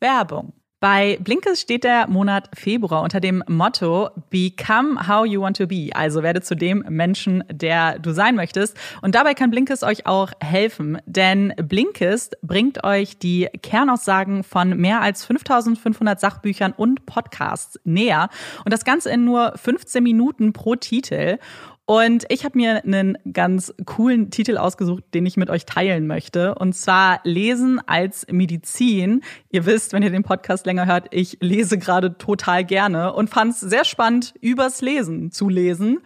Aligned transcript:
Werbung. 0.00 0.54
Bei 0.80 1.18
Blinkes 1.20 1.60
steht 1.60 1.84
der 1.84 2.08
Monat 2.08 2.48
Februar 2.54 3.02
unter 3.02 3.20
dem 3.20 3.44
Motto 3.46 4.08
Become 4.30 5.06
how 5.06 5.26
you 5.26 5.42
want 5.42 5.58
to 5.58 5.66
be. 5.66 5.90
Also 5.92 6.22
werde 6.22 6.40
zu 6.40 6.56
dem 6.56 6.82
Menschen, 6.88 7.44
der 7.52 7.98
du 7.98 8.12
sein 8.12 8.34
möchtest. 8.34 8.78
Und 9.02 9.14
dabei 9.14 9.34
kann 9.34 9.50
Blinkes 9.50 9.82
euch 9.82 10.06
auch 10.06 10.32
helfen, 10.40 10.96
denn 11.04 11.52
Blinkes 11.56 12.30
bringt 12.40 12.82
euch 12.82 13.18
die 13.18 13.48
Kernaussagen 13.60 14.42
von 14.42 14.74
mehr 14.74 15.02
als 15.02 15.26
5500 15.26 16.18
Sachbüchern 16.18 16.72
und 16.74 17.04
Podcasts 17.04 17.78
näher. 17.84 18.30
Und 18.64 18.72
das 18.72 18.86
Ganze 18.86 19.10
in 19.10 19.26
nur 19.26 19.52
15 19.56 20.02
Minuten 20.02 20.54
pro 20.54 20.76
Titel. 20.76 21.36
Und 21.90 22.24
ich 22.28 22.44
habe 22.44 22.56
mir 22.56 22.84
einen 22.84 23.18
ganz 23.32 23.74
coolen 23.84 24.30
Titel 24.30 24.58
ausgesucht, 24.58 25.02
den 25.12 25.26
ich 25.26 25.36
mit 25.36 25.50
euch 25.50 25.66
teilen 25.66 26.06
möchte. 26.06 26.54
Und 26.54 26.72
zwar 26.74 27.18
Lesen 27.24 27.80
als 27.84 28.28
Medizin. 28.30 29.22
Ihr 29.50 29.66
wisst, 29.66 29.92
wenn 29.92 30.04
ihr 30.04 30.10
den 30.10 30.22
Podcast 30.22 30.66
länger 30.66 30.86
hört, 30.86 31.08
ich 31.10 31.38
lese 31.40 31.78
gerade 31.78 32.16
total 32.16 32.64
gerne 32.64 33.12
und 33.12 33.28
fand 33.28 33.54
es 33.54 33.60
sehr 33.60 33.84
spannend, 33.84 34.34
übers 34.40 34.82
Lesen 34.82 35.32
zu 35.32 35.48
lesen. 35.48 35.98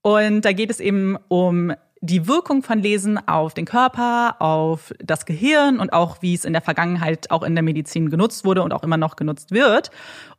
Und 0.00 0.42
da 0.42 0.52
geht 0.52 0.70
es 0.70 0.78
eben 0.78 1.16
um 1.26 1.72
die 2.06 2.28
Wirkung 2.28 2.62
von 2.62 2.78
Lesen 2.78 3.18
auf 3.26 3.52
den 3.52 3.64
Körper, 3.64 4.36
auf 4.38 4.94
das 4.98 5.26
Gehirn 5.26 5.80
und 5.80 5.92
auch 5.92 6.22
wie 6.22 6.34
es 6.34 6.44
in 6.44 6.52
der 6.52 6.62
Vergangenheit 6.62 7.30
auch 7.30 7.42
in 7.42 7.54
der 7.54 7.64
Medizin 7.64 8.10
genutzt 8.10 8.44
wurde 8.44 8.62
und 8.62 8.72
auch 8.72 8.84
immer 8.84 8.96
noch 8.96 9.16
genutzt 9.16 9.50
wird. 9.50 9.90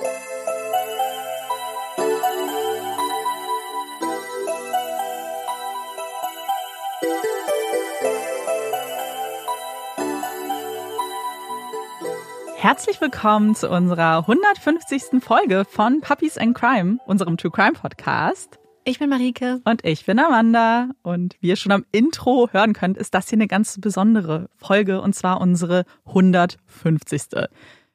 Herzlich 12.58 13.00
willkommen 13.02 13.56
zu 13.56 13.70
unserer 13.70 14.20
150. 14.20 15.22
Folge 15.22 15.66
von 15.66 16.02
Puppies 16.02 16.38
and 16.38 16.56
Crime, 16.56 16.98
unserem 17.06 17.38
True 17.38 17.52
Crime 17.52 17.74
Podcast. 17.74 18.60
Ich 18.86 19.00
bin 19.00 19.10
Marike. 19.10 19.62
Und 19.64 19.86
ich 19.86 20.06
bin 20.06 20.20
Amanda. 20.20 20.90
Und 21.04 21.36
wie 21.40 21.48
ihr 21.48 21.56
schon 21.56 21.72
am 21.72 21.86
Intro 21.92 22.50
hören 22.52 22.74
könnt, 22.74 22.98
ist 22.98 23.14
das 23.14 23.30
hier 23.30 23.38
eine 23.38 23.48
ganz 23.48 23.80
besondere 23.80 24.50
Folge 24.58 25.02
und 25.02 25.16
zwar 25.16 25.40
unsere 25.40 25.86
150. 26.06 27.48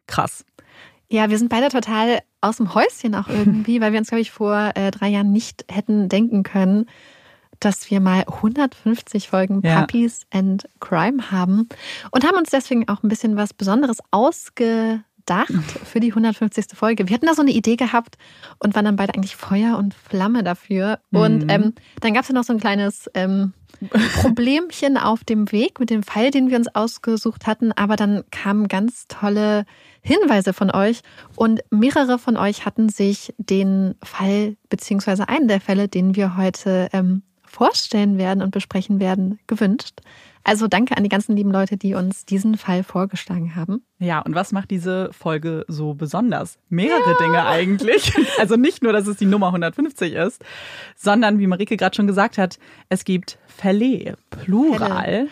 Krass. 0.06 0.44
Ja, 1.10 1.30
wir 1.30 1.38
sind 1.38 1.50
beide 1.50 1.68
total 1.68 2.20
aus 2.40 2.58
dem 2.58 2.74
Häuschen 2.74 3.14
auch 3.14 3.28
irgendwie, 3.28 3.80
weil 3.80 3.92
wir 3.92 3.98
uns, 3.98 4.08
glaube 4.08 4.22
ich, 4.22 4.30
vor 4.30 4.72
äh, 4.74 4.90
drei 4.90 5.08
Jahren 5.08 5.32
nicht 5.32 5.64
hätten 5.70 6.08
denken 6.08 6.42
können, 6.42 6.86
dass 7.60 7.90
wir 7.90 8.00
mal 8.00 8.24
150 8.26 9.28
Folgen 9.28 9.60
ja. 9.62 9.80
Puppies 9.80 10.26
and 10.30 10.68
Crime 10.80 11.30
haben 11.30 11.68
und 12.12 12.24
haben 12.24 12.36
uns 12.36 12.50
deswegen 12.50 12.88
auch 12.88 13.02
ein 13.02 13.08
bisschen 13.08 13.36
was 13.36 13.52
Besonderes 13.52 13.98
ausge 14.10 15.02
gedacht 15.28 15.78
für 15.84 16.00
die 16.00 16.08
150. 16.08 16.66
Folge. 16.74 17.08
Wir 17.08 17.14
hatten 17.14 17.26
da 17.26 17.34
so 17.34 17.42
eine 17.42 17.50
Idee 17.50 17.76
gehabt 17.76 18.16
und 18.58 18.74
waren 18.74 18.84
dann 18.84 18.96
beide 18.96 19.14
eigentlich 19.14 19.36
Feuer 19.36 19.76
und 19.76 19.94
Flamme 19.94 20.42
dafür. 20.42 21.00
Mhm. 21.10 21.20
Und 21.20 21.52
ähm, 21.52 21.74
dann 22.00 22.14
gab 22.14 22.22
es 22.22 22.28
ja 22.28 22.34
noch 22.34 22.44
so 22.44 22.54
ein 22.54 22.60
kleines 22.60 23.10
ähm, 23.14 23.52
Problemchen 24.22 24.96
auf 24.96 25.24
dem 25.24 25.52
Weg 25.52 25.80
mit 25.80 25.90
dem 25.90 26.02
Pfeil, 26.02 26.30
den 26.30 26.50
wir 26.50 26.56
uns 26.56 26.74
ausgesucht 26.74 27.46
hatten. 27.46 27.72
Aber 27.72 27.96
dann 27.96 28.24
kamen 28.30 28.68
ganz 28.68 29.06
tolle 29.08 29.66
Hinweise 30.00 30.52
von 30.54 30.70
euch 30.70 31.00
und 31.36 31.60
mehrere 31.70 32.18
von 32.18 32.36
euch 32.36 32.64
hatten 32.64 32.88
sich 32.88 33.34
den 33.36 33.96
Fall 34.02 34.56
beziehungsweise 34.70 35.28
einen 35.28 35.48
der 35.48 35.60
Fälle, 35.60 35.88
den 35.88 36.16
wir 36.16 36.36
heute 36.36 36.88
ähm, 36.92 37.22
vorstellen 37.44 38.16
werden 38.16 38.42
und 38.42 38.50
besprechen 38.50 39.00
werden, 39.00 39.38
gewünscht. 39.46 40.00
Also 40.44 40.66
danke 40.68 40.96
an 40.96 41.02
die 41.02 41.08
ganzen 41.08 41.36
lieben 41.36 41.50
Leute, 41.50 41.76
die 41.76 41.94
uns 41.94 42.24
diesen 42.24 42.56
Fall 42.56 42.82
vorgeschlagen 42.82 43.54
haben. 43.54 43.82
Ja, 43.98 44.20
und 44.20 44.34
was 44.34 44.52
macht 44.52 44.70
diese 44.70 45.10
Folge 45.12 45.64
so 45.68 45.94
besonders? 45.94 46.58
Mehrere 46.68 47.12
ja. 47.12 47.18
Dinge 47.18 47.46
eigentlich. 47.46 48.12
Also 48.38 48.56
nicht 48.56 48.82
nur, 48.82 48.92
dass 48.92 49.06
es 49.08 49.16
die 49.16 49.26
Nummer 49.26 49.48
150 49.48 50.12
ist, 50.12 50.44
sondern 50.94 51.38
wie 51.38 51.46
Marike 51.46 51.76
gerade 51.76 51.96
schon 51.96 52.06
gesagt 52.06 52.38
hat, 52.38 52.58
es 52.88 53.04
gibt 53.04 53.38
Fälle, 53.46 54.16
Plural. 54.30 55.02
Fälle. 55.02 55.28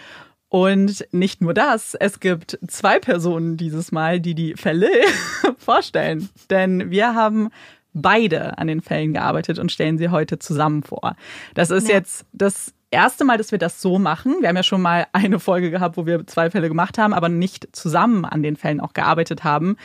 Und 0.48 1.06
nicht 1.12 1.40
nur 1.40 1.54
das, 1.54 1.94
es 1.94 2.20
gibt 2.20 2.58
zwei 2.66 2.98
Personen 2.98 3.56
dieses 3.56 3.92
Mal, 3.92 4.20
die 4.20 4.34
die 4.34 4.54
Fälle 4.54 4.90
vorstellen. 5.58 6.28
Denn 6.50 6.90
wir 6.90 7.14
haben 7.14 7.50
beide 7.92 8.58
an 8.58 8.66
den 8.66 8.80
Fällen 8.80 9.14
gearbeitet 9.14 9.58
und 9.58 9.72
stellen 9.72 9.98
sie 9.98 10.10
heute 10.10 10.38
zusammen 10.38 10.82
vor. 10.82 11.16
Das 11.54 11.70
ist 11.70 11.88
ja. 11.88 11.94
jetzt 11.94 12.26
das 12.32 12.74
erste 12.96 13.24
Mal, 13.24 13.38
dass 13.38 13.52
wir 13.52 13.58
das 13.58 13.80
so 13.80 13.98
machen. 13.98 14.36
Wir 14.40 14.48
haben 14.48 14.56
ja 14.56 14.62
schon 14.62 14.82
mal 14.82 15.06
eine 15.12 15.38
Folge 15.38 15.70
gehabt, 15.70 15.96
wo 15.96 16.06
wir 16.06 16.26
zwei 16.26 16.50
Fälle 16.50 16.68
gemacht 16.68 16.98
haben, 16.98 17.14
aber 17.14 17.28
nicht 17.28 17.68
zusammen 17.72 18.24
an 18.24 18.42
den 18.42 18.56
Fällen 18.56 18.80
auch 18.80 18.92
gearbeitet 18.92 19.44
haben. 19.44 19.76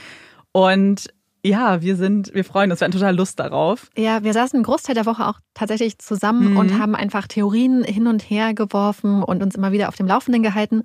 Und 0.52 1.14
ja, 1.44 1.82
wir 1.82 1.96
sind, 1.96 2.34
wir 2.34 2.46
freuen 2.46 2.72
uns, 2.72 2.82
wir 2.82 2.86
haben 2.86 2.92
total 2.92 3.16
Lust 3.16 3.40
darauf. 3.40 3.90
Ja, 3.98 4.24
wir 4.24 4.34
saßen 4.34 4.58
einen 4.58 4.64
Großteil 4.64 4.96
der 4.96 5.06
Woche 5.06 5.26
auch 5.26 5.40
tatsächlich 5.54 5.98
zusammen 5.98 6.52
mhm. 6.52 6.58
und 6.58 6.80
haben 6.80 6.96
einfach 6.96 7.28
Theorien 7.28 7.84
hin 7.84 8.08
und 8.08 8.22
her 8.30 8.54
geworfen 8.54 9.24
und 9.24 9.42
uns 9.42 9.56
immer 9.56 9.72
wieder 9.72 9.88
auf 9.88 9.96
dem 9.96 10.08
Laufenden 10.08 10.44
gehalten, 10.44 10.84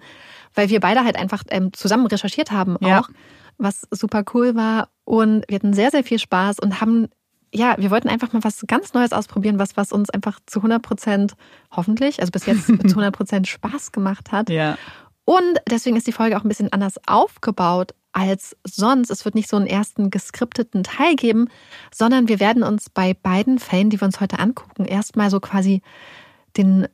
weil 0.55 0.71
wir 0.71 0.81
beide 0.81 1.05
halt 1.05 1.17
einfach 1.17 1.43
ähm, 1.51 1.73
zusammen 1.73 2.07
recherchiert 2.07 2.53
haben 2.53 2.77
auch, 2.79 2.83
ja. 2.87 3.03
was 3.59 3.83
super 3.91 4.25
cool 4.33 4.55
war. 4.55 4.89
Und 5.05 5.45
wir 5.49 5.57
hatten 5.57 5.75
sehr, 5.75 5.91
sehr 5.91 6.05
viel 6.05 6.19
Spaß 6.19 6.59
und 6.59 6.81
haben 6.81 7.09
ja, 7.57 7.75
wir 7.79 7.91
wollten 7.91 8.09
einfach 8.09 8.33
mal 8.33 8.45
was 8.45 8.65
ganz 8.67 8.93
Neues 8.93 9.13
ausprobieren, 9.13 9.59
was, 9.59 9.77
was 9.77 9.91
uns 9.91 10.11
einfach 10.11 10.39
zu 10.47 10.59
100 10.59 10.83
Prozent 10.83 11.35
hoffentlich, 11.71 12.21
also 12.21 12.31
bis 12.31 12.47
jetzt 12.47 12.67
zu 12.67 12.73
100 12.75 13.17
Prozent 13.17 13.49
Spaß 13.49 13.93
gemacht 13.93 14.31
hat. 14.31 14.51
Ja. 14.51 14.77
Und 15.25 15.59
deswegen 15.69 15.97
ist 15.97 16.07
die 16.07 16.13
Folge 16.13 16.37
auch 16.37 16.45
ein 16.45 16.49
bisschen 16.49 16.73
anders 16.73 17.01
aufgebaut 17.07 17.95
als 18.13 18.57
sonst. 18.65 19.11
Es 19.11 19.25
wird 19.25 19.35
nicht 19.35 19.49
so 19.49 19.57
einen 19.57 19.67
ersten 19.67 20.11
geskripteten 20.11 20.85
Teil 20.85 21.17
geben, 21.17 21.49
sondern 21.93 22.29
wir 22.29 22.41
werden 22.41 22.63
uns 22.63 22.91
bei 22.91 23.15
beiden 23.15 23.59
Fällen, 23.59 23.91
die 23.91 24.01
wir 24.01 24.07
uns 24.07 24.21
heute 24.21 24.39
angucken, 24.39 24.85
erstmal 24.85 25.31
so 25.31 25.41
quasi 25.41 25.83
den, 26.57 26.87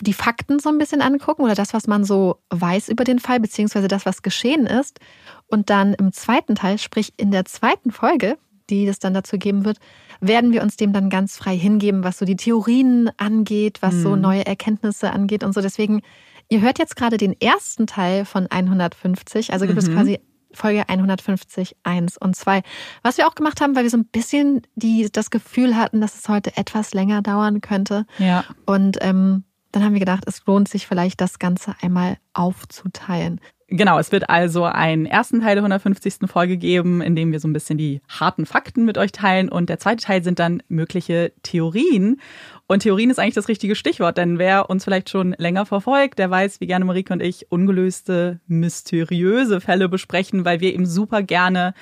die 0.00 0.14
Fakten 0.14 0.60
so 0.60 0.70
ein 0.70 0.78
bisschen 0.78 1.02
angucken 1.02 1.42
oder 1.42 1.54
das, 1.54 1.74
was 1.74 1.86
man 1.86 2.04
so 2.04 2.38
weiß 2.50 2.88
über 2.88 3.04
den 3.04 3.18
Fall, 3.18 3.40
beziehungsweise 3.40 3.88
das, 3.88 4.06
was 4.06 4.22
geschehen 4.22 4.66
ist. 4.66 5.00
Und 5.46 5.70
dann 5.70 5.92
im 5.94 6.12
zweiten 6.12 6.54
Teil, 6.54 6.78
sprich 6.78 7.12
in 7.16 7.32
der 7.32 7.44
zweiten 7.44 7.90
Folge, 7.90 8.38
die 8.70 8.86
es 8.86 8.98
dann 8.98 9.14
dazu 9.14 9.38
geben 9.38 9.64
wird, 9.64 9.78
werden 10.20 10.52
wir 10.52 10.62
uns 10.62 10.76
dem 10.76 10.92
dann 10.92 11.10
ganz 11.10 11.36
frei 11.36 11.56
hingeben, 11.56 12.04
was 12.04 12.18
so 12.18 12.24
die 12.24 12.36
Theorien 12.36 13.10
angeht, 13.16 13.82
was 13.82 13.94
mhm. 13.94 14.02
so 14.02 14.16
neue 14.16 14.46
Erkenntnisse 14.46 15.12
angeht 15.12 15.44
und 15.44 15.52
so. 15.52 15.60
Deswegen, 15.60 16.02
ihr 16.48 16.60
hört 16.60 16.78
jetzt 16.78 16.96
gerade 16.96 17.16
den 17.16 17.38
ersten 17.40 17.86
Teil 17.86 18.24
von 18.24 18.46
150, 18.50 19.52
also 19.52 19.66
gibt 19.66 19.80
mhm. 19.80 19.88
es 19.88 19.92
quasi 19.92 20.20
Folge 20.54 20.88
150, 20.88 21.76
1 21.82 22.16
und 22.16 22.36
2. 22.36 22.62
Was 23.02 23.18
wir 23.18 23.26
auch 23.26 23.34
gemacht 23.34 23.60
haben, 23.60 23.74
weil 23.74 23.82
wir 23.82 23.90
so 23.90 23.96
ein 23.96 24.06
bisschen 24.06 24.62
die, 24.76 25.08
das 25.10 25.30
Gefühl 25.30 25.76
hatten, 25.76 26.00
dass 26.00 26.16
es 26.16 26.28
heute 26.28 26.56
etwas 26.56 26.94
länger 26.94 27.22
dauern 27.22 27.60
könnte. 27.60 28.06
Ja. 28.18 28.44
Und 28.64 28.98
ähm, 29.00 29.44
dann 29.72 29.82
haben 29.82 29.92
wir 29.92 30.00
gedacht, 30.00 30.24
es 30.26 30.46
lohnt 30.46 30.68
sich 30.68 30.86
vielleicht, 30.86 31.20
das 31.20 31.40
Ganze 31.40 31.74
einmal 31.82 32.16
aufzuteilen. 32.32 33.40
Genau, 33.68 33.98
es 33.98 34.12
wird 34.12 34.28
also 34.28 34.64
einen 34.64 35.06
ersten 35.06 35.40
Teil 35.40 35.54
der 35.54 35.62
150. 35.64 36.30
Folge 36.30 36.58
geben, 36.58 37.00
in 37.00 37.16
dem 37.16 37.32
wir 37.32 37.40
so 37.40 37.48
ein 37.48 37.54
bisschen 37.54 37.78
die 37.78 38.02
harten 38.08 38.44
Fakten 38.44 38.84
mit 38.84 38.98
euch 38.98 39.10
teilen. 39.10 39.48
Und 39.48 39.70
der 39.70 39.78
zweite 39.78 40.04
Teil 40.04 40.22
sind 40.22 40.38
dann 40.38 40.62
mögliche 40.68 41.32
Theorien. 41.42 42.20
Und 42.66 42.80
Theorien 42.80 43.08
ist 43.08 43.18
eigentlich 43.18 43.34
das 43.34 43.48
richtige 43.48 43.74
Stichwort, 43.74 44.18
denn 44.18 44.38
wer 44.38 44.68
uns 44.68 44.84
vielleicht 44.84 45.08
schon 45.08 45.34
länger 45.38 45.64
verfolgt, 45.64 46.18
der 46.18 46.30
weiß, 46.30 46.60
wie 46.60 46.66
gerne 46.66 46.84
Marike 46.84 47.12
und 47.12 47.22
ich 47.22 47.50
ungelöste, 47.50 48.40
mysteriöse 48.46 49.62
Fälle 49.62 49.88
besprechen, 49.88 50.44
weil 50.44 50.60
wir 50.60 50.74
eben 50.74 50.86
super 50.86 51.22
gerne 51.22 51.72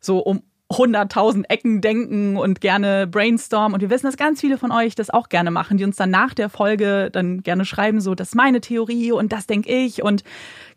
so 0.00 0.18
um 0.18 0.42
100.000 0.70 1.44
Ecken 1.48 1.80
denken 1.80 2.36
und 2.36 2.60
gerne 2.60 3.06
brainstormen. 3.06 3.72
Und 3.74 3.80
wir 3.80 3.88
wissen, 3.88 4.06
dass 4.06 4.18
ganz 4.18 4.40
viele 4.40 4.58
von 4.58 4.70
euch 4.70 4.94
das 4.94 5.08
auch 5.08 5.30
gerne 5.30 5.50
machen, 5.50 5.78
die 5.78 5.84
uns 5.84 5.96
dann 5.96 6.10
nach 6.10 6.34
der 6.34 6.50
Folge 6.50 7.10
dann 7.10 7.42
gerne 7.42 7.64
schreiben, 7.64 8.00
so, 8.00 8.14
das 8.14 8.28
ist 8.28 8.34
meine 8.34 8.60
Theorie 8.60 9.12
und 9.12 9.32
das 9.32 9.46
denke 9.46 9.70
ich. 9.70 10.02
Und 10.02 10.24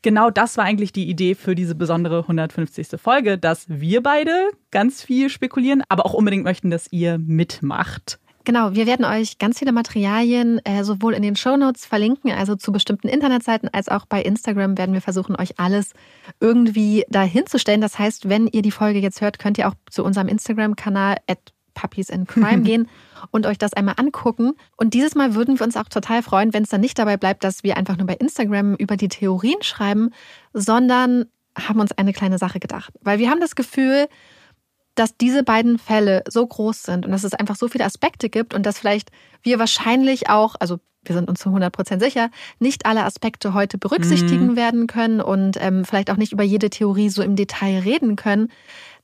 genau 0.01 0.29
das 0.29 0.55
war 0.55 0.63
eigentlich 0.63 0.93
die 0.93 1.09
Idee 1.09 1.35
für 1.35 1.55
diese 1.55 1.75
besondere 1.75 2.19
150. 2.19 2.87
Folge, 3.01 3.37
dass 3.37 3.65
wir 3.67 4.01
beide 4.01 4.31
ganz 4.71 5.03
viel 5.03 5.29
spekulieren, 5.29 5.83
aber 5.89 6.05
auch 6.05 6.13
unbedingt 6.13 6.45
möchten, 6.45 6.71
dass 6.71 6.87
ihr 6.91 7.17
mitmacht. 7.17 8.20
Genau, 8.43 8.73
wir 8.73 8.87
werden 8.87 9.05
euch 9.05 9.37
ganz 9.37 9.59
viele 9.59 9.71
Materialien 9.71 10.59
äh, 10.65 10.83
sowohl 10.83 11.13
in 11.13 11.21
den 11.21 11.35
Shownotes 11.35 11.85
verlinken, 11.85 12.31
also 12.31 12.55
zu 12.55 12.71
bestimmten 12.71 13.07
Internetseiten, 13.07 13.69
als 13.71 13.87
auch 13.87 14.05
bei 14.05 14.21
Instagram 14.21 14.77
werden 14.77 14.93
wir 14.93 15.01
versuchen, 15.01 15.35
euch 15.35 15.59
alles 15.59 15.93
irgendwie 16.39 17.05
dahin 17.09 17.45
zu 17.45 17.59
stellen. 17.59 17.81
Das 17.81 17.99
heißt, 17.99 18.29
wenn 18.29 18.47
ihr 18.47 18.63
die 18.63 18.71
Folge 18.71 18.99
jetzt 18.99 19.21
hört, 19.21 19.37
könnt 19.37 19.57
ihr 19.57 19.67
auch 19.67 19.75
zu 19.89 20.03
unserem 20.03 20.27
Instagram-Kanal 20.27 21.17
at 21.27 21.39
Puppies 21.73 22.09
in 22.09 22.25
Crime 22.25 22.61
gehen 22.63 22.87
und 23.31 23.45
euch 23.45 23.57
das 23.57 23.73
einmal 23.73 23.95
angucken. 23.97 24.53
Und 24.75 24.93
dieses 24.93 25.15
Mal 25.15 25.35
würden 25.35 25.59
wir 25.59 25.65
uns 25.65 25.77
auch 25.77 25.89
total 25.89 26.23
freuen, 26.23 26.53
wenn 26.53 26.63
es 26.63 26.69
dann 26.69 26.81
nicht 26.81 26.97
dabei 26.97 27.17
bleibt, 27.17 27.43
dass 27.43 27.63
wir 27.63 27.77
einfach 27.77 27.97
nur 27.97 28.07
bei 28.07 28.15
Instagram 28.15 28.75
über 28.75 28.97
die 28.97 29.07
Theorien 29.07 29.61
schreiben, 29.61 30.09
sondern 30.53 31.25
haben 31.57 31.79
uns 31.79 31.91
eine 31.91 32.13
kleine 32.13 32.37
Sache 32.37 32.59
gedacht. 32.59 32.93
Weil 33.01 33.19
wir 33.19 33.29
haben 33.29 33.41
das 33.41 33.55
Gefühl, 33.55 34.07
dass 34.95 35.15
diese 35.17 35.43
beiden 35.43 35.77
Fälle 35.77 36.23
so 36.27 36.45
groß 36.45 36.83
sind 36.83 37.05
und 37.05 37.11
dass 37.11 37.23
es 37.23 37.33
einfach 37.33 37.55
so 37.55 37.67
viele 37.67 37.85
Aspekte 37.85 38.29
gibt 38.29 38.53
und 38.53 38.65
dass 38.65 38.79
vielleicht 38.79 39.09
wir 39.41 39.59
wahrscheinlich 39.59 40.29
auch, 40.29 40.55
also 40.59 40.79
wir 41.03 41.15
sind 41.15 41.29
uns 41.29 41.39
zu 41.39 41.49
100 41.49 41.73
Prozent 41.73 42.01
sicher, 42.01 42.29
nicht 42.59 42.85
alle 42.85 43.03
Aspekte 43.03 43.53
heute 43.53 43.77
berücksichtigen 43.77 44.49
mhm. 44.49 44.55
werden 44.55 44.87
können 44.87 45.19
und 45.19 45.57
ähm, 45.59 45.83
vielleicht 45.83 46.11
auch 46.11 46.17
nicht 46.17 46.31
über 46.31 46.43
jede 46.43 46.69
Theorie 46.69 47.09
so 47.09 47.23
im 47.23 47.35
Detail 47.35 47.79
reden 47.79 48.15
können. 48.15 48.51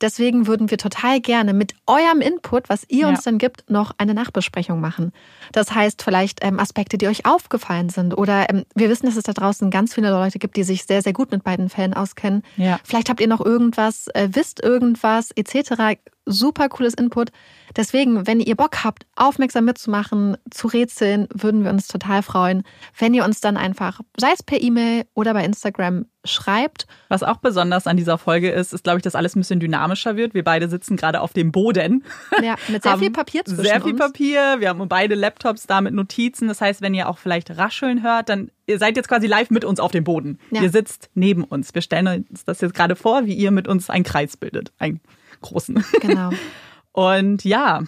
Deswegen 0.01 0.47
würden 0.47 0.69
wir 0.69 0.77
total 0.77 1.19
gerne 1.19 1.53
mit 1.53 1.73
eurem 1.85 2.21
Input, 2.21 2.69
was 2.69 2.83
ihr 2.87 3.01
ja. 3.01 3.09
uns 3.09 3.23
dann 3.23 3.37
gibt, 3.37 3.69
noch 3.69 3.91
eine 3.97 4.13
Nachbesprechung 4.13 4.79
machen. 4.79 5.11
Das 5.51 5.73
heißt 5.73 6.03
vielleicht 6.03 6.39
ähm, 6.43 6.59
Aspekte, 6.59 6.97
die 6.97 7.07
euch 7.07 7.25
aufgefallen 7.25 7.89
sind 7.89 8.17
oder 8.17 8.49
ähm, 8.49 8.63
wir 8.75 8.89
wissen, 8.89 9.05
dass 9.05 9.15
es 9.15 9.23
da 9.23 9.33
draußen 9.33 9.69
ganz 9.71 9.93
viele 9.93 10.09
Leute 10.09 10.39
gibt, 10.39 10.55
die 10.57 10.63
sich 10.63 10.83
sehr, 10.83 11.01
sehr 11.01 11.13
gut 11.13 11.31
mit 11.31 11.43
beiden 11.43 11.69
Fällen 11.69 11.93
auskennen. 11.93 12.43
Ja. 12.57 12.79
Vielleicht 12.83 13.09
habt 13.09 13.21
ihr 13.21 13.27
noch 13.27 13.43
irgendwas, 13.43 14.07
äh, 14.13 14.29
wisst 14.31 14.63
irgendwas 14.63 15.31
etc 15.31 15.97
super 16.27 16.69
cooles 16.69 16.93
Input. 16.93 17.31
Deswegen, 17.75 18.27
wenn 18.27 18.39
ihr 18.39 18.55
Bock 18.55 18.83
habt, 18.83 19.05
aufmerksam 19.15 19.65
mitzumachen, 19.65 20.37
zu 20.51 20.67
rätseln, 20.67 21.27
würden 21.33 21.63
wir 21.63 21.71
uns 21.71 21.87
total 21.87 22.21
freuen, 22.21 22.63
wenn 22.97 23.13
ihr 23.13 23.25
uns 23.25 23.41
dann 23.41 23.57
einfach, 23.57 24.01
sei 24.17 24.31
es 24.33 24.43
per 24.43 24.61
E-Mail 24.61 25.05
oder 25.13 25.33
bei 25.33 25.43
Instagram, 25.43 26.05
schreibt. 26.27 26.87
Was 27.07 27.23
auch 27.23 27.37
besonders 27.37 27.87
an 27.87 27.97
dieser 27.97 28.17
Folge 28.17 28.49
ist, 28.51 28.73
ist, 28.73 28.83
glaube 28.83 28.99
ich, 28.99 29.03
dass 29.03 29.15
alles 29.15 29.35
ein 29.35 29.39
bisschen 29.39 29.59
dynamischer 29.59 30.15
wird. 30.15 30.33
Wir 30.33 30.43
beide 30.43 30.69
sitzen 30.69 30.97
gerade 30.97 31.21
auf 31.21 31.33
dem 31.33 31.51
Boden. 31.51 32.03
Ja, 32.41 32.55
mit 32.67 32.83
sehr 32.83 32.97
viel 32.97 33.11
Papier 33.11 33.43
zwischen 33.45 33.63
Sehr 33.63 33.81
viel 33.81 33.93
uns. 33.93 33.99
Papier. 33.99 34.57
Wir 34.59 34.69
haben 34.69 34.87
beide 34.87 35.15
Laptops 35.15 35.67
da 35.67 35.81
mit 35.81 35.93
Notizen. 35.93 36.47
Das 36.47 36.61
heißt, 36.61 36.81
wenn 36.81 36.93
ihr 36.93 37.09
auch 37.09 37.17
vielleicht 37.17 37.57
rascheln 37.57 38.03
hört, 38.03 38.29
dann 38.29 38.51
ihr 38.67 38.79
seid 38.79 38.97
jetzt 38.97 39.07
quasi 39.07 39.27
live 39.27 39.49
mit 39.49 39.65
uns 39.65 39.79
auf 39.79 39.91
dem 39.91 40.03
Boden. 40.03 40.39
Ja. 40.51 40.61
Ihr 40.61 40.69
sitzt 40.69 41.09
neben 41.15 41.43
uns. 41.43 41.73
Wir 41.73 41.81
stellen 41.81 42.25
uns 42.29 42.45
das 42.45 42.61
jetzt 42.61 42.73
gerade 42.73 42.95
vor, 42.95 43.25
wie 43.25 43.33
ihr 43.33 43.51
mit 43.51 43.67
uns 43.67 43.89
einen 43.89 44.03
Kreis 44.03 44.37
bildet. 44.37 44.71
Ein 44.77 44.99
großen. 45.41 45.83
Genau. 46.01 46.31
Und 46.91 47.43
ja, 47.43 47.83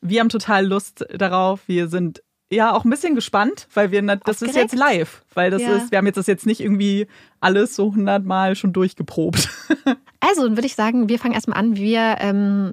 wir 0.00 0.20
haben 0.20 0.28
total 0.28 0.66
Lust 0.66 1.04
darauf. 1.12 1.62
Wir 1.66 1.88
sind 1.88 2.22
ja 2.50 2.72
auch 2.72 2.84
ein 2.84 2.90
bisschen 2.90 3.14
gespannt, 3.14 3.68
weil 3.74 3.90
wir 3.90 4.02
das 4.02 4.18
Aufgeregt. 4.20 4.42
ist 4.42 4.56
jetzt 4.56 4.74
live, 4.74 5.24
weil 5.34 5.50
das 5.50 5.62
ja. 5.62 5.76
ist 5.76 5.90
wir 5.90 5.98
haben 5.98 6.06
jetzt 6.06 6.16
das 6.16 6.26
jetzt 6.26 6.46
nicht 6.46 6.60
irgendwie 6.60 7.06
alles 7.40 7.74
so 7.74 7.92
hundertmal 7.92 8.56
schon 8.56 8.72
durchgeprobt. 8.72 9.48
Also, 10.26 10.44
dann 10.44 10.56
würde 10.56 10.66
ich 10.66 10.74
sagen, 10.74 11.10
wir 11.10 11.18
fangen 11.18 11.34
erstmal 11.34 11.58
an. 11.58 11.76
Wir 11.76 12.16
ähm, 12.20 12.72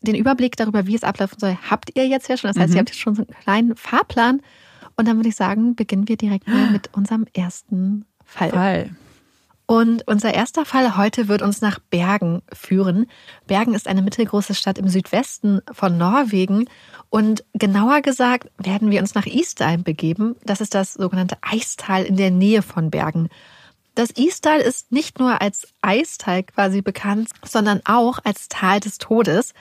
den 0.00 0.16
Überblick 0.16 0.56
darüber, 0.56 0.88
wie 0.88 0.96
es 0.96 1.04
ablaufen 1.04 1.38
soll, 1.38 1.56
habt 1.70 1.96
ihr 1.96 2.08
jetzt 2.08 2.28
ja 2.28 2.36
schon. 2.36 2.48
Das 2.48 2.58
heißt, 2.58 2.70
mhm. 2.70 2.74
ihr 2.74 2.80
habt 2.80 2.90
jetzt 2.90 2.98
schon 2.98 3.14
so 3.14 3.22
einen 3.22 3.40
kleinen 3.42 3.76
Fahrplan. 3.76 4.42
Und 4.96 5.06
dann 5.06 5.16
würde 5.16 5.28
ich 5.28 5.36
sagen, 5.36 5.76
beginnen 5.76 6.08
wir 6.08 6.16
direkt 6.16 6.48
mal 6.48 6.72
mit 6.72 6.90
unserem 6.94 7.26
ersten 7.32 8.06
Fall. 8.24 8.50
Fall. 8.50 8.90
Und 9.70 10.08
unser 10.08 10.32
erster 10.32 10.64
Fall 10.64 10.96
heute 10.96 11.28
wird 11.28 11.42
uns 11.42 11.60
nach 11.60 11.78
Bergen 11.78 12.40
führen. 12.50 13.04
Bergen 13.46 13.74
ist 13.74 13.86
eine 13.86 14.00
mittelgroße 14.00 14.54
Stadt 14.54 14.78
im 14.78 14.88
Südwesten 14.88 15.60
von 15.70 15.98
Norwegen. 15.98 16.70
Und 17.10 17.44
genauer 17.52 18.00
gesagt 18.00 18.48
werden 18.56 18.90
wir 18.90 19.02
uns 19.02 19.14
nach 19.14 19.26
Isdal 19.26 19.76
begeben. 19.76 20.36
Das 20.42 20.62
ist 20.62 20.74
das 20.74 20.94
sogenannte 20.94 21.36
Eistal 21.42 22.04
in 22.04 22.16
der 22.16 22.30
Nähe 22.30 22.62
von 22.62 22.90
Bergen. 22.90 23.28
Das 23.98 24.10
Istal 24.10 24.60
ist 24.60 24.92
nicht 24.92 25.18
nur 25.18 25.42
als 25.42 25.74
Eistal 25.82 26.44
quasi 26.44 26.82
bekannt, 26.82 27.30
sondern 27.44 27.80
auch 27.84 28.20
als 28.22 28.46
Tal 28.48 28.78
des 28.78 28.98
Todes, 28.98 29.54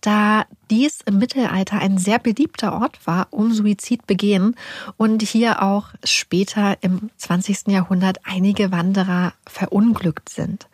da 0.00 0.44
dies 0.70 1.00
im 1.06 1.18
Mittelalter 1.18 1.80
ein 1.80 1.98
sehr 1.98 2.20
beliebter 2.20 2.72
Ort 2.72 3.04
war, 3.04 3.26
um 3.32 3.52
Suizid 3.52 4.06
begehen 4.06 4.54
und 4.96 5.22
hier 5.22 5.60
auch 5.64 5.88
später 6.04 6.78
im 6.82 7.10
20. 7.16 7.66
Jahrhundert 7.66 8.18
einige 8.22 8.70
Wanderer 8.70 9.32
verunglückt 9.44 10.28
sind. 10.28 10.68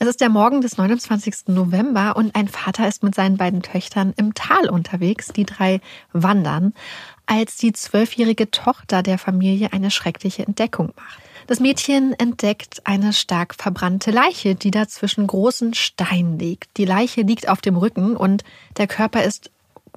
Es 0.00 0.08
ist 0.08 0.20
der 0.20 0.28
Morgen 0.28 0.60
des 0.60 0.76
29. 0.76 1.46
November 1.46 2.16
und 2.16 2.34
ein 2.34 2.48
Vater 2.48 2.88
ist 2.88 3.04
mit 3.04 3.14
seinen 3.14 3.36
beiden 3.36 3.62
Töchtern 3.62 4.12
im 4.16 4.34
Tal 4.34 4.68
unterwegs. 4.68 5.28
Die 5.28 5.46
drei 5.46 5.80
wandern, 6.12 6.74
als 7.26 7.58
die 7.58 7.72
zwölfjährige 7.72 8.50
Tochter 8.50 9.04
der 9.04 9.18
Familie 9.18 9.72
eine 9.72 9.92
schreckliche 9.92 10.44
Entdeckung 10.44 10.92
macht. 10.96 11.20
Das 11.46 11.60
Mädchen 11.60 12.12
entdeckt 12.14 12.82
eine 12.84 13.12
stark 13.12 13.54
verbrannte 13.54 14.10
Leiche, 14.10 14.56
die 14.56 14.72
da 14.72 14.88
zwischen 14.88 15.26
großen 15.28 15.74
Steinen 15.74 16.40
liegt. 16.40 16.76
Die 16.76 16.84
Leiche 16.84 17.22
liegt 17.22 17.48
auf 17.48 17.60
dem 17.60 17.76
Rücken 17.76 18.16
und 18.16 18.42
der 18.78 18.88
Körper 18.88 19.22
ist 19.22 19.50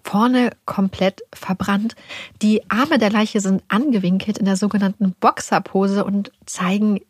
vorne 0.03 0.51
komplett 0.65 1.23
verbrannt. 1.33 1.95
Die 2.43 2.69
Arme 2.69 2.99
der 2.99 3.09
Leiche 3.09 3.41
sind 3.41 3.63
angewinkelt 3.67 4.37
in 4.37 4.45
der 4.45 4.57
sogenannten 4.57 5.15
Boxerpose 5.19 6.05
und 6.05 6.31
zeigen 6.45 7.01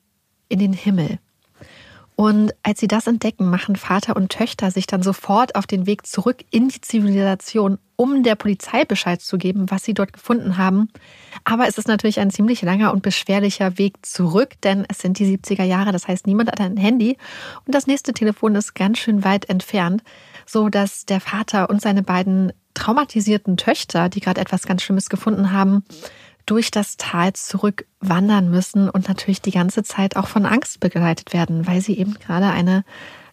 in 0.48 0.60
den 0.60 0.74
Himmel. 0.74 1.20
Und 2.20 2.54
als 2.64 2.82
sie 2.82 2.90
das 2.90 3.08
entdecken, 3.08 3.50
machen 3.50 3.78
Vater 3.78 4.18
und 4.18 4.30
Töchter 4.30 4.72
sich 4.72 4.88
dann 4.88 5.02
sofort 5.02 5.56
auf 5.56 5.66
den 5.66 5.86
Weg 5.86 6.06
zurück 6.06 6.44
in 6.52 6.68
die 6.68 6.82
Zivilisation, 6.82 7.80
um 7.96 8.24
der 8.24 8.36
Polizei 8.36 8.84
Bescheid 8.84 9.22
zu 9.22 9.38
geben, 9.38 9.72
was 9.72 9.86
sie 9.86 9.94
dort 9.94 10.12
gefunden 10.12 10.58
haben. 10.58 10.90
Aber 11.46 11.70
es 11.70 11.78
ist 11.78 11.88
natürlich 11.88 12.20
ein 12.20 12.30
ziemlich 12.30 12.62
langer 12.62 12.92
und 12.92 13.04
beschwerlicher 13.04 13.78
Weg 13.78 14.06
zurück, 14.06 14.56
denn 14.66 14.86
es 14.90 15.00
sind 15.00 15.18
die 15.18 15.38
70er 15.38 15.64
Jahre, 15.64 15.94
das 15.94 16.10
heißt, 16.10 16.28
niemand 16.28 16.52
hat 16.52 16.60
ein 16.60 16.76
Handy 16.76 17.16
und 17.66 17.74
das 17.74 17.88
nächste 17.88 18.12
Telefon 18.12 18.54
ist 18.56 18.76
ganz 18.76 18.98
schön 18.98 19.24
weit 19.24 19.48
entfernt, 19.48 20.04
so 20.46 20.68
dass 20.68 21.06
der 21.06 21.22
Vater 21.22 21.70
und 21.70 21.82
seine 21.82 22.04
beiden 22.04 22.52
traumatisierten 22.74 23.56
Töchter, 23.56 24.10
die 24.10 24.20
gerade 24.20 24.42
etwas 24.42 24.64
ganz 24.64 24.84
Schlimmes 24.84 25.10
gefunden 25.10 25.54
haben, 25.54 25.86
durch 26.50 26.72
das 26.72 26.98
Tal 26.98 27.34
zurück 27.34 27.86
wandern 28.00 28.50
müssen 28.50 28.90
und 28.90 29.08
natürlich 29.08 29.42
die 29.42 29.52
ganze 29.52 29.84
Zeit 29.84 30.16
auch 30.16 30.28
von 30.28 30.48
Angst 30.48 30.80
begleitet 30.80 31.32
werden, 31.32 31.68
weil 31.68 31.82
sie 31.82 31.98
eben 31.98 32.16
gerade 32.16 32.48
eine 32.48 32.84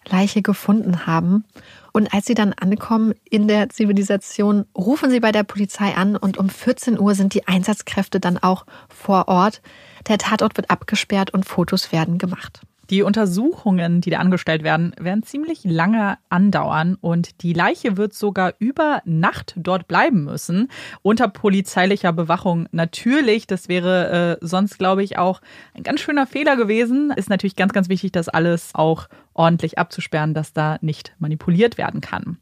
Leiche 0.06 0.42
gefunden 0.42 1.06
haben. 1.06 1.44
Und 1.92 2.12
als 2.12 2.26
sie 2.26 2.34
dann 2.34 2.52
ankommen 2.52 3.14
in 3.24 3.48
der 3.48 3.70
Zivilisation, 3.70 4.66
rufen 4.76 5.10
sie 5.10 5.20
bei 5.20 5.32
der 5.32 5.44
Polizei 5.44 5.94
an 5.94 6.16
und 6.16 6.36
um 6.36 6.50
14 6.50 6.98
Uhr 6.98 7.14
sind 7.14 7.32
die 7.32 7.48
Einsatzkräfte 7.48 8.20
dann 8.20 8.36
auch 8.36 8.66
vor 8.88 9.28
Ort. 9.28 9.62
Der 10.08 10.18
Tatort 10.18 10.58
wird 10.58 10.70
abgesperrt 10.70 11.32
und 11.32 11.46
Fotos 11.46 11.92
werden 11.92 12.18
gemacht. 12.18 12.65
Die 12.90 13.02
Untersuchungen, 13.02 14.00
die 14.00 14.10
da 14.10 14.18
angestellt 14.18 14.62
werden, 14.62 14.92
werden 14.98 15.22
ziemlich 15.22 15.64
lange 15.64 16.18
andauern 16.28 16.96
und 17.00 17.42
die 17.42 17.52
Leiche 17.52 17.96
wird 17.96 18.14
sogar 18.14 18.54
über 18.58 19.02
Nacht 19.04 19.54
dort 19.56 19.88
bleiben 19.88 20.24
müssen, 20.24 20.68
unter 21.02 21.28
polizeilicher 21.28 22.12
Bewachung. 22.12 22.68
Natürlich, 22.70 23.46
das 23.46 23.68
wäre 23.68 24.38
äh, 24.40 24.46
sonst, 24.46 24.78
glaube 24.78 25.02
ich, 25.02 25.18
auch 25.18 25.40
ein 25.74 25.82
ganz 25.82 26.00
schöner 26.00 26.26
Fehler 26.26 26.56
gewesen. 26.56 27.12
Ist 27.16 27.30
natürlich 27.30 27.56
ganz, 27.56 27.72
ganz 27.72 27.88
wichtig, 27.88 28.12
das 28.12 28.28
alles 28.28 28.70
auch 28.74 29.08
ordentlich 29.34 29.78
abzusperren, 29.78 30.34
dass 30.34 30.52
da 30.52 30.78
nicht 30.80 31.14
manipuliert 31.18 31.78
werden 31.78 32.00
kann. 32.00 32.38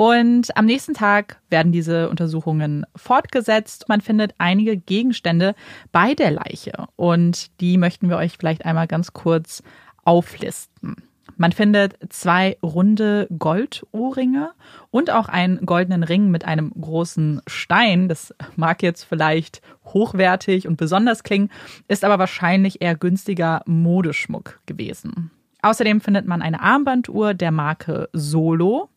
Und 0.00 0.56
am 0.56 0.64
nächsten 0.64 0.94
Tag 0.94 1.40
werden 1.50 1.72
diese 1.72 2.08
Untersuchungen 2.08 2.86
fortgesetzt. 2.94 3.88
Man 3.88 4.00
findet 4.00 4.32
einige 4.38 4.76
Gegenstände 4.76 5.56
bei 5.90 6.14
der 6.14 6.30
Leiche 6.30 6.86
und 6.94 7.60
die 7.60 7.78
möchten 7.78 8.08
wir 8.08 8.16
euch 8.16 8.36
vielleicht 8.38 8.64
einmal 8.64 8.86
ganz 8.86 9.12
kurz 9.12 9.60
auflisten. 10.04 11.08
Man 11.36 11.50
findet 11.50 11.96
zwei 12.10 12.58
runde 12.62 13.26
Goldohrringe 13.36 14.52
und 14.92 15.10
auch 15.10 15.28
einen 15.28 15.66
goldenen 15.66 16.04
Ring 16.04 16.30
mit 16.30 16.44
einem 16.44 16.70
großen 16.80 17.42
Stein. 17.48 18.08
Das 18.08 18.32
mag 18.54 18.84
jetzt 18.84 19.02
vielleicht 19.02 19.62
hochwertig 19.84 20.68
und 20.68 20.76
besonders 20.76 21.24
klingen, 21.24 21.50
ist 21.88 22.04
aber 22.04 22.20
wahrscheinlich 22.20 22.82
eher 22.82 22.94
günstiger 22.94 23.62
Modeschmuck 23.66 24.60
gewesen. 24.66 25.32
Außerdem 25.62 26.00
findet 26.00 26.26
man 26.26 26.40
eine 26.40 26.60
Armbanduhr 26.60 27.34
der 27.34 27.50
Marke 27.50 28.08
Solo, 28.12 28.90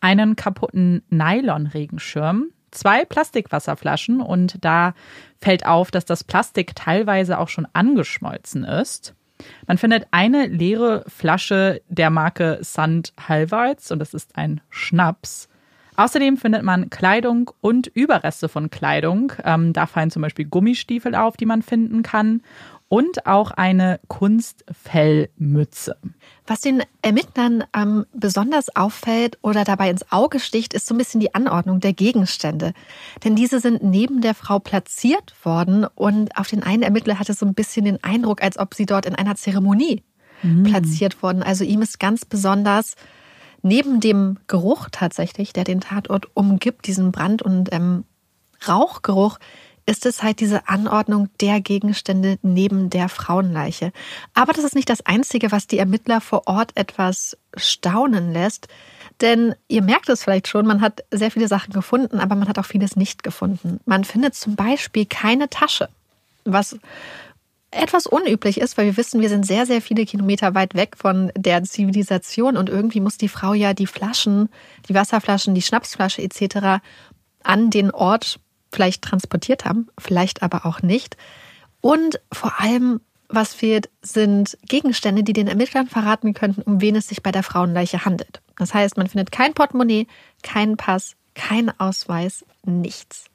einen 0.00 0.36
kaputten 0.36 1.02
Nylon-Regenschirm, 1.10 2.50
zwei 2.70 3.04
Plastikwasserflaschen 3.04 4.20
und 4.20 4.64
da 4.64 4.94
fällt 5.40 5.66
auf, 5.66 5.90
dass 5.90 6.04
das 6.04 6.24
Plastik 6.24 6.74
teilweise 6.74 7.38
auch 7.38 7.48
schon 7.48 7.66
angeschmolzen 7.72 8.64
ist. 8.64 9.14
Man 9.66 9.78
findet 9.78 10.06
eine 10.10 10.46
leere 10.46 11.04
Flasche 11.06 11.80
der 11.88 12.10
Marke 12.10 12.60
St. 12.62 13.12
Halvards 13.28 13.90
und 13.92 14.00
das 14.00 14.14
ist 14.14 14.36
ein 14.36 14.60
Schnaps. 14.68 15.48
Außerdem 15.96 16.36
findet 16.36 16.62
man 16.62 16.90
Kleidung 16.90 17.50
und 17.60 17.88
Überreste 17.88 18.48
von 18.48 18.70
Kleidung. 18.70 19.32
Ähm, 19.42 19.72
da 19.72 19.86
fallen 19.86 20.12
zum 20.12 20.22
Beispiel 20.22 20.44
Gummistiefel 20.44 21.16
auf, 21.16 21.36
die 21.36 21.46
man 21.46 21.60
finden 21.60 22.02
kann 22.02 22.42
und 22.88 23.26
auch 23.26 23.50
eine 23.50 24.00
Kunstfellmütze. 24.08 25.96
Was 26.46 26.62
den 26.62 26.82
Ermittlern 27.02 27.64
ähm, 27.76 28.06
besonders 28.14 28.74
auffällt 28.74 29.38
oder 29.42 29.64
dabei 29.64 29.90
ins 29.90 30.10
Auge 30.10 30.40
sticht, 30.40 30.72
ist 30.72 30.86
so 30.86 30.94
ein 30.94 30.98
bisschen 30.98 31.20
die 31.20 31.34
Anordnung 31.34 31.80
der 31.80 31.92
Gegenstände. 31.92 32.72
Denn 33.24 33.36
diese 33.36 33.60
sind 33.60 33.82
neben 33.82 34.22
der 34.22 34.34
Frau 34.34 34.58
platziert 34.58 35.34
worden 35.44 35.86
und 35.94 36.36
auf 36.38 36.48
den 36.48 36.62
einen 36.62 36.82
Ermittler 36.82 37.18
hatte 37.18 37.34
so 37.34 37.44
ein 37.44 37.54
bisschen 37.54 37.84
den 37.84 38.02
Eindruck, 38.02 38.42
als 38.42 38.58
ob 38.58 38.74
sie 38.74 38.86
dort 38.86 39.04
in 39.04 39.14
einer 39.14 39.36
Zeremonie 39.36 40.02
mhm. 40.42 40.64
platziert 40.64 41.22
wurden. 41.22 41.42
Also 41.42 41.64
ihm 41.64 41.82
ist 41.82 42.00
ganz 42.00 42.24
besonders 42.24 42.94
neben 43.62 44.00
dem 44.00 44.38
Geruch 44.46 44.88
tatsächlich, 44.90 45.52
der 45.52 45.64
den 45.64 45.80
Tatort 45.80 46.28
umgibt, 46.34 46.86
diesen 46.86 47.12
Brand- 47.12 47.42
und 47.42 47.68
ähm, 47.72 48.04
Rauchgeruch, 48.66 49.38
ist 49.88 50.04
es 50.04 50.22
halt 50.22 50.40
diese 50.40 50.68
Anordnung 50.68 51.30
der 51.40 51.62
Gegenstände 51.62 52.38
neben 52.42 52.90
der 52.90 53.08
Frauenleiche. 53.08 53.90
Aber 54.34 54.52
das 54.52 54.64
ist 54.64 54.74
nicht 54.74 54.90
das 54.90 55.06
Einzige, 55.06 55.50
was 55.50 55.66
die 55.66 55.78
Ermittler 55.78 56.20
vor 56.20 56.46
Ort 56.46 56.72
etwas 56.74 57.38
staunen 57.56 58.30
lässt. 58.30 58.68
Denn 59.22 59.54
ihr 59.66 59.82
merkt 59.82 60.10
es 60.10 60.22
vielleicht 60.22 60.46
schon, 60.46 60.66
man 60.66 60.82
hat 60.82 61.04
sehr 61.10 61.30
viele 61.30 61.48
Sachen 61.48 61.72
gefunden, 61.72 62.20
aber 62.20 62.34
man 62.34 62.48
hat 62.48 62.58
auch 62.58 62.66
vieles 62.66 62.96
nicht 62.96 63.22
gefunden. 63.22 63.80
Man 63.86 64.04
findet 64.04 64.34
zum 64.34 64.56
Beispiel 64.56 65.06
keine 65.06 65.48
Tasche, 65.48 65.88
was 66.44 66.78
etwas 67.70 68.06
unüblich 68.06 68.60
ist, 68.60 68.76
weil 68.76 68.84
wir 68.84 68.96
wissen, 68.98 69.22
wir 69.22 69.30
sind 69.30 69.46
sehr, 69.46 69.64
sehr 69.64 69.80
viele 69.80 70.04
Kilometer 70.04 70.54
weit 70.54 70.74
weg 70.74 70.96
von 70.98 71.32
der 71.34 71.64
Zivilisation 71.64 72.58
und 72.58 72.68
irgendwie 72.68 73.00
muss 73.00 73.16
die 73.16 73.28
Frau 73.28 73.54
ja 73.54 73.72
die 73.72 73.86
Flaschen, 73.86 74.50
die 74.86 74.94
Wasserflaschen, 74.94 75.54
die 75.54 75.62
Schnapsflasche 75.62 76.20
etc. 76.20 76.82
an 77.42 77.70
den 77.70 77.90
Ort 77.90 78.38
vielleicht 78.72 79.02
transportiert 79.02 79.64
haben, 79.64 79.88
vielleicht 79.98 80.42
aber 80.42 80.66
auch 80.66 80.82
nicht. 80.82 81.16
Und 81.80 82.20
vor 82.32 82.60
allem, 82.60 83.00
was 83.28 83.54
fehlt, 83.54 83.88
sind 84.02 84.58
Gegenstände, 84.68 85.22
die 85.22 85.32
den 85.32 85.48
Ermittlern 85.48 85.86
verraten 85.86 86.34
könnten, 86.34 86.62
um 86.62 86.80
wen 86.80 86.96
es 86.96 87.08
sich 87.08 87.22
bei 87.22 87.32
der 87.32 87.42
Frauenleiche 87.42 88.04
handelt. 88.04 88.40
Das 88.56 88.74
heißt, 88.74 88.96
man 88.96 89.06
findet 89.06 89.32
kein 89.32 89.54
Portemonnaie, 89.54 90.06
keinen 90.42 90.76
Pass, 90.76 91.14
keinen 91.34 91.70
Ausweis, 91.78 92.44
nichts. 92.64 93.26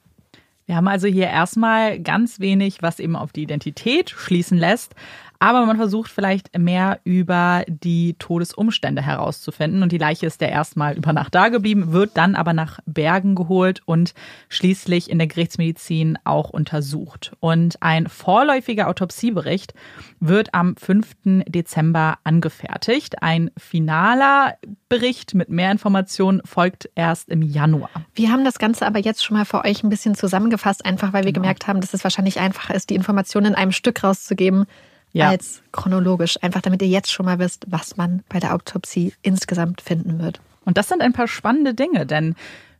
Wir 0.65 0.75
haben 0.75 0.87
also 0.87 1.07
hier 1.07 1.27
erstmal 1.27 1.99
ganz 1.99 2.39
wenig, 2.39 2.81
was 2.81 2.99
eben 2.99 3.15
auf 3.15 3.33
die 3.33 3.43
Identität 3.43 4.09
schließen 4.09 4.57
lässt. 4.57 4.95
Aber 5.43 5.65
man 5.65 5.75
versucht 5.75 6.09
vielleicht 6.09 6.57
mehr 6.57 7.01
über 7.03 7.65
die 7.67 8.15
Todesumstände 8.17 9.01
herauszufinden. 9.01 9.83
Und 9.83 9.91
die 9.91 9.97
Leiche 9.97 10.25
ist 10.25 10.39
ja 10.39 10.47
erstmal 10.47 10.95
über 10.95 11.11
Nacht 11.11 11.35
da 11.35 11.49
geblieben, 11.49 11.91
wird 11.91 12.11
dann 12.13 12.35
aber 12.35 12.53
nach 12.53 12.79
Bergen 12.85 13.35
geholt 13.35 13.81
und 13.83 14.13
schließlich 14.47 15.09
in 15.09 15.17
der 15.17 15.27
Gerichtsmedizin 15.27 16.17
auch 16.23 16.49
untersucht. 16.49 17.33
Und 17.41 17.75
ein 17.81 18.07
vorläufiger 18.07 18.87
Autopsiebericht 18.87 19.73
wird 20.21 20.53
am 20.53 20.77
5. 20.77 21.43
Dezember 21.49 22.19
angefertigt. 22.23 23.21
Ein 23.21 23.51
finaler 23.57 24.53
Bericht 24.87 25.33
mit 25.35 25.49
mehr 25.49 25.73
Informationen 25.73 26.41
folgt 26.45 26.89
erst 26.95 27.27
im 27.27 27.41
Januar. 27.41 27.89
Wir 28.15 28.31
haben 28.31 28.45
das 28.45 28.59
Ganze 28.59 28.87
aber 28.87 28.99
jetzt 28.99 29.25
schon 29.25 29.35
mal 29.35 29.43
für 29.43 29.65
euch 29.65 29.83
ein 29.83 29.89
bisschen 29.89 30.15
zusammengefasst, 30.15 30.85
einfach 30.85 31.11
weil 31.11 31.25
wir 31.25 31.33
genau. 31.33 31.41
gemerkt 31.43 31.67
haben, 31.67 31.81
dass 31.81 31.93
es 31.93 32.05
wahrscheinlich 32.05 32.39
einfacher 32.39 32.75
ist, 32.75 32.89
die 32.89 32.95
Informationen 32.95 33.47
in 33.47 33.55
einem 33.55 33.73
Stück 33.73 34.05
rauszugeben 34.05 34.67
ja. 35.13 35.29
als 35.29 35.61
chronologisch. 35.71 36.37
Einfach 36.41 36.61
damit 36.61 36.81
ihr 36.81 36.87
jetzt 36.87 37.11
schon 37.11 37.25
mal 37.25 37.39
wisst, 37.39 37.65
was 37.69 37.97
man 37.97 38.23
bei 38.29 38.39
der 38.39 38.53
Autopsie 38.53 39.13
insgesamt 39.21 39.81
finden 39.81 40.19
wird. 40.19 40.41
Und 40.65 40.77
das 40.77 40.89
sind 40.89 41.01
ein 41.01 41.13
paar 41.13 41.27
spannende 41.27 41.73
Dinge, 41.73 42.05
denn 42.05 42.35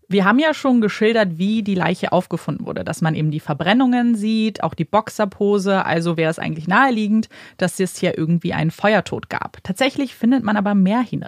wir 0.09 0.25
haben 0.25 0.39
ja 0.39 0.53
schon 0.53 0.81
geschildert, 0.81 1.37
wie 1.37 1.63
die 1.63 1.75
Leiche 1.75 2.11
aufgefunden 2.11 2.65
wurde, 2.65 2.83
dass 2.83 3.01
man 3.01 3.15
eben 3.15 3.31
die 3.31 3.39
Verbrennungen 3.39 4.15
sieht, 4.15 4.61
auch 4.61 4.73
die 4.73 4.85
Boxerpose. 4.85 5.85
Also 5.85 6.17
wäre 6.17 6.29
es 6.29 6.39
eigentlich 6.39 6.67
naheliegend, 6.67 7.29
dass 7.57 7.79
es 7.79 7.97
hier 7.97 8.17
irgendwie 8.17 8.53
einen 8.53 8.71
Feuertod 8.71 9.29
gab. 9.29 9.63
Tatsächlich 9.63 10.13
findet 10.13 10.43
man 10.43 10.57
aber 10.57 10.75
mehr 10.75 10.99
hin. 10.99 11.25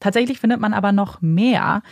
Tatsächlich 0.00 0.40
findet 0.40 0.60
man 0.60 0.72
aber 0.72 0.92
noch 0.92 1.20
mehr 1.20 1.82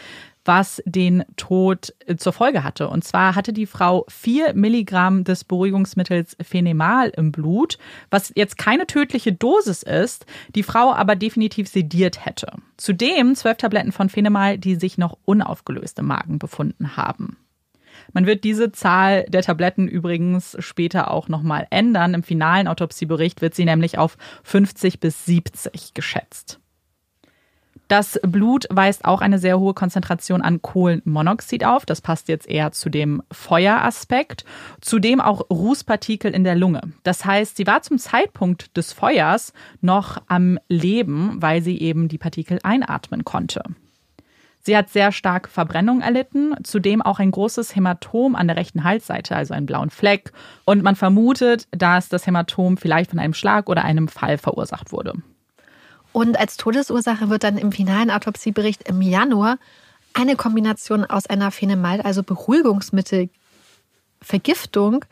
was 0.45 0.83
den 0.85 1.25
Tod 1.37 1.95
äh, 2.07 2.17
zur 2.17 2.33
Folge 2.33 2.65
hatte. 2.65 2.89
Und 2.89 3.05
zwar 3.05 3.35
hatte 3.35 3.53
die 3.53 3.67
Frau 3.67 4.05
vier 4.09 4.55
Milligramm 4.55 5.25
des 5.25 5.45
Beruhigungsmittels 5.45 6.37
Phenemal 6.43 7.11
im 7.17 7.33
Blut, 7.33 7.79
was 8.11 8.33
jetzt 8.35 8.59
keine 8.59 8.87
tödliche 8.87 9.33
Dosis 9.33 9.83
ist, 9.83 10.27
die 10.55 10.63
Frau 10.63 10.93
aber 10.93 11.17
definitiv 11.17 11.69
sediert 11.69 12.25
hätte. 12.25 12.53
Zudem 12.77 13.35
zwölf 13.35 13.59
Tabletten 13.59 13.93
von 13.93 14.09
Phenemal, 14.09 14.59
die 14.59 14.77
sich 14.77 14.99
noch 14.99 15.19
unaufgelöst 15.25 15.99
im 15.99 16.07
Magen 16.07 16.39
befunden 16.39 16.97
haben. 16.97 17.37
Man 18.13 18.27
wird 18.27 18.45
diese 18.45 18.73
Zahl 18.73 19.25
der 19.29 19.43
Tabletten 19.43 19.89
übrigens 19.89 20.57
später 20.61 21.11
auch 21.11 21.29
nochmal 21.29 21.67
ändern. 21.71 22.15
Im 22.15 22.23
finalen 22.23 22.69
Autopsiebericht 22.69 23.41
wird 23.41 23.55
sie 23.55 23.65
nämlich 23.65 23.99
auf 23.99 24.17
50 24.43 25.01
bis 25.01 25.27
70 25.27 25.95
geschätzt. 25.95 26.60
Das 27.91 28.21
Blut 28.23 28.69
weist 28.71 29.05
auch 29.05 29.21
eine 29.21 29.41
sehr 29.41 29.59
hohe 29.59 29.75
Konzentration 29.75 30.43
an 30.43 30.63
Kohlenmonoxid 30.63 31.65
auf. 31.65 31.85
Das 31.85 32.01
passt 32.01 32.29
jetzt 32.29 32.49
eher 32.49 32.71
zu 32.71 32.89
dem 32.89 33.21
Feueraspekt. 33.33 34.45
Zudem 34.81 35.21
auch 35.21 35.51
Rußpartikel 35.51 36.33
in 36.33 36.45
der 36.45 36.55
Lunge. 36.55 36.83
Das 37.03 37.25
heißt, 37.25 37.57
sie 37.57 37.67
war 37.67 37.83
zum 37.83 37.99
Zeitpunkt 37.99 38.77
des 38.77 38.93
Feuers 38.93 39.53
noch 39.81 40.23
am 40.29 40.61
Leben, 40.69 41.43
weil 41.43 41.63
sie 41.63 41.81
eben 41.81 42.07
die 42.07 42.19
Partikel 42.19 42.61
einatmen 42.63 43.25
konnte. 43.25 43.65
Sie 44.61 44.77
hat 44.77 44.89
sehr 44.91 45.11
stark 45.11 45.49
Verbrennung 45.49 46.01
erlitten, 46.01 46.55
zudem 46.63 47.03
auch 47.03 47.19
ein 47.19 47.33
großes 47.33 47.75
Hämatom 47.75 48.37
an 48.37 48.47
der 48.47 48.57
rechten 48.57 48.85
Halsseite, 48.85 49.35
also 49.35 49.53
einen 49.53 49.67
blauen 49.67 49.91
Fleck. 49.91 50.31
Und 50.65 50.85
man 50.85 50.95
vermutet, 50.95 51.67
dass 51.73 52.09
das 52.09 52.25
Hämatom 52.25 52.77
vielleicht 52.77 53.11
von 53.11 53.19
einem 53.19 53.35
Schlag 53.35 53.69
oder 53.69 53.83
einem 53.83 54.07
Fall 54.07 54.39
verursacht 54.39 54.93
wurde. 54.93 55.15
Und 56.13 56.39
als 56.39 56.57
Todesursache 56.57 57.31
wird 57.31 57.45
dann 57.45 57.59
im 57.59 57.73
finalen 57.73 58.11
Autopsiebericht 58.11 58.89
im 58.89 59.01
Januar 59.01 59.59
eine 60.13 60.37
Kombination 60.37 61.05
aus 61.05 61.27
einer 61.27 61.51
Phenemal, 61.51 62.01
also 62.01 62.23
Beruhigungsmittelvergiftung, 62.23 65.05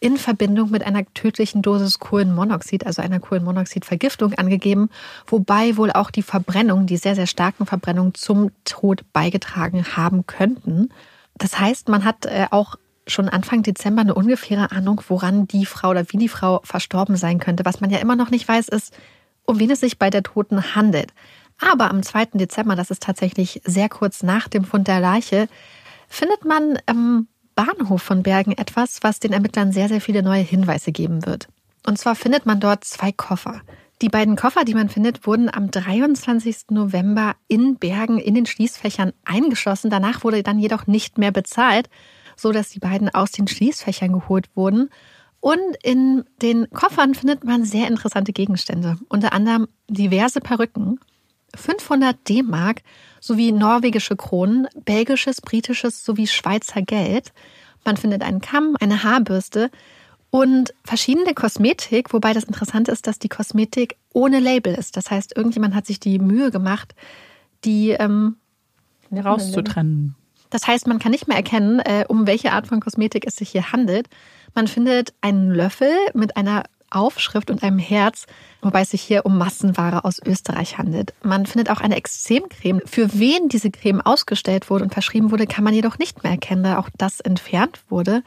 in 0.00 0.16
Verbindung 0.18 0.70
mit 0.70 0.84
einer 0.84 1.04
tödlichen 1.14 1.62
Dosis 1.62 1.98
Kohlenmonoxid, 1.98 2.84
also 2.84 3.00
einer 3.00 3.20
Kohlenmonoxidvergiftung 3.20 4.34
angegeben, 4.34 4.90
wobei 5.26 5.78
wohl 5.78 5.92
auch 5.92 6.10
die 6.10 6.22
Verbrennung, 6.22 6.84
die 6.86 6.98
sehr, 6.98 7.14
sehr 7.14 7.26
starken 7.26 7.64
Verbrennungen 7.64 8.14
zum 8.14 8.50
Tod 8.64 9.02
beigetragen 9.12 9.96
haben 9.96 10.26
könnten. 10.26 10.90
Das 11.36 11.58
heißt, 11.58 11.88
man 11.88 12.04
hat 12.04 12.26
äh, 12.26 12.46
auch 12.50 12.76
schon 13.06 13.28
Anfang 13.28 13.62
Dezember 13.62 14.02
eine 14.02 14.14
ungefähre 14.14 14.72
Ahnung, 14.72 15.00
woran 15.08 15.48
die 15.48 15.66
Frau 15.66 15.90
oder 15.90 16.04
wie 16.08 16.18
die 16.18 16.28
Frau 16.28 16.60
verstorben 16.64 17.16
sein 17.16 17.38
könnte. 17.38 17.64
Was 17.64 17.80
man 17.80 17.90
ja 17.90 17.98
immer 17.98 18.16
noch 18.16 18.30
nicht 18.30 18.46
weiß, 18.46 18.68
ist, 18.68 18.94
um 19.44 19.58
wen 19.58 19.70
es 19.70 19.80
sich 19.80 19.98
bei 19.98 20.10
der 20.10 20.22
Toten 20.22 20.74
handelt. 20.74 21.12
Aber 21.60 21.90
am 21.90 22.02
2. 22.02 22.26
Dezember, 22.34 22.76
das 22.76 22.90
ist 22.90 23.02
tatsächlich 23.02 23.60
sehr 23.64 23.88
kurz 23.88 24.22
nach 24.22 24.48
dem 24.48 24.64
Fund 24.64 24.88
der 24.88 25.00
Leiche, 25.00 25.48
findet 26.08 26.44
man 26.44 26.78
am 26.86 27.28
Bahnhof 27.54 28.02
von 28.02 28.22
Bergen 28.22 28.52
etwas, 28.52 28.98
was 29.02 29.20
den 29.20 29.32
Ermittlern 29.32 29.72
sehr, 29.72 29.88
sehr 29.88 30.00
viele 30.00 30.22
neue 30.22 30.42
Hinweise 30.42 30.92
geben 30.92 31.24
wird. 31.24 31.48
Und 31.86 31.98
zwar 31.98 32.16
findet 32.16 32.46
man 32.46 32.60
dort 32.60 32.84
zwei 32.84 33.12
Koffer. 33.12 33.60
Die 34.02 34.08
beiden 34.08 34.36
Koffer, 34.36 34.64
die 34.64 34.74
man 34.74 34.88
findet, 34.88 35.26
wurden 35.26 35.48
am 35.52 35.70
23. 35.70 36.70
November 36.70 37.36
in 37.46 37.76
Bergen 37.76 38.18
in 38.18 38.34
den 38.34 38.46
Schließfächern 38.46 39.12
eingeschlossen. 39.24 39.90
Danach 39.90 40.24
wurde 40.24 40.42
dann 40.42 40.58
jedoch 40.58 40.86
nicht 40.86 41.16
mehr 41.16 41.30
bezahlt, 41.30 41.88
so 42.36 42.50
dass 42.50 42.70
die 42.70 42.80
beiden 42.80 43.08
aus 43.08 43.30
den 43.30 43.46
Schließfächern 43.46 44.12
geholt 44.12 44.48
wurden. 44.56 44.90
Und 45.44 45.76
in 45.82 46.24
den 46.40 46.70
Koffern 46.70 47.14
findet 47.14 47.44
man 47.44 47.66
sehr 47.66 47.86
interessante 47.86 48.32
Gegenstände, 48.32 48.96
unter 49.10 49.34
anderem 49.34 49.68
diverse 49.90 50.40
Perücken, 50.40 50.98
500 51.54 52.16
D-Mark 52.26 52.80
sowie 53.20 53.52
norwegische 53.52 54.16
Kronen, 54.16 54.68
belgisches, 54.86 55.42
britisches 55.42 56.02
sowie 56.02 56.28
Schweizer 56.28 56.80
Geld. 56.80 57.34
Man 57.84 57.98
findet 57.98 58.22
einen 58.22 58.40
Kamm, 58.40 58.78
eine 58.80 59.04
Haarbürste 59.04 59.70
und 60.30 60.72
verschiedene 60.82 61.34
Kosmetik, 61.34 62.14
wobei 62.14 62.32
das 62.32 62.44
Interessante 62.44 62.90
ist, 62.90 63.06
dass 63.06 63.18
die 63.18 63.28
Kosmetik 63.28 63.96
ohne 64.14 64.40
Label 64.40 64.72
ist. 64.72 64.96
Das 64.96 65.10
heißt, 65.10 65.36
irgendjemand 65.36 65.74
hat 65.74 65.84
sich 65.84 66.00
die 66.00 66.20
Mühe 66.20 66.52
gemacht, 66.52 66.94
die 67.66 67.90
ähm, 67.90 68.36
rauszutrennen. 69.12 70.14
Das 70.48 70.68
heißt, 70.68 70.86
man 70.86 71.00
kann 71.00 71.10
nicht 71.10 71.28
mehr 71.28 71.36
erkennen, 71.36 71.80
äh, 71.80 72.06
um 72.08 72.28
welche 72.28 72.52
Art 72.52 72.68
von 72.68 72.80
Kosmetik 72.80 73.26
es 73.26 73.36
sich 73.36 73.50
hier 73.50 73.72
handelt. 73.72 74.08
Man 74.54 74.68
findet 74.68 75.12
einen 75.20 75.50
Löffel 75.50 75.92
mit 76.14 76.36
einer 76.36 76.64
Aufschrift 76.94 77.50
und 77.50 77.62
einem 77.62 77.78
Herz, 77.78 78.26
wobei 78.62 78.82
es 78.82 78.90
sich 78.90 79.02
hier 79.02 79.26
um 79.26 79.36
Massenware 79.36 80.04
aus 80.04 80.20
Österreich 80.24 80.78
handelt. 80.78 81.12
Man 81.22 81.44
findet 81.44 81.70
auch 81.70 81.80
eine 81.80 81.96
Extremcreme. 81.96 82.80
Für 82.86 83.18
wen 83.18 83.48
diese 83.48 83.70
Creme 83.70 84.00
ausgestellt 84.00 84.70
wurde 84.70 84.84
und 84.84 84.92
verschrieben 84.92 85.30
wurde, 85.30 85.46
kann 85.46 85.64
man 85.64 85.74
jedoch 85.74 85.98
nicht 85.98 86.22
mehr 86.22 86.32
erkennen, 86.32 86.62
da 86.62 86.78
auch 86.78 86.88
das 86.96 87.20
entfernt 87.20 87.80
wurde. 87.88 88.22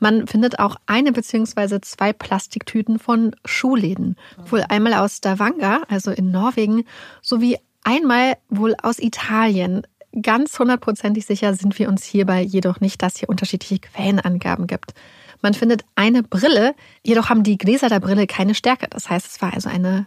Man 0.00 0.26
findet 0.26 0.58
auch 0.58 0.76
eine 0.86 1.12
beziehungsweise 1.12 1.80
zwei 1.80 2.12
Plastiktüten 2.12 2.98
von 2.98 3.36
Schuhläden. 3.44 4.16
Wohl 4.46 4.64
einmal 4.68 4.94
aus 4.94 5.18
Stavanger, 5.18 5.82
also 5.88 6.10
in 6.10 6.30
Norwegen, 6.30 6.84
sowie 7.22 7.56
einmal 7.84 8.36
wohl 8.48 8.74
aus 8.82 8.98
Italien. 8.98 9.86
Ganz 10.22 10.58
hundertprozentig 10.58 11.26
sicher 11.26 11.54
sind 11.54 11.78
wir 11.78 11.88
uns 11.88 12.04
hierbei 12.04 12.40
jedoch 12.40 12.80
nicht, 12.80 13.02
dass 13.02 13.18
hier 13.18 13.28
unterschiedliche 13.28 13.78
Quellenangaben 13.78 14.66
gibt. 14.66 14.94
Man 15.40 15.54
findet 15.54 15.84
eine 15.94 16.22
Brille, 16.22 16.74
jedoch 17.02 17.28
haben 17.28 17.42
die 17.42 17.58
Gläser 17.58 17.88
der 17.88 18.00
Brille 18.00 18.26
keine 18.26 18.54
Stärke. 18.54 18.86
Das 18.90 19.08
heißt, 19.08 19.26
es 19.26 19.40
war 19.42 19.54
also 19.54 19.68
eine 19.68 20.06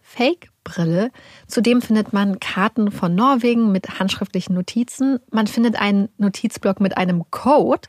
Fake-Brille. 0.00 1.10
Zudem 1.46 1.80
findet 1.80 2.12
man 2.12 2.38
Karten 2.40 2.90
von 2.90 3.14
Norwegen 3.14 3.72
mit 3.72 3.98
handschriftlichen 3.98 4.54
Notizen. 4.54 5.18
Man 5.30 5.46
findet 5.46 5.76
einen 5.76 6.08
Notizblock 6.18 6.80
mit 6.80 6.96
einem 6.96 7.30
Code, 7.30 7.88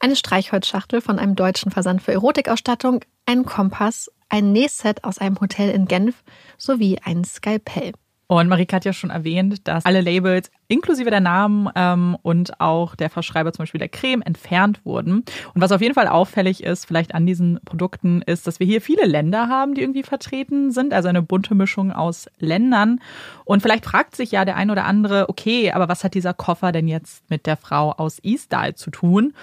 eine 0.00 0.16
Streichholzschachtel 0.16 1.00
von 1.00 1.18
einem 1.18 1.36
deutschen 1.36 1.70
Versand 1.70 2.02
für 2.02 2.12
Erotikausstattung, 2.12 3.04
einen 3.26 3.44
Kompass, 3.44 4.10
ein 4.28 4.52
Nähset 4.52 5.04
aus 5.04 5.18
einem 5.18 5.40
Hotel 5.40 5.70
in 5.70 5.86
Genf 5.86 6.22
sowie 6.56 6.98
ein 7.04 7.24
Skalpell. 7.24 7.92
Und 8.30 8.46
Marika 8.46 8.76
hat 8.76 8.84
ja 8.84 8.92
schon 8.92 9.10
erwähnt, 9.10 9.66
dass 9.66 9.84
alle 9.84 10.00
Labels 10.00 10.52
inklusive 10.68 11.10
der 11.10 11.18
Namen 11.18 11.68
ähm, 11.74 12.16
und 12.22 12.60
auch 12.60 12.94
der 12.94 13.10
Verschreiber 13.10 13.52
zum 13.52 13.64
Beispiel 13.64 13.80
der 13.80 13.88
Creme 13.88 14.22
entfernt 14.22 14.86
wurden. 14.86 15.24
Und 15.52 15.60
was 15.60 15.72
auf 15.72 15.80
jeden 15.80 15.94
Fall 15.94 16.06
auffällig 16.06 16.62
ist, 16.62 16.86
vielleicht 16.86 17.12
an 17.12 17.26
diesen 17.26 17.58
Produkten, 17.64 18.22
ist, 18.22 18.46
dass 18.46 18.60
wir 18.60 18.68
hier 18.68 18.80
viele 18.80 19.04
Länder 19.04 19.48
haben, 19.48 19.74
die 19.74 19.82
irgendwie 19.82 20.04
vertreten 20.04 20.70
sind, 20.70 20.94
also 20.94 21.08
eine 21.08 21.22
bunte 21.22 21.56
Mischung 21.56 21.90
aus 21.90 22.28
Ländern. 22.38 23.00
Und 23.44 23.62
vielleicht 23.62 23.84
fragt 23.84 24.14
sich 24.14 24.30
ja 24.30 24.44
der 24.44 24.54
ein 24.54 24.70
oder 24.70 24.84
andere, 24.84 25.28
okay, 25.28 25.72
aber 25.72 25.88
was 25.88 26.04
hat 26.04 26.14
dieser 26.14 26.32
Koffer 26.32 26.70
denn 26.70 26.86
jetzt 26.86 27.28
mit 27.30 27.46
der 27.46 27.56
Frau 27.56 27.90
aus 27.90 28.22
Eastyle 28.22 28.76
zu 28.76 28.92
tun? 28.92 29.34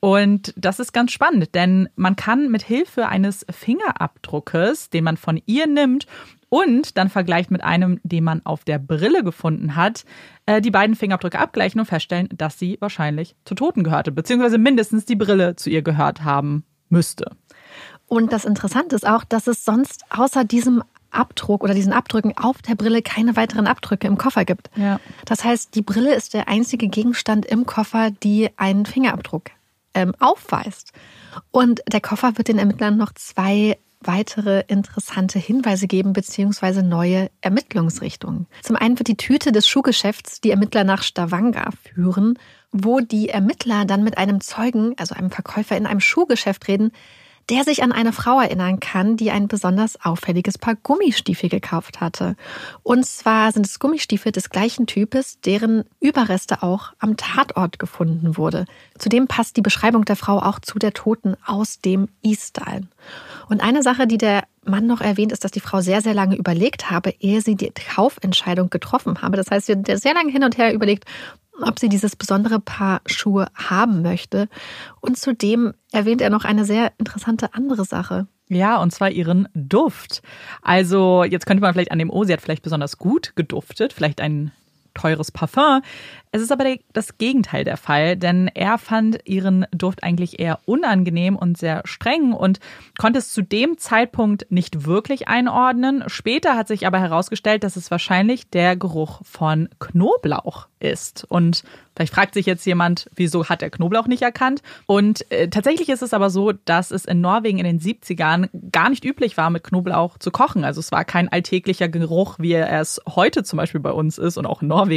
Und 0.00 0.54
das 0.56 0.80
ist 0.80 0.92
ganz 0.92 1.12
spannend, 1.12 1.54
denn 1.54 1.88
man 1.94 2.16
kann 2.16 2.50
mit 2.50 2.62
Hilfe 2.62 3.08
eines 3.08 3.44
Fingerabdruckes, 3.50 4.88
den 4.88 5.04
man 5.04 5.18
von 5.18 5.40
ihr 5.44 5.66
nimmt 5.66 6.06
und 6.48 6.96
dann 6.96 7.10
vergleicht 7.10 7.50
mit 7.50 7.62
einem, 7.62 8.00
den 8.02 8.24
man 8.24 8.44
auf 8.44 8.64
der 8.64 8.78
Brille 8.78 9.22
gefunden 9.22 9.76
hat, 9.76 10.04
äh, 10.46 10.62
die 10.62 10.70
beiden 10.70 10.96
Fingerabdrücke 10.96 11.38
abgleichen 11.38 11.80
und 11.80 11.86
feststellen, 11.86 12.28
dass 12.34 12.58
sie 12.58 12.78
wahrscheinlich 12.80 13.36
zu 13.44 13.54
Toten 13.54 13.84
gehörte, 13.84 14.10
beziehungsweise 14.10 14.56
mindestens 14.56 15.04
die 15.04 15.16
Brille 15.16 15.56
zu 15.56 15.68
ihr 15.68 15.82
gehört 15.82 16.24
haben 16.24 16.64
müsste. 16.88 17.36
Und 18.06 18.32
das 18.32 18.44
Interessante 18.44 18.96
ist 18.96 19.06
auch, 19.06 19.22
dass 19.22 19.46
es 19.46 19.64
sonst 19.64 20.04
außer 20.10 20.44
diesem 20.44 20.82
Abdruck 21.12 21.62
oder 21.62 21.74
diesen 21.74 21.92
Abdrücken 21.92 22.36
auf 22.36 22.62
der 22.62 22.74
Brille 22.74 23.02
keine 23.02 23.36
weiteren 23.36 23.66
Abdrücke 23.66 24.06
im 24.06 24.16
Koffer 24.16 24.44
gibt. 24.44 24.70
Ja. 24.76 24.98
Das 25.26 25.44
heißt, 25.44 25.74
die 25.74 25.82
Brille 25.82 26.14
ist 26.14 26.34
der 26.34 26.48
einzige 26.48 26.88
Gegenstand 26.88 27.46
im 27.46 27.66
Koffer, 27.66 28.10
die 28.10 28.50
einen 28.56 28.86
Fingerabdruck 28.86 29.50
ähm, 29.94 30.14
aufweist. 30.18 30.92
Und 31.50 31.80
der 31.90 32.00
Koffer 32.00 32.36
wird 32.36 32.48
den 32.48 32.58
Ermittlern 32.58 32.96
noch 32.96 33.12
zwei 33.14 33.78
weitere 34.02 34.64
interessante 34.66 35.38
Hinweise 35.38 35.86
geben 35.86 36.12
bzw. 36.12 36.82
neue 36.82 37.30
Ermittlungsrichtungen. 37.42 38.46
Zum 38.62 38.76
einen 38.76 38.98
wird 38.98 39.08
die 39.08 39.16
Tüte 39.16 39.52
des 39.52 39.68
Schuhgeschäfts 39.68 40.40
die 40.40 40.50
Ermittler 40.50 40.84
nach 40.84 41.02
Stavanger 41.02 41.70
führen, 41.82 42.38
wo 42.72 43.00
die 43.00 43.28
Ermittler 43.28 43.84
dann 43.84 44.02
mit 44.02 44.16
einem 44.16 44.40
Zeugen, 44.40 44.94
also 44.98 45.14
einem 45.14 45.30
Verkäufer 45.30 45.76
in 45.76 45.86
einem 45.86 46.00
Schuhgeschäft 46.00 46.66
reden, 46.68 46.92
der 47.48 47.64
sich 47.64 47.82
an 47.82 47.92
eine 47.92 48.12
Frau 48.12 48.40
erinnern 48.40 48.78
kann, 48.78 49.16
die 49.16 49.30
ein 49.30 49.48
besonders 49.48 50.04
auffälliges 50.04 50.58
Paar 50.58 50.76
Gummistiefel 50.76 51.48
gekauft 51.48 52.00
hatte. 52.00 52.36
Und 52.82 53.04
zwar 53.06 53.50
sind 53.52 53.66
es 53.66 53.78
Gummistiefel 53.78 54.32
des 54.32 54.50
gleichen 54.50 54.86
Types, 54.86 55.40
deren 55.40 55.84
Überreste 56.00 56.62
auch 56.62 56.92
am 56.98 57.16
Tatort 57.16 57.78
gefunden 57.78 58.36
wurde. 58.36 58.66
Zudem 58.98 59.26
passt 59.26 59.56
die 59.56 59.62
Beschreibung 59.62 60.04
der 60.04 60.16
Frau 60.16 60.38
auch 60.38 60.60
zu 60.60 60.78
der 60.78 60.92
Toten 60.92 61.36
aus 61.44 61.80
dem 61.80 62.08
Eastyle. 62.22 62.82
Und 63.48 63.62
eine 63.62 63.82
Sache, 63.82 64.06
die 64.06 64.18
der 64.18 64.44
Mann 64.64 64.86
noch 64.86 65.00
erwähnt, 65.00 65.32
ist, 65.32 65.42
dass 65.42 65.50
die 65.50 65.60
Frau 65.60 65.80
sehr, 65.80 66.02
sehr 66.02 66.14
lange 66.14 66.36
überlegt 66.36 66.90
habe, 66.90 67.14
ehe 67.18 67.40
sie 67.40 67.56
die 67.56 67.72
Kaufentscheidung 67.72 68.70
getroffen 68.70 69.22
habe. 69.22 69.36
Das 69.36 69.50
heißt, 69.50 69.66
sie 69.66 69.72
hat 69.72 70.00
sehr 70.00 70.14
lange 70.14 70.30
hin 70.30 70.44
und 70.44 70.58
her 70.58 70.72
überlegt, 70.72 71.04
ob 71.62 71.78
sie 71.78 71.88
dieses 71.88 72.16
besondere 72.16 72.60
Paar 72.60 73.00
Schuhe 73.06 73.46
haben 73.54 74.02
möchte. 74.02 74.48
Und 75.00 75.18
zudem 75.18 75.74
erwähnt 75.92 76.20
er 76.20 76.30
noch 76.30 76.44
eine 76.44 76.64
sehr 76.64 76.92
interessante 76.98 77.54
andere 77.54 77.84
Sache. 77.84 78.26
Ja, 78.48 78.82
und 78.82 78.92
zwar 78.92 79.10
ihren 79.10 79.48
Duft. 79.54 80.22
Also 80.60 81.22
jetzt 81.22 81.46
könnte 81.46 81.62
man 81.62 81.72
vielleicht 81.72 81.92
annehmen, 81.92 82.10
oh, 82.10 82.24
sie 82.24 82.32
hat 82.32 82.40
vielleicht 82.40 82.64
besonders 82.64 82.98
gut 82.98 83.32
geduftet, 83.36 83.92
vielleicht 83.92 84.20
ein 84.20 84.50
teures 85.00 85.30
Parfum. 85.30 85.82
Es 86.32 86.42
ist 86.42 86.52
aber 86.52 86.76
das 86.92 87.18
Gegenteil 87.18 87.64
der 87.64 87.76
Fall, 87.76 88.16
denn 88.16 88.48
er 88.54 88.78
fand 88.78 89.18
ihren 89.24 89.66
Duft 89.72 90.04
eigentlich 90.04 90.38
eher 90.38 90.60
unangenehm 90.64 91.34
und 91.34 91.58
sehr 91.58 91.82
streng 91.84 92.32
und 92.32 92.60
konnte 92.98 93.18
es 93.18 93.32
zu 93.32 93.42
dem 93.42 93.78
Zeitpunkt 93.78 94.46
nicht 94.48 94.86
wirklich 94.86 95.26
einordnen. 95.26 96.04
Später 96.06 96.56
hat 96.56 96.68
sich 96.68 96.86
aber 96.86 97.00
herausgestellt, 97.00 97.64
dass 97.64 97.74
es 97.74 97.90
wahrscheinlich 97.90 98.48
der 98.48 98.76
Geruch 98.76 99.22
von 99.24 99.68
Knoblauch 99.80 100.68
ist. 100.78 101.26
Und 101.28 101.64
vielleicht 101.96 102.14
fragt 102.14 102.34
sich 102.34 102.46
jetzt 102.46 102.64
jemand, 102.64 103.10
wieso 103.16 103.48
hat 103.48 103.62
er 103.62 103.70
Knoblauch 103.70 104.06
nicht 104.06 104.22
erkannt? 104.22 104.62
Und 104.86 105.28
äh, 105.32 105.48
tatsächlich 105.48 105.88
ist 105.88 106.02
es 106.02 106.14
aber 106.14 106.30
so, 106.30 106.52
dass 106.52 106.92
es 106.92 107.06
in 107.06 107.20
Norwegen 107.20 107.58
in 107.58 107.64
den 107.64 107.80
70ern 107.80 108.48
gar 108.70 108.88
nicht 108.88 109.04
üblich 109.04 109.36
war, 109.36 109.50
mit 109.50 109.64
Knoblauch 109.64 110.16
zu 110.18 110.30
kochen. 110.30 110.64
Also 110.64 110.78
es 110.78 110.92
war 110.92 111.04
kein 111.04 111.28
alltäglicher 111.28 111.88
Geruch, 111.88 112.36
wie 112.38 112.52
er 112.52 112.80
es 112.80 113.00
heute 113.08 113.42
zum 113.42 113.56
Beispiel 113.56 113.80
bei 113.80 113.92
uns 113.92 114.16
ist 114.16 114.38
und 114.38 114.46
auch 114.46 114.62
in 114.62 114.68
Norwegen. 114.68 114.89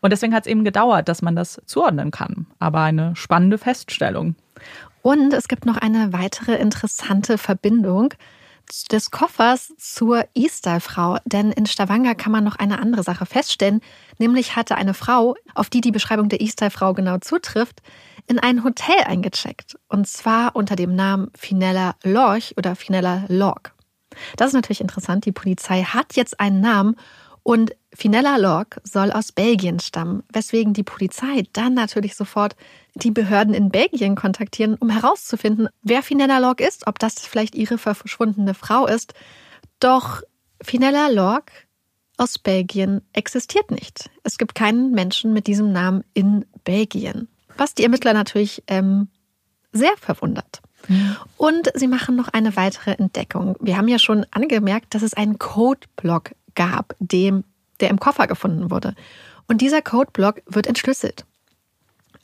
Und 0.00 0.12
deswegen 0.12 0.34
hat 0.34 0.46
es 0.46 0.50
eben 0.50 0.64
gedauert, 0.64 1.08
dass 1.08 1.22
man 1.22 1.36
das 1.36 1.60
zuordnen 1.66 2.10
kann. 2.10 2.46
Aber 2.58 2.80
eine 2.80 3.14
spannende 3.16 3.58
Feststellung. 3.58 4.36
Und 5.02 5.32
es 5.32 5.48
gibt 5.48 5.66
noch 5.66 5.76
eine 5.76 6.12
weitere 6.12 6.56
interessante 6.56 7.38
Verbindung 7.38 8.14
des 8.90 9.10
Koffers 9.10 9.72
zur 9.78 10.24
E-Style-Frau. 10.34 11.18
Denn 11.24 11.52
in 11.52 11.66
Stavanger 11.66 12.14
kann 12.14 12.32
man 12.32 12.44
noch 12.44 12.56
eine 12.56 12.80
andere 12.80 13.02
Sache 13.02 13.26
feststellen. 13.26 13.80
Nämlich 14.18 14.56
hatte 14.56 14.76
eine 14.76 14.94
Frau, 14.94 15.36
auf 15.54 15.70
die 15.70 15.80
die 15.80 15.92
Beschreibung 15.92 16.28
der 16.28 16.40
E-Style-Frau 16.40 16.94
genau 16.94 17.18
zutrifft, 17.18 17.82
in 18.26 18.38
ein 18.38 18.64
Hotel 18.64 19.04
eingecheckt. 19.06 19.78
Und 19.88 20.08
zwar 20.08 20.56
unter 20.56 20.76
dem 20.76 20.94
Namen 20.94 21.30
Finella 21.36 21.94
Lorch 22.02 22.54
oder 22.56 22.74
Finella 22.74 23.24
Lorg. 23.28 23.72
Das 24.36 24.48
ist 24.48 24.54
natürlich 24.54 24.80
interessant. 24.80 25.24
Die 25.26 25.32
Polizei 25.32 25.82
hat 25.82 26.16
jetzt 26.16 26.40
einen 26.40 26.60
Namen 26.60 26.96
und 27.42 27.76
Finella 27.96 28.36
Lorg 28.36 28.78
soll 28.84 29.10
aus 29.10 29.32
Belgien 29.32 29.80
stammen, 29.80 30.22
weswegen 30.30 30.74
die 30.74 30.82
Polizei 30.82 31.44
dann 31.54 31.72
natürlich 31.72 32.14
sofort 32.14 32.54
die 32.94 33.10
Behörden 33.10 33.54
in 33.54 33.70
Belgien 33.70 34.16
kontaktieren, 34.16 34.74
um 34.74 34.90
herauszufinden, 34.90 35.68
wer 35.82 36.02
Finella 36.02 36.38
Lorg 36.38 36.60
ist, 36.60 36.86
ob 36.86 36.98
das 36.98 37.14
vielleicht 37.14 37.54
ihre 37.54 37.78
verschwundene 37.78 38.52
Frau 38.52 38.86
ist. 38.86 39.14
Doch 39.80 40.22
Finella 40.60 41.08
Lorg 41.08 41.50
aus 42.18 42.38
Belgien 42.38 43.00
existiert 43.14 43.70
nicht. 43.70 44.10
Es 44.24 44.36
gibt 44.36 44.54
keinen 44.54 44.90
Menschen 44.90 45.32
mit 45.32 45.46
diesem 45.46 45.72
Namen 45.72 46.04
in 46.12 46.44
Belgien, 46.64 47.28
was 47.56 47.74
die 47.74 47.82
Ermittler 47.82 48.12
natürlich 48.12 48.62
ähm, 48.66 49.08
sehr 49.72 49.96
verwundert. 49.98 50.60
Mhm. 50.88 51.16
Und 51.38 51.70
sie 51.74 51.88
machen 51.88 52.14
noch 52.14 52.28
eine 52.28 52.56
weitere 52.56 52.92
Entdeckung. 52.92 53.56
Wir 53.60 53.78
haben 53.78 53.88
ja 53.88 53.98
schon 53.98 54.26
angemerkt, 54.32 54.94
dass 54.94 55.02
es 55.02 55.14
einen 55.14 55.38
Codeblock 55.38 56.32
gab, 56.54 56.94
dem, 56.98 57.44
der 57.76 57.90
im 57.90 58.00
Koffer 58.00 58.26
gefunden 58.26 58.70
wurde. 58.70 58.94
Und 59.48 59.60
dieser 59.60 59.82
Codeblock 59.82 60.42
wird 60.46 60.66
entschlüsselt. 60.66 61.24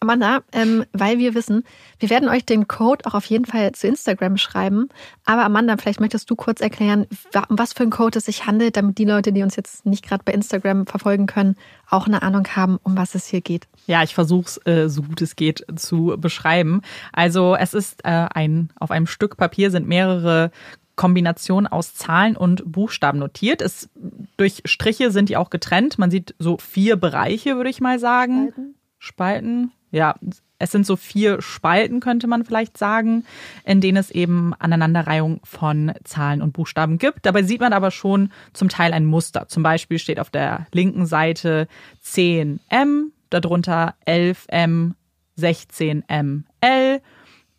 Amanda, 0.02 0.40
ähm, 0.50 0.84
weil 0.92 1.18
wir 1.18 1.34
wissen, 1.34 1.62
wir 2.00 2.10
werden 2.10 2.28
euch 2.28 2.44
den 2.44 2.66
Code 2.66 3.06
auch 3.06 3.14
auf 3.14 3.24
jeden 3.26 3.44
Fall 3.44 3.70
zu 3.70 3.86
Instagram 3.86 4.36
schreiben. 4.36 4.88
Aber 5.24 5.44
Amanda, 5.44 5.76
vielleicht 5.76 6.00
möchtest 6.00 6.28
du 6.28 6.34
kurz 6.34 6.60
erklären, 6.60 7.06
um 7.48 7.56
was 7.56 7.72
für 7.72 7.84
ein 7.84 7.90
Code 7.90 8.18
es 8.18 8.24
sich 8.24 8.44
handelt, 8.44 8.76
damit 8.76 8.98
die 8.98 9.04
Leute, 9.04 9.32
die 9.32 9.44
uns 9.44 9.54
jetzt 9.54 9.86
nicht 9.86 10.04
gerade 10.04 10.24
bei 10.24 10.32
Instagram 10.32 10.86
verfolgen 10.86 11.26
können, 11.26 11.54
auch 11.88 12.08
eine 12.08 12.22
Ahnung 12.22 12.48
haben, 12.56 12.80
um 12.82 12.96
was 12.96 13.14
es 13.14 13.26
hier 13.26 13.42
geht. 13.42 13.68
Ja, 13.86 14.02
ich 14.02 14.12
versuche 14.12 14.46
es 14.46 14.66
äh, 14.66 14.88
so 14.88 15.02
gut 15.02 15.22
es 15.22 15.36
geht 15.36 15.64
zu 15.76 16.16
beschreiben. 16.18 16.82
Also 17.12 17.54
es 17.54 17.72
ist 17.72 18.04
äh, 18.04 18.08
ein 18.08 18.70
auf 18.80 18.90
einem 18.90 19.06
Stück 19.06 19.36
Papier 19.36 19.70
sind 19.70 19.86
mehrere 19.86 20.50
Kombinationen 20.96 21.66
aus 21.66 21.94
Zahlen 21.94 22.36
und 22.36 22.62
Buchstaben 22.70 23.18
notiert. 23.18 23.62
Es, 23.62 23.88
durch 24.36 24.62
Striche 24.64 25.10
sind 25.10 25.28
die 25.28 25.36
auch 25.36 25.50
getrennt. 25.50 25.98
Man 25.98 26.10
sieht 26.10 26.34
so 26.38 26.58
vier 26.58 26.96
Bereiche, 26.96 27.56
würde 27.56 27.70
ich 27.70 27.80
mal 27.80 27.98
sagen. 27.98 28.48
Spalten. 28.48 28.74
Spalten 28.98 29.72
ja, 29.92 30.14
es 30.58 30.72
sind 30.72 30.86
so 30.86 30.96
vier 30.96 31.42
Spalten, 31.42 32.00
könnte 32.00 32.26
man 32.26 32.44
vielleicht 32.44 32.78
sagen, 32.78 33.24
in 33.64 33.80
denen 33.80 33.98
es 33.98 34.10
eben 34.10 34.54
Aneinanderreihung 34.58 35.40
von 35.44 35.92
Zahlen 36.02 36.40
und 36.40 36.52
Buchstaben 36.52 36.98
gibt. 36.98 37.26
Dabei 37.26 37.42
sieht 37.42 37.60
man 37.60 37.74
aber 37.74 37.90
schon 37.90 38.32
zum 38.54 38.68
Teil 38.70 38.94
ein 38.94 39.04
Muster. 39.04 39.48
Zum 39.48 39.62
Beispiel 39.62 39.98
steht 39.98 40.18
auf 40.18 40.30
der 40.30 40.66
linken 40.72 41.04
Seite 41.04 41.68
10M, 42.04 43.10
darunter 43.28 43.94
11M, 44.06 44.92
16ML. 45.38 46.42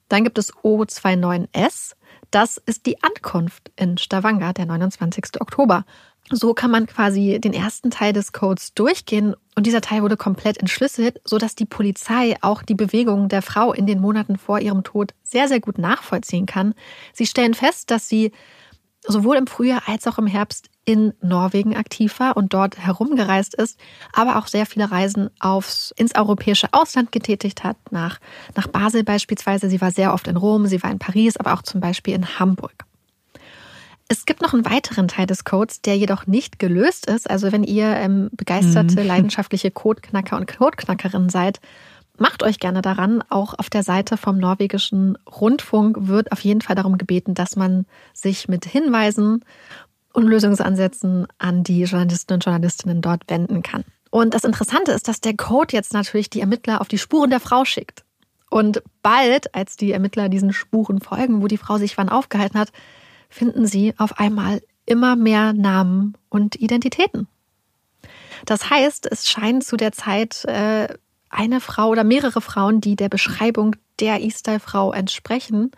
Dann 0.09 0.25
gibt 0.25 0.39
es 0.39 0.55
O29S 0.55 1.95
das 2.31 2.59
ist 2.67 2.87
die 2.87 3.03
Ankunft 3.03 3.71
in 3.77 3.99
Stavanger, 3.99 4.53
der 4.53 4.67
29. 4.67 5.41
Oktober. 5.41 5.85
So 6.31 6.55
kann 6.55 6.73
man 6.73 6.87
quasi 6.87 7.39
den 7.41 7.53
ersten 7.53 7.91
Teil 7.91 8.13
des 8.13 8.33
Codes 8.33 8.75
durchgehen 8.75 9.37
und 9.55 9.65
dieser 9.65 9.81
Teil 9.81 10.03
wurde 10.03 10.17
komplett 10.17 10.59
entschlüsselt, 10.59 11.21
sodass 11.25 11.55
die 11.55 11.67
Polizei 11.67 12.37
auch 12.41 12.63
die 12.63 12.75
Bewegungen 12.75 13.29
der 13.29 13.43
Frau 13.43 13.73
in 13.73 13.87
den 13.87 14.01
Monaten 14.01 14.37
vor 14.37 14.59
ihrem 14.59 14.83
Tod 14.83 15.15
sehr, 15.23 15.47
sehr 15.47 15.61
gut 15.61 15.79
nachvollziehen 15.79 16.47
kann. 16.47 16.75
Sie 17.13 17.27
stellen 17.27 17.55
fest, 17.55 17.93
dass 17.93 18.09
sie 18.09 18.33
sowohl 19.07 19.37
im 19.37 19.47
Frühjahr 19.47 19.83
als 19.87 20.07
auch 20.07 20.19
im 20.19 20.27
Herbst 20.27 20.69
in 20.85 21.13
Norwegen 21.21 21.77
aktiv 21.77 22.19
war 22.21 22.37
und 22.37 22.55
dort 22.55 22.79
herumgereist 22.79 23.55
ist, 23.55 23.79
aber 24.13 24.37
auch 24.37 24.47
sehr 24.47 24.67
viele 24.67 24.91
Reisen 24.91 25.31
aufs, 25.41 25.93
ins 25.97 26.15
europäische 26.15 26.69
Ausland 26.73 27.11
getätigt 27.13 27.65
hat, 27.65 27.77
nach, 27.91 28.19
nach 28.55 28.69
Basel 28.69 29.03
beispielsweise. 29.03 29.69
Sie 29.69 29.81
war 29.81 29.91
sehr 29.91 30.15
oft 30.15 30.29
in 30.29 30.37
Rom, 30.37 30.67
sie 30.67 30.83
war 30.83 30.91
in 30.91 31.01
Paris, 31.01 31.37
aber 31.37 31.55
auch 31.55 31.63
zum 31.63 31.81
Beispiel 31.81 32.15
in 32.15 32.39
Hamburg. 32.39 32.85
Es 34.09 34.25
gibt 34.25 34.41
noch 34.41 34.55
einen 34.55 34.65
weiteren 34.65 35.09
Teil 35.09 35.27
des 35.27 35.45
Codes, 35.45 35.83
der 35.83 35.97
jedoch 35.97 36.29
nicht 36.29 36.61
gelöst 36.61 37.07
ist. 37.07 37.29
Also 37.29 37.51
wenn 37.51 37.65
ihr 37.65 37.89
ähm, 37.89 38.29
begeisterte, 38.33 39.01
mhm. 39.01 39.07
leidenschaftliche 39.09 39.73
Codeknacker 39.73 40.37
und 40.37 40.47
Codeknackerinnen 40.47 41.29
seid, 41.29 41.61
macht 42.21 42.43
euch 42.43 42.59
gerne 42.59 42.83
daran. 42.83 43.23
Auch 43.29 43.55
auf 43.59 43.71
der 43.71 43.83
Seite 43.83 44.17
vom 44.17 44.39
norwegischen 44.39 45.19
Rundfunk 45.29 46.09
wird 46.09 46.33
auf 46.33 46.41
jeden 46.41 46.61
Fall 46.61 46.77
darum 46.77 46.99
gebeten, 46.99 47.35
dass 47.35 47.57
man 47.57 47.87
sich 48.13 48.49
mit 48.49 48.65
Hinweisen 48.65 49.45
und 50.13 50.27
Lösungsansätzen 50.27 51.27
an 51.39 51.63
die 51.63 51.83
Journalisten 51.83 52.35
und 52.35 52.45
Journalistinnen 52.45 53.03
dort 53.03 53.23
wenden 53.29 53.63
kann. 53.63 53.85
Und 54.11 54.35
das 54.35 54.45
Interessante 54.45 54.93
ist, 54.93 55.09
dass 55.09 55.21
der 55.21 55.37
Code 55.37 55.77
jetzt 55.77 55.93
natürlich 55.93 56.31
die 56.31 56.41
Ermittler 56.41 56.81
auf 56.81 56.89
die 56.89 56.99
Spuren 56.99 57.31
der 57.31 57.41
Frau 57.41 57.65
schickt. 57.65 58.05
Und 58.49 58.83
bald, 59.03 59.55
als 59.55 59.77
die 59.77 59.93
Ermittler 59.93 60.29
diesen 60.29 60.53
Spuren 60.53 61.01
folgen, 61.01 61.43
wo 61.43 61.49
die 61.49 61.59
Frau 61.59 61.79
sich 61.79 61.99
wann 61.99 62.09
aufgehalten 62.09 62.59
hat, 62.59 62.71
finden 63.29 63.67
sie 63.67 63.95
auf 63.99 64.19
einmal 64.19 64.63
immer 64.87 65.17
mehr 65.17 65.53
Namen 65.53 66.17
und 66.29 66.57
Identitäten. 66.57 67.29
Das 68.45 68.71
heißt, 68.71 69.11
es 69.11 69.29
scheint 69.29 69.65
zu 69.65 69.77
der 69.77 69.93
Zeit 69.93 70.45
äh, 70.45 70.89
eine 71.31 71.61
Frau 71.61 71.89
oder 71.89 72.05
mehrere 72.05 72.41
Frauen, 72.41 72.81
die 72.81 72.97
der 72.97 73.09
Beschreibung 73.09 73.77
der 74.01 74.23
E-Style-Frau 74.23 74.93
entsprechen, 74.93 75.73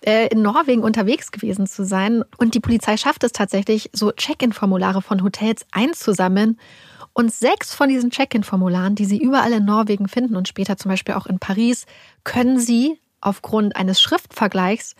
äh, 0.00 0.28
in 0.28 0.42
Norwegen 0.42 0.82
unterwegs 0.82 1.30
gewesen 1.30 1.66
zu 1.66 1.84
sein. 1.84 2.22
Und 2.38 2.54
die 2.54 2.60
Polizei 2.60 2.96
schafft 2.96 3.24
es 3.24 3.32
tatsächlich, 3.32 3.90
so 3.92 4.12
Check-in-Formulare 4.12 5.02
von 5.02 5.22
Hotels 5.22 5.66
einzusammeln. 5.72 6.58
Und 7.12 7.32
sechs 7.32 7.74
von 7.74 7.88
diesen 7.88 8.10
Check-in-Formularen, 8.10 8.94
die 8.94 9.04
Sie 9.04 9.20
überall 9.20 9.52
in 9.52 9.64
Norwegen 9.64 10.08
finden 10.08 10.36
und 10.36 10.46
später 10.46 10.76
zum 10.76 10.90
Beispiel 10.90 11.14
auch 11.14 11.26
in 11.26 11.40
Paris, 11.40 11.86
können 12.22 12.58
Sie 12.60 13.00
aufgrund 13.20 13.74
eines 13.74 14.00
Schriftvergleichs 14.00 14.94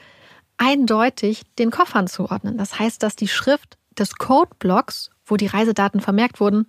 eindeutig 0.56 1.42
den 1.58 1.70
Koffern 1.70 2.08
zuordnen. 2.08 2.58
Das 2.58 2.78
heißt, 2.78 3.02
dass 3.02 3.14
die 3.14 3.28
Schrift 3.28 3.78
des 3.96 4.16
Codeblocks, 4.16 5.10
wo 5.24 5.36
die 5.36 5.46
Reisedaten 5.46 6.00
vermerkt 6.00 6.40
wurden, 6.40 6.66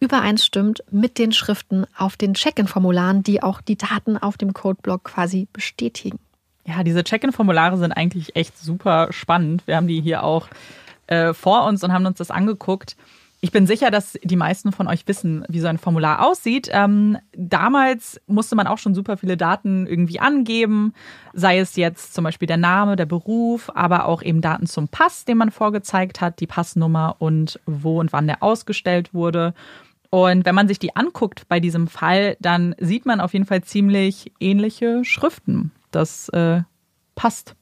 übereinstimmt 0.00 0.84
mit 0.90 1.18
den 1.18 1.32
Schriften 1.32 1.86
auf 1.96 2.16
den 2.16 2.34
Check-in-Formularen, 2.34 3.22
die 3.22 3.42
auch 3.42 3.60
die 3.60 3.76
Daten 3.76 4.16
auf 4.16 4.36
dem 4.36 4.52
Codeblock 4.52 5.04
quasi 5.04 5.48
bestätigen. 5.52 6.18
Ja, 6.66 6.82
diese 6.82 7.04
Check-in-Formulare 7.04 7.78
sind 7.78 7.92
eigentlich 7.92 8.34
echt 8.36 8.58
super 8.58 9.08
spannend. 9.10 9.66
Wir 9.66 9.76
haben 9.76 9.86
die 9.86 10.00
hier 10.00 10.24
auch 10.24 10.48
äh, 11.06 11.32
vor 11.32 11.64
uns 11.64 11.84
und 11.84 11.92
haben 11.92 12.06
uns 12.06 12.18
das 12.18 12.30
angeguckt. 12.30 12.96
Ich 13.40 13.52
bin 13.52 13.66
sicher, 13.66 13.90
dass 13.90 14.18
die 14.24 14.34
meisten 14.34 14.72
von 14.72 14.88
euch 14.88 15.06
wissen, 15.06 15.44
wie 15.48 15.60
so 15.60 15.68
ein 15.68 15.78
Formular 15.78 16.26
aussieht. 16.26 16.68
Ähm, 16.72 17.18
damals 17.32 18.20
musste 18.26 18.56
man 18.56 18.66
auch 18.66 18.78
schon 18.78 18.94
super 18.94 19.18
viele 19.18 19.36
Daten 19.36 19.86
irgendwie 19.86 20.18
angeben, 20.18 20.94
sei 21.34 21.58
es 21.58 21.76
jetzt 21.76 22.14
zum 22.14 22.24
Beispiel 22.24 22.48
der 22.48 22.56
Name, 22.56 22.96
der 22.96 23.06
Beruf, 23.06 23.70
aber 23.74 24.06
auch 24.06 24.22
eben 24.22 24.40
Daten 24.40 24.66
zum 24.66 24.88
Pass, 24.88 25.26
den 25.26 25.36
man 25.36 25.50
vorgezeigt 25.50 26.20
hat, 26.20 26.40
die 26.40 26.46
Passnummer 26.46 27.16
und 27.18 27.60
wo 27.66 28.00
und 28.00 28.12
wann 28.12 28.26
der 28.26 28.42
ausgestellt 28.42 29.12
wurde. 29.12 29.54
Und 30.10 30.44
wenn 30.44 30.54
man 30.54 30.68
sich 30.68 30.78
die 30.78 30.94
anguckt 30.96 31.48
bei 31.48 31.60
diesem 31.60 31.88
Fall, 31.88 32.36
dann 32.40 32.74
sieht 32.78 33.06
man 33.06 33.20
auf 33.20 33.32
jeden 33.32 33.46
Fall 33.46 33.62
ziemlich 33.62 34.32
ähnliche 34.40 35.04
Schriften 35.04 35.72
das 35.96 36.28
äh, 36.30 36.62
passt. 37.14 37.56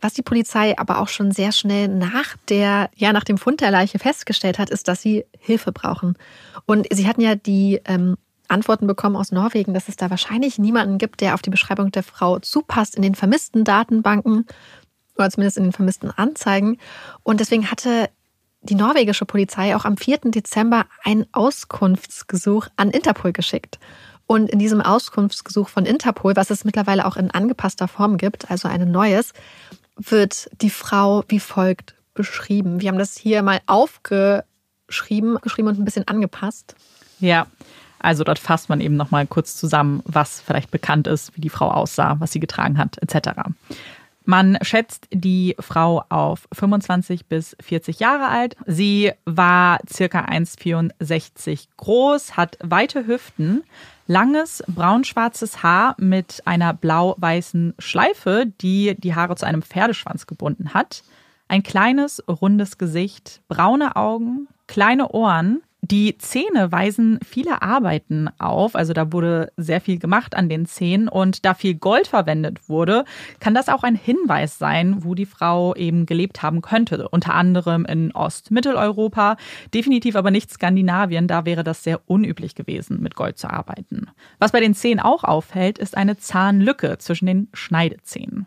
Was 0.00 0.14
die 0.14 0.22
Polizei 0.22 0.76
aber 0.78 0.98
auch 0.98 1.08
schon 1.08 1.30
sehr 1.30 1.52
schnell 1.52 1.88
nach 1.88 2.36
der, 2.48 2.90
ja, 2.96 3.12
nach 3.12 3.24
dem 3.24 3.38
Fund 3.38 3.60
der 3.60 3.70
Leiche 3.70 3.98
festgestellt 3.98 4.58
hat, 4.58 4.70
ist, 4.70 4.88
dass 4.88 5.02
sie 5.02 5.24
Hilfe 5.38 5.70
brauchen. 5.70 6.16
Und 6.66 6.86
sie 6.92 7.06
hatten 7.06 7.20
ja 7.20 7.34
die 7.34 7.80
ähm, 7.84 8.16
Antworten 8.48 8.86
bekommen 8.86 9.16
aus 9.16 9.32
Norwegen, 9.32 9.74
dass 9.74 9.88
es 9.88 9.96
da 9.96 10.10
wahrscheinlich 10.10 10.58
niemanden 10.58 10.98
gibt, 10.98 11.20
der 11.20 11.34
auf 11.34 11.42
die 11.42 11.50
Beschreibung 11.50 11.92
der 11.92 12.02
Frau 12.02 12.38
zupasst 12.40 12.96
in 12.96 13.02
den 13.02 13.14
vermissten 13.14 13.64
Datenbanken 13.64 14.46
oder 15.16 15.30
zumindest 15.30 15.58
in 15.58 15.64
den 15.64 15.72
vermissten 15.72 16.10
Anzeigen. 16.10 16.78
Und 17.22 17.40
deswegen 17.40 17.70
hatte 17.70 18.10
die 18.62 18.74
norwegische 18.74 19.26
Polizei 19.26 19.74
auch 19.76 19.84
am 19.84 19.96
4. 19.96 20.18
Dezember 20.26 20.86
ein 21.04 21.26
Auskunftsgesuch 21.32 22.68
an 22.76 22.90
Interpol 22.90 23.32
geschickt. 23.32 23.78
Und 24.26 24.48
in 24.48 24.58
diesem 24.58 24.80
Auskunftsgesuch 24.80 25.68
von 25.68 25.84
Interpol, 25.84 26.36
was 26.36 26.50
es 26.50 26.64
mittlerweile 26.64 27.06
auch 27.06 27.16
in 27.16 27.30
angepasster 27.30 27.88
Form 27.88 28.16
gibt, 28.16 28.50
also 28.50 28.68
ein 28.68 28.90
neues, 28.90 29.32
wird 29.96 30.48
die 30.62 30.70
Frau 30.70 31.24
wie 31.28 31.40
folgt 31.40 31.94
beschrieben. 32.14 32.80
Wir 32.80 32.88
haben 32.88 32.98
das 32.98 33.16
hier 33.16 33.42
mal 33.42 33.60
aufgeschrieben, 33.66 35.38
geschrieben 35.42 35.68
und 35.68 35.78
ein 35.78 35.84
bisschen 35.84 36.08
angepasst. 36.08 36.76
Ja, 37.20 37.46
also 37.98 38.24
dort 38.24 38.38
fasst 38.38 38.68
man 38.68 38.80
eben 38.80 38.96
nochmal 38.96 39.26
kurz 39.26 39.56
zusammen, 39.56 40.02
was 40.04 40.40
vielleicht 40.40 40.70
bekannt 40.70 41.06
ist, 41.06 41.36
wie 41.36 41.40
die 41.40 41.50
Frau 41.50 41.70
aussah, 41.70 42.16
was 42.18 42.32
sie 42.32 42.40
getragen 42.40 42.78
hat, 42.78 42.98
etc. 42.98 43.40
Man 44.24 44.58
schätzt 44.62 45.08
die 45.12 45.56
Frau 45.58 46.04
auf 46.08 46.46
25 46.52 47.26
bis 47.26 47.56
40 47.60 47.98
Jahre 47.98 48.28
alt. 48.28 48.56
Sie 48.66 49.12
war 49.24 49.78
circa 49.90 50.24
1,64 50.26 51.68
groß, 51.76 52.36
hat 52.36 52.56
weite 52.62 53.06
Hüften, 53.06 53.64
langes 54.06 54.62
braunschwarzes 54.68 55.62
Haar 55.62 55.96
mit 55.98 56.42
einer 56.44 56.72
blau-weißen 56.72 57.74
Schleife, 57.78 58.46
die 58.60 58.94
die 58.96 59.14
Haare 59.14 59.36
zu 59.36 59.46
einem 59.46 59.62
Pferdeschwanz 59.62 60.26
gebunden 60.26 60.74
hat, 60.74 61.02
ein 61.48 61.62
kleines, 61.62 62.22
rundes 62.28 62.78
Gesicht, 62.78 63.42
braune 63.48 63.96
Augen, 63.96 64.48
kleine 64.66 65.08
Ohren, 65.10 65.62
die 65.84 66.16
Zähne 66.16 66.70
weisen 66.70 67.18
viele 67.26 67.60
Arbeiten 67.60 68.30
auf, 68.38 68.76
also 68.76 68.92
da 68.92 69.12
wurde 69.12 69.52
sehr 69.56 69.80
viel 69.80 69.98
gemacht 69.98 70.36
an 70.36 70.48
den 70.48 70.64
Zähnen 70.64 71.08
und 71.08 71.44
da 71.44 71.54
viel 71.54 71.74
Gold 71.74 72.06
verwendet 72.06 72.68
wurde, 72.68 73.04
kann 73.40 73.52
das 73.52 73.68
auch 73.68 73.82
ein 73.82 73.96
Hinweis 73.96 74.58
sein, 74.58 75.02
wo 75.02 75.16
die 75.16 75.26
Frau 75.26 75.74
eben 75.74 76.06
gelebt 76.06 76.40
haben 76.40 76.62
könnte. 76.62 77.08
Unter 77.08 77.34
anderem 77.34 77.84
in 77.84 78.12
Ostmitteleuropa, 78.12 79.36
definitiv 79.74 80.14
aber 80.14 80.30
nicht 80.30 80.52
Skandinavien, 80.52 81.26
da 81.26 81.44
wäre 81.44 81.64
das 81.64 81.82
sehr 81.82 82.00
unüblich 82.06 82.54
gewesen, 82.54 83.02
mit 83.02 83.16
Gold 83.16 83.36
zu 83.36 83.50
arbeiten. 83.50 84.06
Was 84.38 84.52
bei 84.52 84.60
den 84.60 84.74
Zähnen 84.74 85.00
auch 85.00 85.24
auffällt, 85.24 85.78
ist 85.78 85.96
eine 85.96 86.16
Zahnlücke 86.16 86.98
zwischen 86.98 87.26
den 87.26 87.48
Schneidezähnen. 87.54 88.46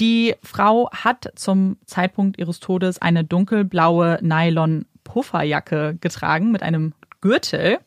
Die 0.00 0.34
Frau 0.42 0.88
hat 0.92 1.30
zum 1.34 1.76
Zeitpunkt 1.84 2.38
ihres 2.38 2.58
Todes 2.58 3.02
eine 3.02 3.22
dunkelblaue 3.22 4.18
Nylon 4.22 4.86
Pufferjacke 5.04 5.96
getragen 6.00 6.50
mit 6.52 6.62
einem 6.62 6.94
Gürtel 7.20 7.78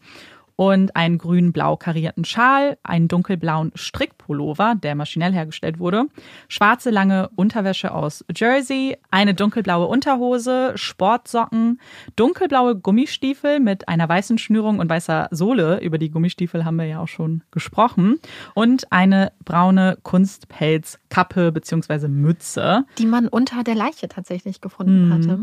und 0.56 0.96
einen 0.96 1.18
grün-blau 1.18 1.78
karierten 1.78 2.26
Schal, 2.26 2.78
einen 2.84 3.08
dunkelblauen 3.08 3.72
Strickpullover, 3.76 4.76
der 4.76 4.96
maschinell 4.96 5.34
hergestellt 5.34 5.80
wurde, 5.80 6.06
schwarze 6.48 6.90
lange 6.90 7.30
Unterwäsche 7.36 7.94
aus 7.94 8.24
Jersey, 8.36 8.98
eine 9.10 9.34
dunkelblaue 9.34 9.88
Unterhose, 9.88 10.74
Sportsocken, 10.76 11.80
dunkelblaue 12.16 12.76
Gummistiefel 12.76 13.60
mit 13.60 13.88
einer 13.88 14.08
weißen 14.08 14.38
Schnürung 14.38 14.80
und 14.80 14.90
weißer 14.90 15.30
Sohle, 15.32 15.80
über 15.82 15.98
die 15.98 16.12
Gummistiefel 16.12 16.66
haben 16.66 16.78
wir 16.78 16.86
ja 16.86 17.00
auch 17.00 17.08
schon 17.08 17.44
gesprochen, 17.52 18.20
und 18.54 18.92
eine 18.92 19.32
braune 19.44 19.98
Kunstpelzkappe 20.04 21.52
bzw. 21.52 22.08
Mütze. 22.08 22.86
Die 22.98 23.06
man 23.06 23.28
unter 23.28 23.64
der 23.64 23.76
Leiche 23.76 24.08
tatsächlich 24.08 24.62
gefunden 24.62 25.08
mhm. 25.08 25.14
hatte. 25.14 25.40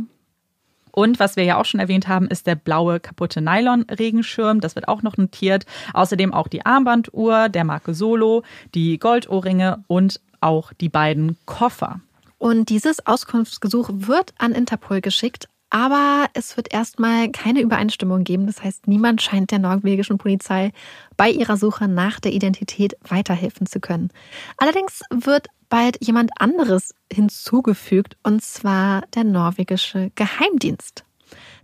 Und 0.93 1.19
was 1.19 1.37
wir 1.37 1.45
ja 1.45 1.59
auch 1.59 1.65
schon 1.65 1.81
erwähnt 1.81 2.09
haben, 2.09 2.29
ist 2.29 2.47
der 2.47 2.55
blaue 2.55 3.01
kaputte 3.01 3.41
Nylon-Regenschirm. 3.41 4.61
Das 4.61 4.75
wird 4.75 4.89
auch 4.89 5.03
noch 5.03 5.17
notiert. 5.17 5.67
Außerdem 5.95 6.33
auch 6.35 6.49
die 6.49 6.65
Armbanduhr 6.65 7.49
der 7.49 7.65
Marke 7.65 7.95
Solo, 7.95 8.43
die 8.75 8.99
Goldohrringe 8.99 9.85
und 9.87 10.21
auch 10.41 10.73
die 10.73 10.89
beiden 10.89 11.37
Koffer. 11.47 12.01
Und 12.39 12.71
dieses 12.71 13.07
Auskunftsgesuch 13.07 13.91
wird 13.93 14.33
an 14.39 14.53
Interpol 14.53 15.03
geschickt, 15.03 15.49
aber 15.69 16.27
es 16.35 16.57
wird 16.57 16.73
erstmal 16.73 17.31
keine 17.31 17.61
Übereinstimmung 17.61 18.25
geben. 18.25 18.47
Das 18.47 18.63
heißt, 18.63 18.89
niemand 18.89 19.23
scheint 19.23 19.53
der 19.53 19.61
norwegischen 19.61 20.19
Polizei 20.19 20.73
bei 21.17 21.31
ihrer 21.31 21.57
Suche 21.57 21.87
nach 21.87 22.19
der 22.19 22.33
Identität 22.33 22.97
weiterhelfen 23.07 23.67
zu 23.67 23.79
können. 23.79 24.11
Allerdings 24.57 25.03
wird 25.11 25.47
bald 25.71 26.05
jemand 26.05 26.33
anderes 26.39 26.95
hinzugefügt, 27.11 28.19
und 28.23 28.43
zwar 28.43 29.07
der 29.15 29.25
norwegische 29.25 30.11
Geheimdienst. 30.15 31.05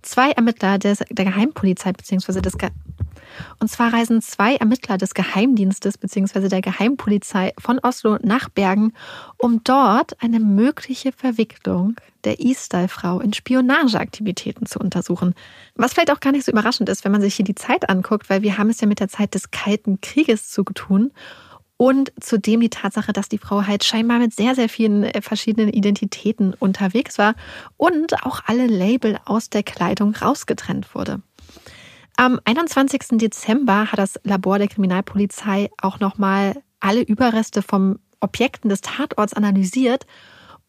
Zwei 0.00 0.30
Ermittler 0.30 0.78
des, 0.78 1.00
der 1.10 1.24
Geheimpolizei 1.24 1.92
bzw. 1.92 2.40
des 2.40 2.56
Ge 2.56 2.70
und 3.58 3.68
zwar 3.68 3.92
reisen 3.92 4.22
zwei 4.22 4.56
Ermittler 4.56 4.98
des 4.98 5.12
Geheimdienstes 5.12 5.98
bzw. 5.98 6.48
der 6.48 6.60
Geheimpolizei 6.60 7.52
von 7.58 7.78
Oslo 7.80 8.18
nach 8.22 8.48
Bergen, 8.48 8.92
um 9.36 9.62
dort 9.64 10.22
eine 10.22 10.40
mögliche 10.40 11.12
Verwicklung 11.12 11.96
der 12.24 12.40
Isdal-Frau 12.40 13.20
in 13.20 13.32
Spionageaktivitäten 13.32 14.66
zu 14.66 14.78
untersuchen. 14.78 15.34
Was 15.74 15.92
vielleicht 15.92 16.10
auch 16.10 16.20
gar 16.20 16.32
nicht 16.32 16.44
so 16.44 16.52
überraschend 16.52 16.88
ist, 16.88 17.04
wenn 17.04 17.12
man 17.12 17.20
sich 17.20 17.34
hier 17.34 17.44
die 17.44 17.54
Zeit 17.54 17.88
anguckt, 17.88 18.30
weil 18.30 18.42
wir 18.42 18.58
haben 18.58 18.70
es 18.70 18.80
ja 18.80 18.86
mit 18.86 19.00
der 19.00 19.08
Zeit 19.08 19.34
des 19.34 19.50
Kalten 19.50 20.00
Krieges 20.00 20.50
zu 20.50 20.62
tun 20.64 21.12
und 21.76 22.12
zudem 22.20 22.60
die 22.60 22.70
Tatsache, 22.70 23.12
dass 23.12 23.28
die 23.28 23.38
Frau 23.38 23.66
halt 23.66 23.84
scheinbar 23.84 24.18
mit 24.18 24.34
sehr, 24.34 24.54
sehr 24.54 24.68
vielen 24.68 25.04
äh, 25.04 25.20
verschiedenen 25.20 25.68
Identitäten 25.70 26.54
unterwegs 26.54 27.18
war 27.18 27.34
und 27.76 28.24
auch 28.24 28.40
alle 28.46 28.66
Label 28.66 29.18
aus 29.24 29.50
der 29.50 29.62
Kleidung 29.62 30.14
rausgetrennt 30.14 30.94
wurde. 30.94 31.20
Am 32.16 32.40
21. 32.44 33.18
Dezember 33.18 33.92
hat 33.92 33.98
das 33.98 34.18
Labor 34.24 34.58
der 34.58 34.68
Kriminalpolizei 34.68 35.70
auch 35.80 36.00
nochmal 36.00 36.62
alle 36.80 37.02
Überreste 37.02 37.60
vom 37.60 37.98
Objekten 38.20 38.70
des 38.70 38.80
Tatorts 38.80 39.34
analysiert 39.34 40.06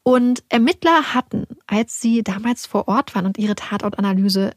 und 0.04 0.44
Ermittler 0.50 1.14
hatten, 1.14 1.46
als 1.66 2.02
sie 2.02 2.24
damals 2.24 2.66
vor 2.66 2.88
Ort 2.88 3.16
waren 3.16 3.26
und 3.26 3.38
ihre 3.38 3.56
Tatortanalyse 3.56 4.52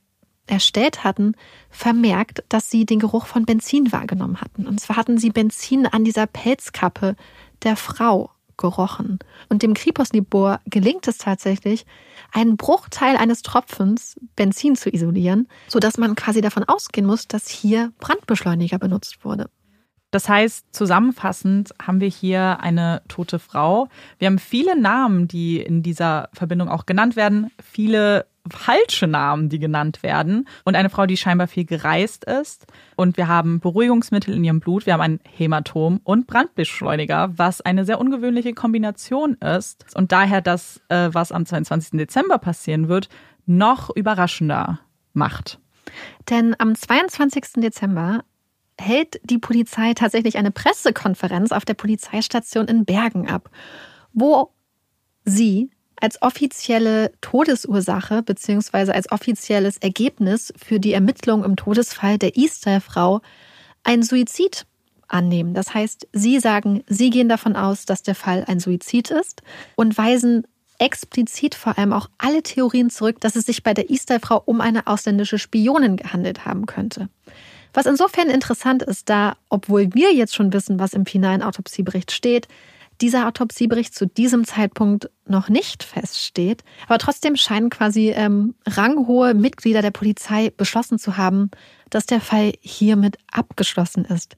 erstellt 0.50 1.04
hatten, 1.04 1.34
vermerkt, 1.70 2.44
dass 2.48 2.70
sie 2.70 2.84
den 2.84 2.98
Geruch 2.98 3.26
von 3.26 3.44
Benzin 3.44 3.92
wahrgenommen 3.92 4.40
hatten. 4.40 4.66
Und 4.66 4.80
zwar 4.80 4.96
hatten 4.96 5.18
sie 5.18 5.30
Benzin 5.30 5.86
an 5.86 6.04
dieser 6.04 6.26
Pelzkappe 6.26 7.16
der 7.62 7.76
Frau 7.76 8.30
gerochen. 8.56 9.18
Und 9.48 9.62
dem 9.62 9.74
Kripos-Labor 9.74 10.60
gelingt 10.66 11.08
es 11.08 11.18
tatsächlich, 11.18 11.86
einen 12.32 12.56
Bruchteil 12.56 13.16
eines 13.16 13.42
Tropfens 13.42 14.20
Benzin 14.36 14.76
zu 14.76 14.92
isolieren, 14.92 15.48
sodass 15.68 15.98
man 15.98 16.14
quasi 16.14 16.40
davon 16.40 16.64
ausgehen 16.64 17.06
muss, 17.06 17.26
dass 17.26 17.48
hier 17.48 17.92
Brandbeschleuniger 17.98 18.78
benutzt 18.78 19.24
wurde. 19.24 19.48
Das 20.10 20.28
heißt, 20.28 20.66
zusammenfassend 20.72 21.72
haben 21.80 22.00
wir 22.00 22.08
hier 22.08 22.60
eine 22.60 23.02
tote 23.08 23.38
Frau. 23.38 23.88
Wir 24.18 24.26
haben 24.26 24.40
viele 24.40 24.78
Namen, 24.78 25.28
die 25.28 25.60
in 25.60 25.82
dieser 25.82 26.28
Verbindung 26.32 26.68
auch 26.68 26.84
genannt 26.84 27.14
werden, 27.14 27.50
viele 27.62 28.26
falsche 28.50 29.06
Namen, 29.06 29.48
die 29.48 29.58
genannt 29.58 30.02
werden. 30.02 30.48
Und 30.64 30.76
eine 30.76 30.90
Frau, 30.90 31.06
die 31.06 31.16
scheinbar 31.16 31.46
viel 31.46 31.64
gereist 31.64 32.24
ist. 32.24 32.66
Und 32.96 33.16
wir 33.16 33.28
haben 33.28 33.60
Beruhigungsmittel 33.60 34.34
in 34.34 34.44
ihrem 34.44 34.60
Blut, 34.60 34.86
wir 34.86 34.94
haben 34.94 35.00
ein 35.00 35.20
Hämatom 35.36 36.00
und 36.04 36.26
Brandbeschleuniger, 36.26 37.32
was 37.36 37.60
eine 37.60 37.84
sehr 37.84 38.00
ungewöhnliche 38.00 38.54
Kombination 38.54 39.34
ist. 39.34 39.84
Und 39.94 40.12
daher 40.12 40.40
das, 40.40 40.80
äh, 40.88 41.10
was 41.12 41.32
am 41.32 41.44
22. 41.44 41.98
Dezember 41.98 42.38
passieren 42.38 42.88
wird, 42.88 43.08
noch 43.46 43.90
überraschender 43.94 44.80
macht. 45.12 45.58
Denn 46.28 46.54
am 46.58 46.74
22. 46.74 47.60
Dezember 47.60 48.24
hält 48.78 49.20
die 49.24 49.38
Polizei 49.38 49.92
tatsächlich 49.94 50.38
eine 50.38 50.50
Pressekonferenz 50.50 51.52
auf 51.52 51.64
der 51.64 51.74
Polizeistation 51.74 52.66
in 52.66 52.84
Bergen 52.84 53.28
ab, 53.28 53.50
wo 54.12 54.52
sie 55.24 55.70
als 56.00 56.20
offizielle 56.22 57.12
Todesursache 57.20 58.22
bzw. 58.22 58.92
als 58.92 59.10
offizielles 59.12 59.76
Ergebnis 59.78 60.52
für 60.56 60.80
die 60.80 60.92
Ermittlung 60.92 61.44
im 61.44 61.56
Todesfall 61.56 62.18
der 62.18 62.36
Easter-Frau 62.36 63.20
ein 63.84 64.02
Suizid 64.02 64.66
annehmen. 65.08 65.54
Das 65.54 65.74
heißt, 65.74 66.08
Sie 66.12 66.40
sagen, 66.40 66.82
Sie 66.86 67.10
gehen 67.10 67.28
davon 67.28 67.56
aus, 67.56 67.84
dass 67.84 68.02
der 68.02 68.14
Fall 68.14 68.44
ein 68.46 68.60
Suizid 68.60 69.10
ist 69.10 69.42
und 69.76 69.96
weisen 69.98 70.46
explizit 70.78 71.54
vor 71.54 71.76
allem 71.78 71.92
auch 71.92 72.08
alle 72.18 72.42
Theorien 72.42 72.90
zurück, 72.90 73.20
dass 73.20 73.36
es 73.36 73.44
sich 73.44 73.62
bei 73.62 73.74
der 73.74 73.90
Easter-Frau 73.90 74.42
um 74.46 74.60
eine 74.60 74.86
ausländische 74.86 75.38
Spionin 75.38 75.96
gehandelt 75.96 76.46
haben 76.46 76.66
könnte. 76.66 77.08
Was 77.72 77.86
insofern 77.86 78.30
interessant 78.30 78.82
ist, 78.82 79.08
da, 79.08 79.36
obwohl 79.48 79.94
wir 79.94 80.12
jetzt 80.12 80.34
schon 80.34 80.52
wissen, 80.52 80.80
was 80.80 80.94
im 80.94 81.06
finalen 81.06 81.42
Autopsiebericht 81.42 82.10
steht, 82.10 82.48
dieser 83.00 83.26
Autopsiebericht 83.26 83.94
zu 83.94 84.06
diesem 84.06 84.44
Zeitpunkt 84.44 85.10
noch 85.26 85.48
nicht 85.48 85.82
feststeht. 85.82 86.62
Aber 86.86 86.98
trotzdem 86.98 87.36
scheinen 87.36 87.70
quasi 87.70 88.10
ähm, 88.10 88.54
ranghohe 88.66 89.34
Mitglieder 89.34 89.82
der 89.82 89.90
Polizei 89.90 90.50
beschlossen 90.56 90.98
zu 90.98 91.16
haben, 91.16 91.50
dass 91.88 92.06
der 92.06 92.20
Fall 92.20 92.52
hiermit 92.60 93.18
abgeschlossen 93.32 94.04
ist. 94.04 94.36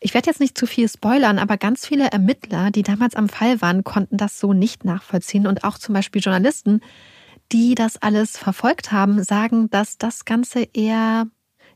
Ich 0.00 0.14
werde 0.14 0.26
jetzt 0.26 0.40
nicht 0.40 0.58
zu 0.58 0.66
viel 0.66 0.88
spoilern, 0.88 1.38
aber 1.38 1.56
ganz 1.56 1.86
viele 1.86 2.08
Ermittler, 2.10 2.72
die 2.72 2.82
damals 2.82 3.14
am 3.14 3.28
Fall 3.28 3.60
waren, 3.62 3.84
konnten 3.84 4.16
das 4.16 4.40
so 4.40 4.52
nicht 4.52 4.84
nachvollziehen. 4.84 5.46
Und 5.46 5.62
auch 5.62 5.78
zum 5.78 5.94
Beispiel 5.94 6.20
Journalisten, 6.20 6.80
die 7.52 7.76
das 7.76 8.02
alles 8.02 8.36
verfolgt 8.36 8.90
haben, 8.90 9.22
sagen, 9.22 9.70
dass 9.70 9.98
das 9.98 10.24
Ganze 10.24 10.66
eher, 10.72 11.28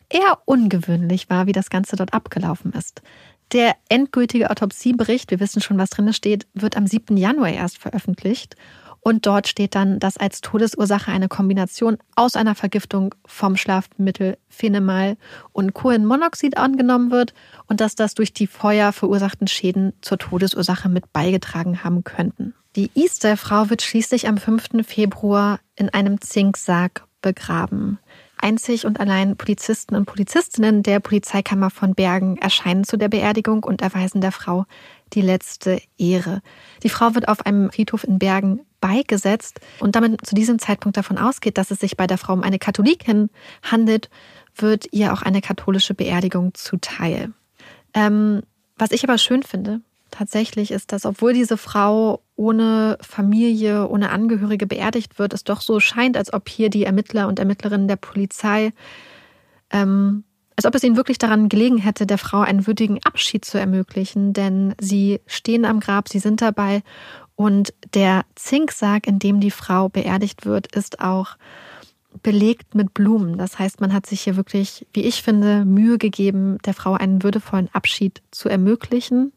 eher 0.09 0.39
ungewöhnlich 0.45 1.31
war, 1.31 1.47
wie 1.47 1.53
das 1.53 1.71
Ganze 1.71 1.95
dort 1.95 2.15
abgelaufen 2.15 2.73
ist. 2.73 3.03
Der 3.53 3.77
endgültige 3.89 4.51
Autopsiebericht, 4.51 5.31
wir 5.31 5.41
wissen 5.41 5.63
schon, 5.63 5.79
was 5.79 5.91
drin 5.91 6.13
steht, 6.13 6.47
wird 6.55 6.77
am 6.77 6.87
7. 6.87 7.17
Januar 7.17 7.51
erst 7.51 7.79
veröffentlicht. 7.79 8.57
Und 9.01 9.25
dort 9.25 9.47
steht 9.47 9.77
dann, 9.77 10.01
dass 10.01 10.17
als 10.17 10.41
Todesursache 10.41 11.13
eine 11.13 11.29
Kombination 11.29 11.97
aus 12.17 12.35
einer 12.35 12.57
Vergiftung 12.57 13.15
vom 13.25 13.57
Schlafmittel 13.57 14.37
Phenemal 14.49 15.17
und 15.53 15.75
Kohlenmonoxid 15.75 16.57
angenommen 16.57 17.13
wird 17.13 17.33
und 17.69 17.81
dass 17.81 17.95
das 17.95 18.15
durch 18.15 18.33
die 18.33 18.49
Feuer 18.49 18.91
verursachten 18.91 19.47
Schäden 19.47 19.93
zur 20.01 20.19
Todesursache 20.19 20.89
mit 20.89 21.13
beigetragen 21.13 21.85
haben 21.85 22.03
könnten. 22.03 22.53
Die 22.75 22.91
Easter-Frau 22.97 23.71
wird 23.71 23.83
schließlich 23.83 24.27
am 24.27 24.39
5. 24.39 24.85
Februar 24.85 25.61
in 25.77 25.89
einem 25.89 26.21
Zinksack 26.21 27.07
begraben. 27.23 28.01
Einzig 28.39 28.85
und 28.85 29.01
allein 29.01 29.37
Polizisten 29.37 29.97
und 29.97 30.07
Polizistinnen 30.07 30.83
der 30.83 31.01
Polizeikammer 31.01 31.71
von 31.71 31.95
Bergen 31.95 32.37
erscheinen 32.37 32.85
zu 32.85 32.97
der 32.97 33.09
Beerdigung 33.09 33.65
und 33.65 33.83
erweisen 33.83 34.21
der 34.21 34.33
Frau 34.33 34.67
die 35.13 35.21
letzte 35.21 35.81
Ehre. 35.99 36.43
Die 36.83 36.89
Frau 36.89 37.15
wird 37.15 37.29
auf 37.29 37.47
einem 37.47 37.71
Friedhof 37.71 38.05
in 38.05 38.19
Bergen 38.19 38.61
beigesetzt 38.81 39.61
und 39.81 39.97
damit 39.97 40.25
zu 40.27 40.35
diesem 40.35 40.59
Zeitpunkt 40.59 40.97
davon 40.97 41.19
ausgeht, 41.19 41.59
dass 41.59 41.71
es 41.71 41.81
sich 41.81 41.97
bei 41.97 42.07
der 42.07 42.19
Frau 42.19 42.33
um 42.33 42.43
eine 42.43 42.59
Katholikin 42.59 43.31
handelt, 43.63 44.11
wird 44.55 44.87
ihr 44.93 45.13
auch 45.13 45.23
eine 45.23 45.41
katholische 45.41 45.95
Beerdigung 45.95 46.55
zuteil. 46.55 47.33
Ähm, 47.95 48.43
was 48.77 48.93
ich 48.93 49.05
aber 49.05 49.19
schön 49.19 49.43
finde, 49.43 49.81
tatsächlich 50.17 50.71
ist, 50.71 50.93
dass 50.93 51.05
obwohl 51.05 51.33
diese 51.33 51.57
Frau 51.57 52.23
ohne 52.37 52.99
Familie, 53.01 53.89
ohne 53.89 54.11
Angehörige 54.11 54.67
beerdigt 54.67 55.19
wird, 55.19 55.35
es 55.35 55.45
doch 55.45 55.61
so 55.61 55.81
scheint, 55.81 56.17
als 56.17 56.33
ob 56.33 56.49
hier 56.49 56.71
die 56.71 56.85
Ermittler 56.85 57.29
und 57.29 57.39
Ermittlerinnen 57.39 57.89
der 57.89 57.97
Polizei, 57.97 58.73
ähm, 59.71 60.25
als 60.57 60.65
ob 60.65 60.75
es 60.75 60.83
ihnen 60.83 60.97
wirklich 60.97 61.19
daran 61.19 61.49
gelegen 61.49 61.77
hätte, 61.77 62.07
der 62.07 62.19
Frau 62.19 62.41
einen 62.41 62.67
würdigen 62.67 62.99
Abschied 63.05 63.45
zu 63.45 63.59
ermöglichen, 63.59 64.33
denn 64.33 64.75
sie 64.81 65.21
stehen 65.27 65.67
am 65.67 65.81
Grab, 65.81 66.09
sie 66.09 66.19
sind 66.19 66.41
dabei. 66.41 66.83
Und 67.35 67.75
der 67.93 68.25
Zinksarg, 68.35 69.07
in 69.07 69.19
dem 69.19 69.41
die 69.41 69.51
Frau 69.51 69.91
beerdigt 69.91 70.47
wird, 70.47 70.75
ist 70.75 71.01
auch 71.01 71.37
belegt 72.23 72.75
mit 72.75 72.95
Blumen. 72.95 73.37
Das 73.37 73.59
heißt, 73.59 73.83
man 73.83 73.93
hat 73.93 74.07
sich 74.07 74.23
hier 74.23 74.37
wirklich, 74.37 74.87
wie 74.95 75.03
ich 75.03 75.23
finde, 75.23 75.67
Mühe 75.67 75.99
gegeben, 75.99 76.57
der 76.65 76.73
Frau 76.73 76.95
einen 76.95 77.23
würdevollen 77.23 77.69
Abschied 77.75 78.23
zu 78.31 78.49
ermöglichen 78.49 79.33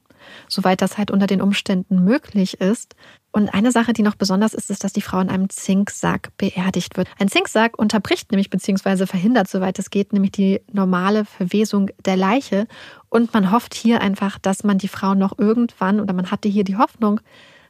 soweit 0.48 0.82
das 0.82 0.98
halt 0.98 1.12
unter 1.12 1.28
den 1.28 1.42
Umständen 1.42 2.04
möglich 2.04 2.60
ist. 2.60 2.96
Und 3.32 3.54
eine 3.54 3.72
Sache, 3.72 3.94
die 3.94 4.02
noch 4.02 4.16
besonders 4.16 4.54
ist, 4.54 4.72
ist, 4.72 4.84
dass 4.84 4.94
die 4.94 5.02
Frau 5.02 5.20
in 5.20 5.30
einem 5.30 5.50
Zinksack 5.50 6.36
beerdigt 6.38 6.98
wird. 6.98 7.08
Ein 7.20 7.28
Zinksack 7.28 7.78
unterbricht 7.78 8.32
nämlich 8.32 8.50
beziehungsweise 8.50 9.06
verhindert, 9.06 9.48
soweit 9.48 9.78
es 9.78 9.92
geht, 9.92 10.14
nämlich 10.14 10.32
die 10.32 10.62
normale 10.72 11.26
Verwesung 11.26 11.92
der 12.06 12.18
Leiche. 12.18 12.68
Und 13.10 13.34
man 13.34 13.52
hofft 13.52 13.76
hier 13.76 14.02
einfach, 14.02 14.40
dass 14.40 14.64
man 14.64 14.80
die 14.80 14.88
Frau 14.88 15.14
noch 15.14 15.38
irgendwann 15.38 16.00
oder 16.00 16.14
man 16.14 16.32
hatte 16.32 16.50
hier 16.50 16.64
die 16.64 16.78
Hoffnung, 16.78 17.22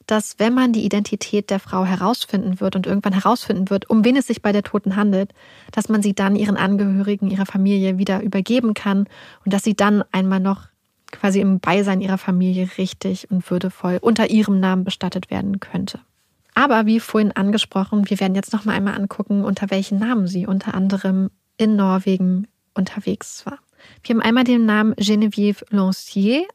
dass 0.10 0.40
wenn 0.40 0.56
man 0.56 0.74
die 0.74 0.86
Identität 0.86 1.52
der 1.52 1.60
Frau 1.60 1.86
herausfinden 1.86 2.60
wird 2.60 2.76
und 2.76 2.88
irgendwann 2.88 3.14
herausfinden 3.14 3.70
wird, 3.70 3.90
um 3.90 4.04
wen 4.04 4.16
es 4.16 4.26
sich 4.26 4.42
bei 4.42 4.52
der 4.52 4.64
Toten 4.64 4.96
handelt, 4.96 5.34
dass 5.72 5.88
man 5.88 6.02
sie 6.02 6.16
dann 6.16 6.36
ihren 6.36 6.58
Angehörigen, 6.58 7.30
ihrer 7.30 7.46
Familie 7.46 8.00
wieder 8.00 8.22
übergeben 8.22 8.74
kann 8.74 9.08
und 9.46 9.54
dass 9.54 9.64
sie 9.64 9.76
dann 9.76 10.04
einmal 10.12 10.40
noch 10.40 10.68
quasi 11.12 11.40
im 11.42 11.60
Beisein 11.60 12.02
ihrer 12.02 12.18
Familie 12.18 12.70
richtig 12.78 13.30
und 13.32 13.50
würdevoll 13.50 14.00
unter 14.02 14.30
ihrem 14.30 14.60
Namen 14.60 14.84
bestattet 14.84 15.30
werden 15.30 15.60
könnte. 15.60 16.00
Aber 16.56 16.86
wie 16.86 17.00
vorhin 17.00 17.32
angesprochen, 17.32 18.10
wir 18.10 18.20
werden 18.20 18.36
jetzt 18.36 18.54
noch 18.54 18.66
mal 18.66 18.74
einmal 18.74 18.96
angucken, 18.96 19.46
unter 19.46 19.70
welchen 19.70 20.00
Namen 20.00 20.28
sie 20.28 20.46
unter 20.46 20.74
anderem 20.74 21.30
in 21.58 21.76
Norwegen 21.76 22.48
unterwegs 22.74 23.46
war. 23.46 23.60
Wir 24.04 24.16
haben 24.16 24.22
einmal 24.22 24.44
den 24.44 24.66
Namen 24.66 24.94
Geneviève 24.96 25.64
Lancier 25.70 26.46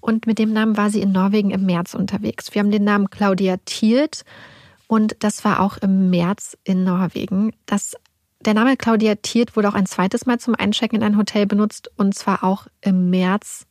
und 0.00 0.26
mit 0.26 0.38
dem 0.38 0.52
Namen 0.52 0.76
war 0.76 0.90
sie 0.90 1.02
in 1.02 1.12
Norwegen 1.12 1.50
im 1.50 1.66
März 1.66 1.94
unterwegs. 1.94 2.54
Wir 2.54 2.60
haben 2.60 2.70
den 2.70 2.84
Namen 2.84 3.10
Claudia 3.10 3.56
Thielt 3.64 4.24
und 4.86 5.16
das 5.20 5.44
war 5.44 5.60
auch 5.60 5.76
im 5.78 6.10
März 6.10 6.56
in 6.64 6.84
Norwegen. 6.84 7.52
Das, 7.66 7.96
der 8.40 8.54
Name 8.54 8.76
Claudia 8.76 9.16
Thielt 9.16 9.56
wurde 9.56 9.68
auch 9.68 9.74
ein 9.74 9.86
zweites 9.86 10.26
Mal 10.26 10.38
zum 10.38 10.54
Einchecken 10.54 10.96
in 10.96 11.04
ein 11.04 11.16
Hotel 11.16 11.46
benutzt 11.46 11.90
und 11.96 12.14
zwar 12.14 12.44
auch 12.44 12.66
im 12.80 13.10
März 13.10 13.66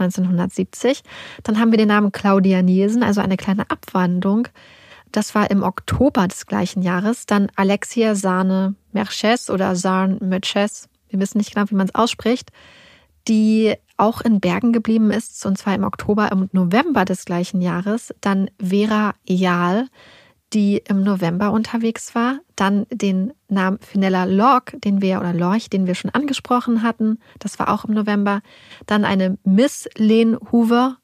1970. 0.00 1.02
Dann 1.42 1.58
haben 1.58 1.70
wir 1.70 1.78
den 1.78 1.88
Namen 1.88 2.12
Claudia 2.12 2.62
Nielsen, 2.62 3.02
also 3.02 3.20
eine 3.20 3.36
kleine 3.36 3.70
Abwandlung. 3.70 4.48
Das 5.12 5.34
war 5.34 5.50
im 5.50 5.62
Oktober 5.62 6.28
des 6.28 6.46
gleichen 6.46 6.82
Jahres. 6.82 7.26
Dann 7.26 7.50
Alexia 7.56 8.14
Sahne 8.14 8.74
Merches 8.92 9.50
oder 9.50 9.76
Sarn 9.76 10.18
Merches, 10.20 10.88
wir 11.08 11.20
wissen 11.20 11.38
nicht 11.38 11.54
genau, 11.54 11.68
wie 11.70 11.74
man 11.74 11.86
es 11.86 11.94
ausspricht, 11.94 12.50
die 13.26 13.74
auch 13.96 14.20
in 14.20 14.40
Bergen 14.40 14.72
geblieben 14.72 15.10
ist, 15.10 15.44
und 15.44 15.58
zwar 15.58 15.74
im 15.74 15.84
Oktober 15.84 16.30
und 16.32 16.54
November 16.54 17.04
des 17.04 17.24
gleichen 17.24 17.60
Jahres. 17.60 18.14
Dann 18.20 18.50
Vera 18.62 19.14
Jahl, 19.26 19.88
die 20.52 20.82
im 20.88 21.02
November 21.02 21.52
unterwegs 21.52 22.14
war. 22.14 22.38
Dann 22.56 22.86
den 22.90 23.32
Namen 23.48 23.78
Finella 23.80 24.24
Lorch, 24.24 24.76
den 24.84 25.02
wir, 25.02 25.20
oder 25.20 25.32
Lorch, 25.32 25.70
den 25.70 25.86
wir 25.86 25.94
schon 25.94 26.10
angesprochen 26.10 26.82
hatten. 26.82 27.18
Das 27.38 27.58
war 27.58 27.72
auch 27.72 27.84
im 27.84 27.94
November. 27.94 28.40
Dann 28.86 29.04
eine 29.04 29.38
Miss 29.44 29.88
Lehn-Hoover 29.96 30.96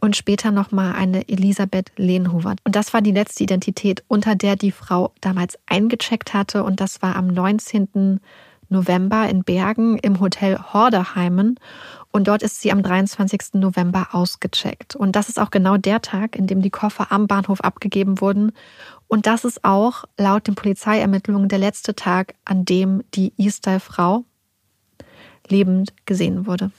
und 0.00 0.16
später 0.16 0.50
nochmal 0.50 0.94
eine 0.94 1.28
Elisabeth 1.28 1.92
Lehnhuber. 1.96 2.54
Und 2.64 2.76
das 2.76 2.92
war 2.94 3.02
die 3.02 3.12
letzte 3.12 3.44
Identität, 3.44 4.04
unter 4.08 4.34
der 4.34 4.56
die 4.56 4.72
Frau 4.72 5.12
damals 5.20 5.58
eingecheckt 5.66 6.34
hatte. 6.34 6.62
Und 6.64 6.80
das 6.80 7.02
war 7.02 7.16
am 7.16 7.28
19. 7.28 8.20
November 8.68 9.28
in 9.28 9.44
Bergen 9.44 9.98
im 9.98 10.20
Hotel 10.20 10.58
Hordeheimen. 10.58 11.58
Und 12.10 12.28
dort 12.28 12.42
ist 12.42 12.60
sie 12.60 12.72
am 12.72 12.82
23. 12.82 13.54
November 13.54 14.08
ausgecheckt. 14.12 14.96
Und 14.96 15.14
das 15.14 15.28
ist 15.28 15.38
auch 15.38 15.50
genau 15.50 15.76
der 15.76 16.00
Tag, 16.00 16.36
in 16.36 16.46
dem 16.46 16.62
die 16.62 16.70
Koffer 16.70 17.12
am 17.12 17.26
Bahnhof 17.26 17.60
abgegeben 17.60 18.20
wurden. 18.20 18.52
Und 19.08 19.26
das 19.26 19.44
ist 19.44 19.64
auch 19.64 20.04
laut 20.16 20.46
den 20.46 20.54
Polizeiermittlungen 20.54 21.48
der 21.48 21.58
letzte 21.58 21.94
Tag, 21.94 22.34
an 22.44 22.64
dem 22.64 23.02
die 23.14 23.32
Easter-Frau 23.36 24.24
lebend 25.48 25.94
gesehen 26.06 26.46
wurde. 26.46 26.70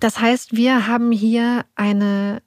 Das 0.00 0.20
heißt, 0.20 0.56
wir 0.56 0.86
haben 0.86 1.10
hier 1.12 1.64
eine 1.74 2.42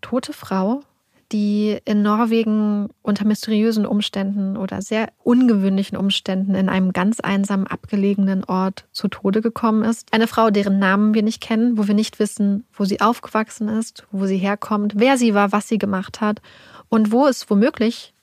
tote 0.00 0.32
Frau, 0.32 0.82
die 1.32 1.78
in 1.84 2.02
Norwegen 2.02 2.88
unter 3.02 3.26
mysteriösen 3.26 3.84
Umständen 3.84 4.56
oder 4.56 4.80
sehr 4.80 5.08
ungewöhnlichen 5.22 5.98
Umständen 5.98 6.54
in 6.54 6.68
einem 6.68 6.92
ganz 6.92 7.20
einsam 7.20 7.66
abgelegenen 7.66 8.44
Ort 8.44 8.86
zu 8.92 9.08
Tode 9.08 9.42
gekommen 9.42 9.84
ist. 9.84 10.12
Eine 10.12 10.26
Frau, 10.26 10.50
deren 10.50 10.78
Namen 10.78 11.14
wir 11.14 11.22
nicht 11.22 11.42
kennen, 11.42 11.76
wo 11.76 11.86
wir 11.86 11.94
nicht 11.94 12.18
wissen, 12.18 12.64
wo 12.72 12.84
sie 12.84 13.00
aufgewachsen 13.00 13.68
ist, 13.68 14.06
wo 14.10 14.26
sie 14.26 14.38
herkommt, 14.38 14.94
wer 14.96 15.18
sie 15.18 15.34
war, 15.34 15.52
was 15.52 15.68
sie 15.68 15.78
gemacht 15.78 16.20
hat 16.20 16.40
und 16.88 17.12
wo 17.12 17.26
es 17.26 17.48
womöglich 17.50 18.14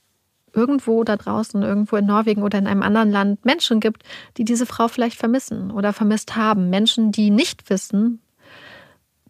irgendwo 0.56 1.04
da 1.04 1.18
draußen, 1.18 1.62
irgendwo 1.62 1.98
in 1.98 2.06
Norwegen 2.06 2.42
oder 2.42 2.58
in 2.58 2.68
einem 2.68 2.82
anderen 2.82 3.12
Land 3.12 3.46
Menschen 3.46 3.80
gibt, 3.80 4.04
die 4.38 4.46
diese 4.46 4.66
Frau 4.66 4.88
vielleicht 4.88 5.18
vermissen 5.18 5.70
oder 5.70 5.94
vermisst 5.94 6.36
haben. 6.36 6.70
Menschen, 6.70 7.12
die 7.12 7.30
nicht 7.30 7.70
wissen, 7.70 8.22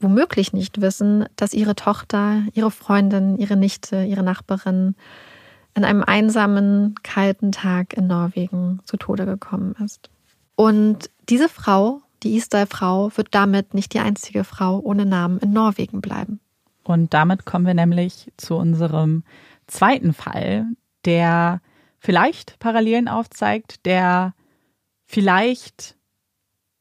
womöglich 0.06 0.54
nicht 0.54 0.80
wissen, 0.82 1.26
dass 1.36 1.54
ihre 1.54 1.76
Tochter, 1.76 2.44
ihre 2.54 2.72
Freundin, 2.72 3.38
ihre 3.38 3.58
Nichte, 3.58 4.04
ihre 4.04 4.24
Nachbarin 4.24 4.96
an 5.74 5.84
einem 5.84 6.04
einsamen, 6.04 6.96
kalten 7.04 7.52
Tag 7.52 7.94
in 7.94 8.08
Norwegen 8.08 8.80
zu 8.86 8.98
Tode 8.98 9.26
gekommen 9.26 9.76
ist. 9.84 10.10
Und 10.56 11.10
diese 11.28 11.50
Frau, 11.50 12.02
die 12.24 12.38
Isdal-Frau, 12.38 13.12
wird 13.16 13.30
damit 13.32 13.74
nicht 13.74 13.94
die 13.94 14.00
einzige 14.00 14.44
Frau 14.44 14.80
ohne 14.80 15.06
Namen 15.06 15.40
in 15.40 15.52
Norwegen 15.52 16.00
bleiben. 16.02 16.40
Und 16.84 17.14
damit 17.14 17.46
kommen 17.46 17.66
wir 17.66 17.74
nämlich 17.74 18.32
zu 18.38 18.56
unserem 18.56 19.24
zweiten 19.68 20.14
Fall, 20.14 20.68
der 21.04 21.60
vielleicht 22.00 22.60
Parallelen 22.60 23.08
aufzeigt, 23.08 23.86
der 23.86 24.34
vielleicht 25.06 25.96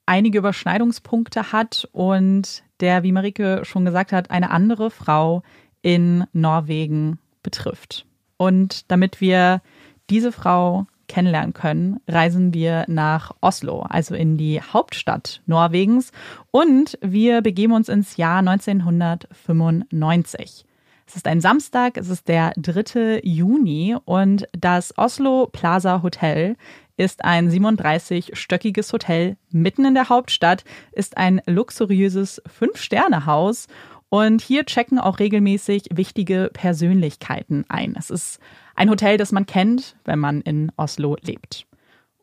einige 0.06 0.38
Überschneidungspunkte 0.38 1.52
hat 1.52 1.88
und 1.92 2.62
der, 2.84 3.02
wie 3.02 3.10
Marike 3.12 3.62
schon 3.64 3.86
gesagt 3.86 4.12
hat, 4.12 4.30
eine 4.30 4.50
andere 4.50 4.90
Frau 4.90 5.42
in 5.80 6.26
Norwegen 6.34 7.18
betrifft. 7.42 8.04
Und 8.36 8.90
damit 8.90 9.22
wir 9.22 9.62
diese 10.10 10.32
Frau 10.32 10.84
kennenlernen 11.08 11.54
können, 11.54 12.00
reisen 12.06 12.52
wir 12.52 12.84
nach 12.86 13.32
Oslo, 13.40 13.86
also 13.88 14.14
in 14.14 14.36
die 14.36 14.60
Hauptstadt 14.60 15.40
Norwegens. 15.46 16.12
Und 16.50 16.98
wir 17.00 17.40
begeben 17.40 17.72
uns 17.72 17.88
ins 17.88 18.18
Jahr 18.18 18.40
1995. 18.40 20.66
Es 21.06 21.16
ist 21.16 21.26
ein 21.26 21.40
Samstag, 21.40 21.96
es 21.96 22.10
ist 22.10 22.28
der 22.28 22.52
3. 22.56 23.20
Juni 23.22 23.96
und 24.04 24.46
das 24.52 24.92
Oslo 24.98 25.48
Plaza 25.50 26.02
Hotel 26.02 26.56
ist 26.96 27.24
ein 27.24 27.50
37-stöckiges 27.50 28.92
Hotel 28.92 29.36
mitten 29.50 29.84
in 29.84 29.94
der 29.94 30.08
Hauptstadt, 30.08 30.64
ist 30.92 31.16
ein 31.16 31.40
luxuriöses 31.46 32.42
Fünf-Sterne-Haus 32.46 33.66
und 34.08 34.42
hier 34.42 34.64
checken 34.64 34.98
auch 34.98 35.18
regelmäßig 35.18 35.88
wichtige 35.92 36.50
Persönlichkeiten 36.52 37.64
ein. 37.68 37.96
Es 37.98 38.10
ist 38.10 38.38
ein 38.76 38.90
Hotel, 38.90 39.16
das 39.16 39.32
man 39.32 39.46
kennt, 39.46 39.96
wenn 40.04 40.18
man 40.18 40.40
in 40.40 40.70
Oslo 40.76 41.16
lebt. 41.20 41.66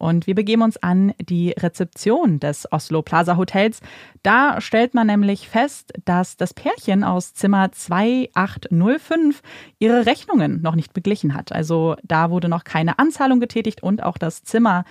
Und 0.01 0.25
wir 0.25 0.33
begeben 0.33 0.63
uns 0.63 0.77
an 0.77 1.13
die 1.21 1.51
Rezeption 1.51 2.39
des 2.39 2.67
Oslo 2.71 3.03
Plaza 3.03 3.37
Hotels. 3.37 3.81
Da 4.23 4.59
stellt 4.59 4.95
man 4.95 5.05
nämlich 5.05 5.47
fest, 5.47 5.93
dass 6.05 6.37
das 6.37 6.55
Pärchen 6.55 7.03
aus 7.03 7.35
Zimmer 7.35 7.71
2805 7.71 9.43
ihre 9.77 10.07
Rechnungen 10.07 10.59
noch 10.63 10.73
nicht 10.73 10.93
beglichen 10.93 11.35
hat. 11.35 11.51
Also 11.51 11.97
da 12.01 12.31
wurde 12.31 12.49
noch 12.49 12.63
keine 12.63 12.97
Anzahlung 12.97 13.39
getätigt 13.39 13.83
und 13.83 14.01
auch 14.01 14.17
das 14.17 14.41
Zimmer 14.41 14.85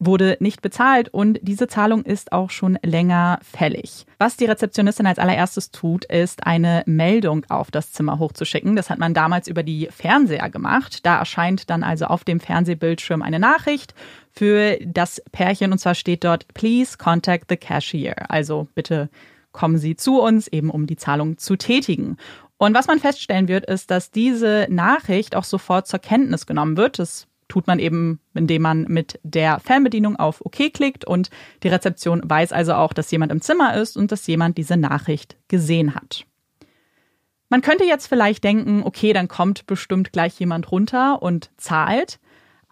wurde 0.00 0.38
nicht 0.40 0.62
bezahlt 0.62 1.10
und 1.10 1.38
diese 1.42 1.68
Zahlung 1.68 2.02
ist 2.02 2.32
auch 2.32 2.50
schon 2.50 2.78
länger 2.82 3.38
fällig. 3.42 4.06
Was 4.18 4.36
die 4.36 4.46
Rezeptionistin 4.46 5.06
als 5.06 5.18
allererstes 5.18 5.70
tut, 5.70 6.06
ist 6.06 6.46
eine 6.46 6.82
Meldung 6.86 7.44
auf 7.50 7.70
das 7.70 7.92
Zimmer 7.92 8.18
hochzuschicken. 8.18 8.74
Das 8.74 8.90
hat 8.90 8.98
man 8.98 9.14
damals 9.14 9.46
über 9.46 9.62
die 9.62 9.88
Fernseher 9.90 10.48
gemacht. 10.48 11.04
Da 11.04 11.18
erscheint 11.18 11.70
dann 11.70 11.84
also 11.84 12.06
auf 12.06 12.24
dem 12.24 12.40
Fernsehbildschirm 12.40 13.22
eine 13.22 13.38
Nachricht 13.38 13.94
für 14.32 14.78
das 14.84 15.22
Pärchen 15.32 15.70
und 15.70 15.78
zwar 15.78 15.94
steht 15.94 16.24
dort 16.24 16.48
Please 16.54 16.96
contact 16.96 17.46
the 17.50 17.56
cashier. 17.56 18.30
Also 18.30 18.68
bitte 18.74 19.10
kommen 19.52 19.78
Sie 19.78 19.96
zu 19.96 20.20
uns, 20.20 20.48
eben 20.48 20.70
um 20.70 20.86
die 20.86 20.96
Zahlung 20.96 21.36
zu 21.36 21.56
tätigen. 21.56 22.16
Und 22.56 22.74
was 22.74 22.86
man 22.86 22.98
feststellen 23.00 23.48
wird, 23.48 23.66
ist, 23.66 23.90
dass 23.90 24.10
diese 24.10 24.66
Nachricht 24.68 25.34
auch 25.34 25.44
sofort 25.44 25.86
zur 25.86 25.98
Kenntnis 25.98 26.46
genommen 26.46 26.76
wird. 26.76 26.98
Das 26.98 27.26
tut 27.50 27.66
man 27.66 27.78
eben, 27.78 28.20
indem 28.32 28.62
man 28.62 28.84
mit 28.84 29.20
der 29.22 29.60
Fernbedienung 29.60 30.16
auf 30.16 30.44
OK 30.44 30.72
klickt 30.72 31.04
und 31.04 31.28
die 31.62 31.68
Rezeption 31.68 32.22
weiß 32.24 32.52
also 32.52 32.72
auch, 32.74 32.94
dass 32.94 33.10
jemand 33.10 33.32
im 33.32 33.42
Zimmer 33.42 33.74
ist 33.74 33.96
und 33.96 34.10
dass 34.12 34.26
jemand 34.26 34.56
diese 34.56 34.78
Nachricht 34.78 35.36
gesehen 35.48 35.94
hat. 35.94 36.24
Man 37.50 37.62
könnte 37.62 37.84
jetzt 37.84 38.06
vielleicht 38.06 38.44
denken, 38.44 38.82
okay, 38.84 39.12
dann 39.12 39.28
kommt 39.28 39.66
bestimmt 39.66 40.12
gleich 40.12 40.38
jemand 40.38 40.70
runter 40.70 41.20
und 41.20 41.50
zahlt. 41.56 42.20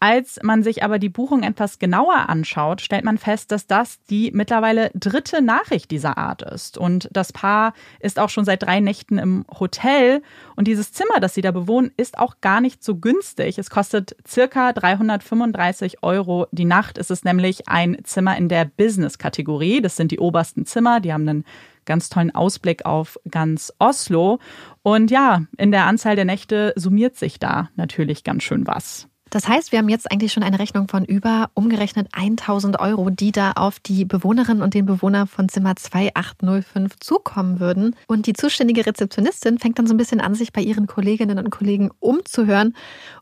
Als 0.00 0.38
man 0.42 0.62
sich 0.62 0.84
aber 0.84 1.00
die 1.00 1.08
Buchung 1.08 1.42
etwas 1.42 1.80
genauer 1.80 2.28
anschaut, 2.28 2.80
stellt 2.80 3.04
man 3.04 3.18
fest, 3.18 3.50
dass 3.50 3.66
das 3.66 4.02
die 4.04 4.30
mittlerweile 4.32 4.90
dritte 4.94 5.42
Nachricht 5.42 5.90
dieser 5.90 6.16
Art 6.16 6.42
ist. 6.42 6.78
Und 6.78 7.08
das 7.12 7.32
Paar 7.32 7.72
ist 7.98 8.20
auch 8.20 8.28
schon 8.28 8.44
seit 8.44 8.62
drei 8.62 8.78
Nächten 8.78 9.18
im 9.18 9.44
Hotel. 9.58 10.22
Und 10.54 10.68
dieses 10.68 10.92
Zimmer, 10.92 11.18
das 11.20 11.34
sie 11.34 11.42
da 11.42 11.50
bewohnen, 11.50 11.90
ist 11.96 12.18
auch 12.18 12.40
gar 12.40 12.60
nicht 12.60 12.84
so 12.84 12.96
günstig. 12.96 13.58
Es 13.58 13.70
kostet 13.70 14.16
circa 14.26 14.72
335 14.72 16.02
Euro 16.04 16.46
die 16.52 16.64
Nacht. 16.64 16.96
Es 16.96 17.10
ist 17.10 17.24
nämlich 17.24 17.68
ein 17.68 17.98
Zimmer 18.04 18.36
in 18.36 18.48
der 18.48 18.66
Business-Kategorie. 18.66 19.80
Das 19.80 19.96
sind 19.96 20.12
die 20.12 20.20
obersten 20.20 20.64
Zimmer. 20.64 21.00
Die 21.00 21.12
haben 21.12 21.28
einen 21.28 21.44
ganz 21.86 22.08
tollen 22.08 22.32
Ausblick 22.32 22.86
auf 22.86 23.18
ganz 23.28 23.72
Oslo. 23.80 24.38
Und 24.82 25.10
ja, 25.10 25.42
in 25.56 25.72
der 25.72 25.86
Anzahl 25.86 26.14
der 26.14 26.24
Nächte 26.24 26.72
summiert 26.76 27.16
sich 27.16 27.40
da 27.40 27.70
natürlich 27.74 28.22
ganz 28.22 28.44
schön 28.44 28.64
was. 28.66 29.08
Das 29.30 29.48
heißt, 29.48 29.72
wir 29.72 29.78
haben 29.78 29.88
jetzt 29.88 30.10
eigentlich 30.10 30.32
schon 30.32 30.42
eine 30.42 30.58
Rechnung 30.58 30.88
von 30.88 31.04
über 31.04 31.50
umgerechnet 31.54 32.08
1000 32.12 32.80
Euro, 32.80 33.10
die 33.10 33.32
da 33.32 33.52
auf 33.52 33.80
die 33.80 34.04
Bewohnerinnen 34.04 34.62
und 34.62 34.74
den 34.74 34.86
Bewohner 34.86 35.26
von 35.26 35.48
Zimmer 35.48 35.76
2805 35.76 36.98
zukommen 37.00 37.60
würden. 37.60 37.94
Und 38.06 38.26
die 38.26 38.32
zuständige 38.32 38.86
Rezeptionistin 38.86 39.58
fängt 39.58 39.78
dann 39.78 39.86
so 39.86 39.94
ein 39.94 39.98
bisschen 39.98 40.20
an, 40.20 40.34
sich 40.34 40.52
bei 40.52 40.62
ihren 40.62 40.86
Kolleginnen 40.86 41.38
und 41.38 41.50
Kollegen 41.50 41.90
umzuhören. 42.00 42.74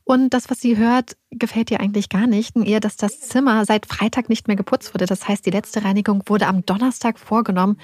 Und 0.04 0.34
das, 0.34 0.50
was 0.50 0.60
sie 0.60 0.76
hört, 0.76 1.16
gefällt 1.30 1.70
ihr 1.70 1.80
eigentlich 1.80 2.08
gar 2.08 2.26
nicht. 2.26 2.56
Eher, 2.56 2.80
dass 2.80 2.96
das 2.96 3.20
Zimmer 3.20 3.64
seit 3.64 3.86
Freitag 3.86 4.28
nicht 4.28 4.46
mehr 4.46 4.56
geputzt 4.56 4.94
wurde. 4.94 5.06
Das 5.06 5.26
heißt, 5.26 5.44
die 5.44 5.50
letzte 5.50 5.84
Reinigung 5.84 6.22
wurde 6.26 6.46
am 6.46 6.64
Donnerstag 6.64 7.18
vorgenommen. 7.18 7.78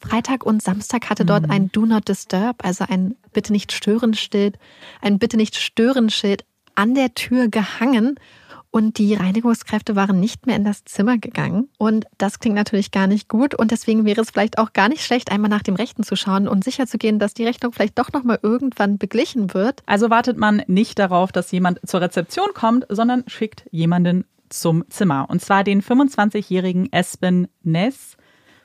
Freitag 0.00 0.46
und 0.46 0.62
Samstag 0.62 1.10
hatte 1.10 1.24
dort 1.24 1.44
mhm. 1.44 1.50
ein 1.50 1.72
Do 1.72 1.84
Not 1.84 2.08
Disturb, 2.08 2.64
also 2.64 2.84
ein 2.88 3.16
Bitte 3.32 3.52
nicht 3.52 3.72
stören 3.72 4.14
Schild, 4.14 4.58
ein 5.00 5.18
Bitte 5.18 5.36
nicht 5.36 5.56
stören 5.56 6.08
Schild 6.08 6.44
an 6.78 6.94
der 6.94 7.12
Tür 7.14 7.48
gehangen 7.48 8.14
und 8.70 8.98
die 8.98 9.14
Reinigungskräfte 9.14 9.96
waren 9.96 10.20
nicht 10.20 10.46
mehr 10.46 10.54
in 10.54 10.64
das 10.64 10.84
Zimmer 10.84 11.18
gegangen. 11.18 11.68
Und 11.76 12.04
das 12.18 12.38
klingt 12.38 12.54
natürlich 12.54 12.92
gar 12.92 13.08
nicht 13.08 13.28
gut. 13.28 13.54
Und 13.54 13.72
deswegen 13.72 14.04
wäre 14.04 14.20
es 14.20 14.30
vielleicht 14.30 14.58
auch 14.58 14.72
gar 14.72 14.88
nicht 14.88 15.04
schlecht, 15.04 15.32
einmal 15.32 15.50
nach 15.50 15.62
dem 15.62 15.74
Rechten 15.74 16.04
zu 16.04 16.14
schauen 16.14 16.46
und 16.46 16.62
sicherzugehen, 16.62 17.18
dass 17.18 17.34
die 17.34 17.44
Rechnung 17.44 17.72
vielleicht 17.72 17.98
doch 17.98 18.12
nochmal 18.12 18.38
irgendwann 18.42 18.96
beglichen 18.96 19.54
wird. 19.54 19.82
Also 19.86 20.10
wartet 20.10 20.36
man 20.36 20.62
nicht 20.68 20.98
darauf, 20.98 21.32
dass 21.32 21.50
jemand 21.50 21.80
zur 21.84 22.00
Rezeption 22.00 22.50
kommt, 22.54 22.86
sondern 22.88 23.24
schickt 23.26 23.64
jemanden 23.72 24.24
zum 24.48 24.84
Zimmer. 24.88 25.26
Und 25.28 25.40
zwar 25.40 25.64
den 25.64 25.82
25-jährigen 25.82 26.92
Espen 26.92 27.48
Ness 27.62 28.16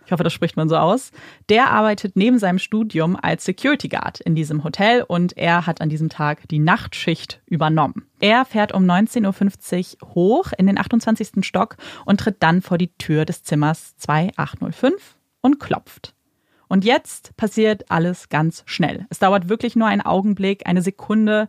ich 0.05 0.11
hoffe, 0.11 0.23
das 0.23 0.33
spricht 0.33 0.57
man 0.57 0.69
so 0.69 0.77
aus, 0.77 1.11
der 1.49 1.71
arbeitet 1.71 2.15
neben 2.15 2.39
seinem 2.39 2.59
Studium 2.59 3.17
als 3.21 3.45
Security 3.45 3.87
Guard 3.87 4.19
in 4.21 4.35
diesem 4.35 4.63
Hotel 4.63 5.03
und 5.03 5.37
er 5.37 5.65
hat 5.65 5.81
an 5.81 5.89
diesem 5.89 6.09
Tag 6.09 6.47
die 6.49 6.59
Nachtschicht 6.59 7.41
übernommen. 7.45 8.07
Er 8.19 8.45
fährt 8.45 8.73
um 8.73 8.83
19.50 8.83 10.01
Uhr 10.01 10.13
hoch 10.13 10.51
in 10.57 10.67
den 10.67 10.77
28. 10.77 11.45
Stock 11.45 11.77
und 12.05 12.19
tritt 12.19 12.41
dann 12.41 12.61
vor 12.61 12.77
die 12.77 12.93
Tür 12.97 13.25
des 13.25 13.43
Zimmers 13.43 13.95
2805 13.97 15.17
und 15.41 15.59
klopft. 15.59 16.13
Und 16.69 16.85
jetzt 16.85 17.35
passiert 17.37 17.91
alles 17.91 18.29
ganz 18.29 18.63
schnell. 18.65 19.05
Es 19.09 19.19
dauert 19.19 19.47
wirklich 19.47 19.75
nur 19.75 19.87
einen 19.87 20.01
Augenblick, 20.01 20.65
eine 20.65 20.81
Sekunde, 20.81 21.47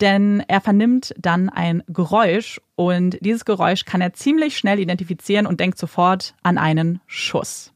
denn 0.00 0.42
er 0.48 0.60
vernimmt 0.60 1.14
dann 1.16 1.48
ein 1.48 1.84
Geräusch 1.86 2.60
und 2.74 3.18
dieses 3.20 3.44
Geräusch 3.44 3.84
kann 3.84 4.00
er 4.00 4.14
ziemlich 4.14 4.58
schnell 4.58 4.80
identifizieren 4.80 5.46
und 5.46 5.60
denkt 5.60 5.78
sofort 5.78 6.34
an 6.42 6.58
einen 6.58 7.00
Schuss 7.06 7.73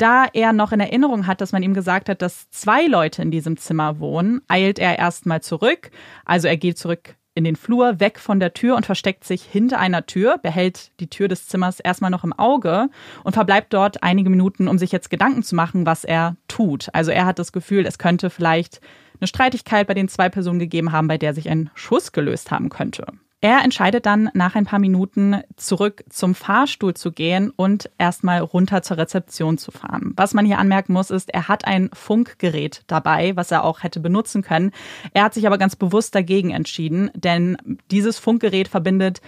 da 0.00 0.26
er 0.32 0.52
noch 0.52 0.72
in 0.72 0.80
Erinnerung 0.80 1.26
hat, 1.26 1.40
dass 1.40 1.52
man 1.52 1.62
ihm 1.62 1.74
gesagt 1.74 2.08
hat, 2.08 2.22
dass 2.22 2.48
zwei 2.50 2.86
Leute 2.86 3.22
in 3.22 3.30
diesem 3.30 3.56
Zimmer 3.56 4.00
wohnen, 4.00 4.40
eilt 4.48 4.78
er 4.78 4.98
erstmal 4.98 5.42
zurück. 5.42 5.90
Also 6.24 6.48
er 6.48 6.56
geht 6.56 6.78
zurück 6.78 7.16
in 7.34 7.44
den 7.44 7.56
Flur, 7.56 8.00
weg 8.00 8.18
von 8.18 8.40
der 8.40 8.54
Tür 8.54 8.76
und 8.76 8.86
versteckt 8.86 9.24
sich 9.24 9.42
hinter 9.42 9.78
einer 9.78 10.06
Tür, 10.06 10.38
behält 10.38 10.90
die 11.00 11.08
Tür 11.08 11.28
des 11.28 11.46
Zimmers 11.46 11.80
erstmal 11.80 12.10
noch 12.10 12.24
im 12.24 12.32
Auge 12.32 12.88
und 13.24 13.34
verbleibt 13.34 13.72
dort 13.72 14.02
einige 14.02 14.30
Minuten, 14.30 14.68
um 14.68 14.78
sich 14.78 14.90
jetzt 14.90 15.10
Gedanken 15.10 15.42
zu 15.42 15.54
machen, 15.54 15.86
was 15.86 16.04
er 16.04 16.36
tut. 16.48 16.88
Also 16.92 17.12
er 17.12 17.26
hat 17.26 17.38
das 17.38 17.52
Gefühl, 17.52 17.86
es 17.86 17.98
könnte 17.98 18.30
vielleicht 18.30 18.80
eine 19.20 19.28
Streitigkeit 19.28 19.86
bei 19.86 19.94
den 19.94 20.08
zwei 20.08 20.28
Personen 20.28 20.58
gegeben 20.58 20.92
haben, 20.92 21.08
bei 21.08 21.18
der 21.18 21.34
sich 21.34 21.48
ein 21.48 21.70
Schuss 21.74 22.12
gelöst 22.12 22.50
haben 22.50 22.68
könnte. 22.68 23.06
Er 23.42 23.64
entscheidet 23.64 24.04
dann 24.04 24.30
nach 24.34 24.54
ein 24.54 24.66
paar 24.66 24.78
Minuten 24.78 25.42
zurück 25.56 26.04
zum 26.10 26.34
Fahrstuhl 26.34 26.92
zu 26.92 27.10
gehen 27.10 27.50
und 27.50 27.88
erstmal 27.96 28.40
runter 28.40 28.82
zur 28.82 28.98
Rezeption 28.98 29.56
zu 29.56 29.70
fahren. 29.70 30.12
Was 30.16 30.34
man 30.34 30.44
hier 30.44 30.58
anmerken 30.58 30.92
muss, 30.92 31.10
ist, 31.10 31.32
er 31.32 31.48
hat 31.48 31.64
ein 31.64 31.88
Funkgerät 31.94 32.82
dabei, 32.86 33.34
was 33.36 33.50
er 33.50 33.64
auch 33.64 33.82
hätte 33.82 34.00
benutzen 34.00 34.42
können. 34.42 34.72
Er 35.14 35.24
hat 35.24 35.32
sich 35.32 35.46
aber 35.46 35.56
ganz 35.56 35.74
bewusst 35.74 36.14
dagegen 36.14 36.50
entschieden, 36.50 37.10
denn 37.14 37.56
dieses 37.90 38.18
Funkgerät 38.18 38.68
verbindet 38.68 39.22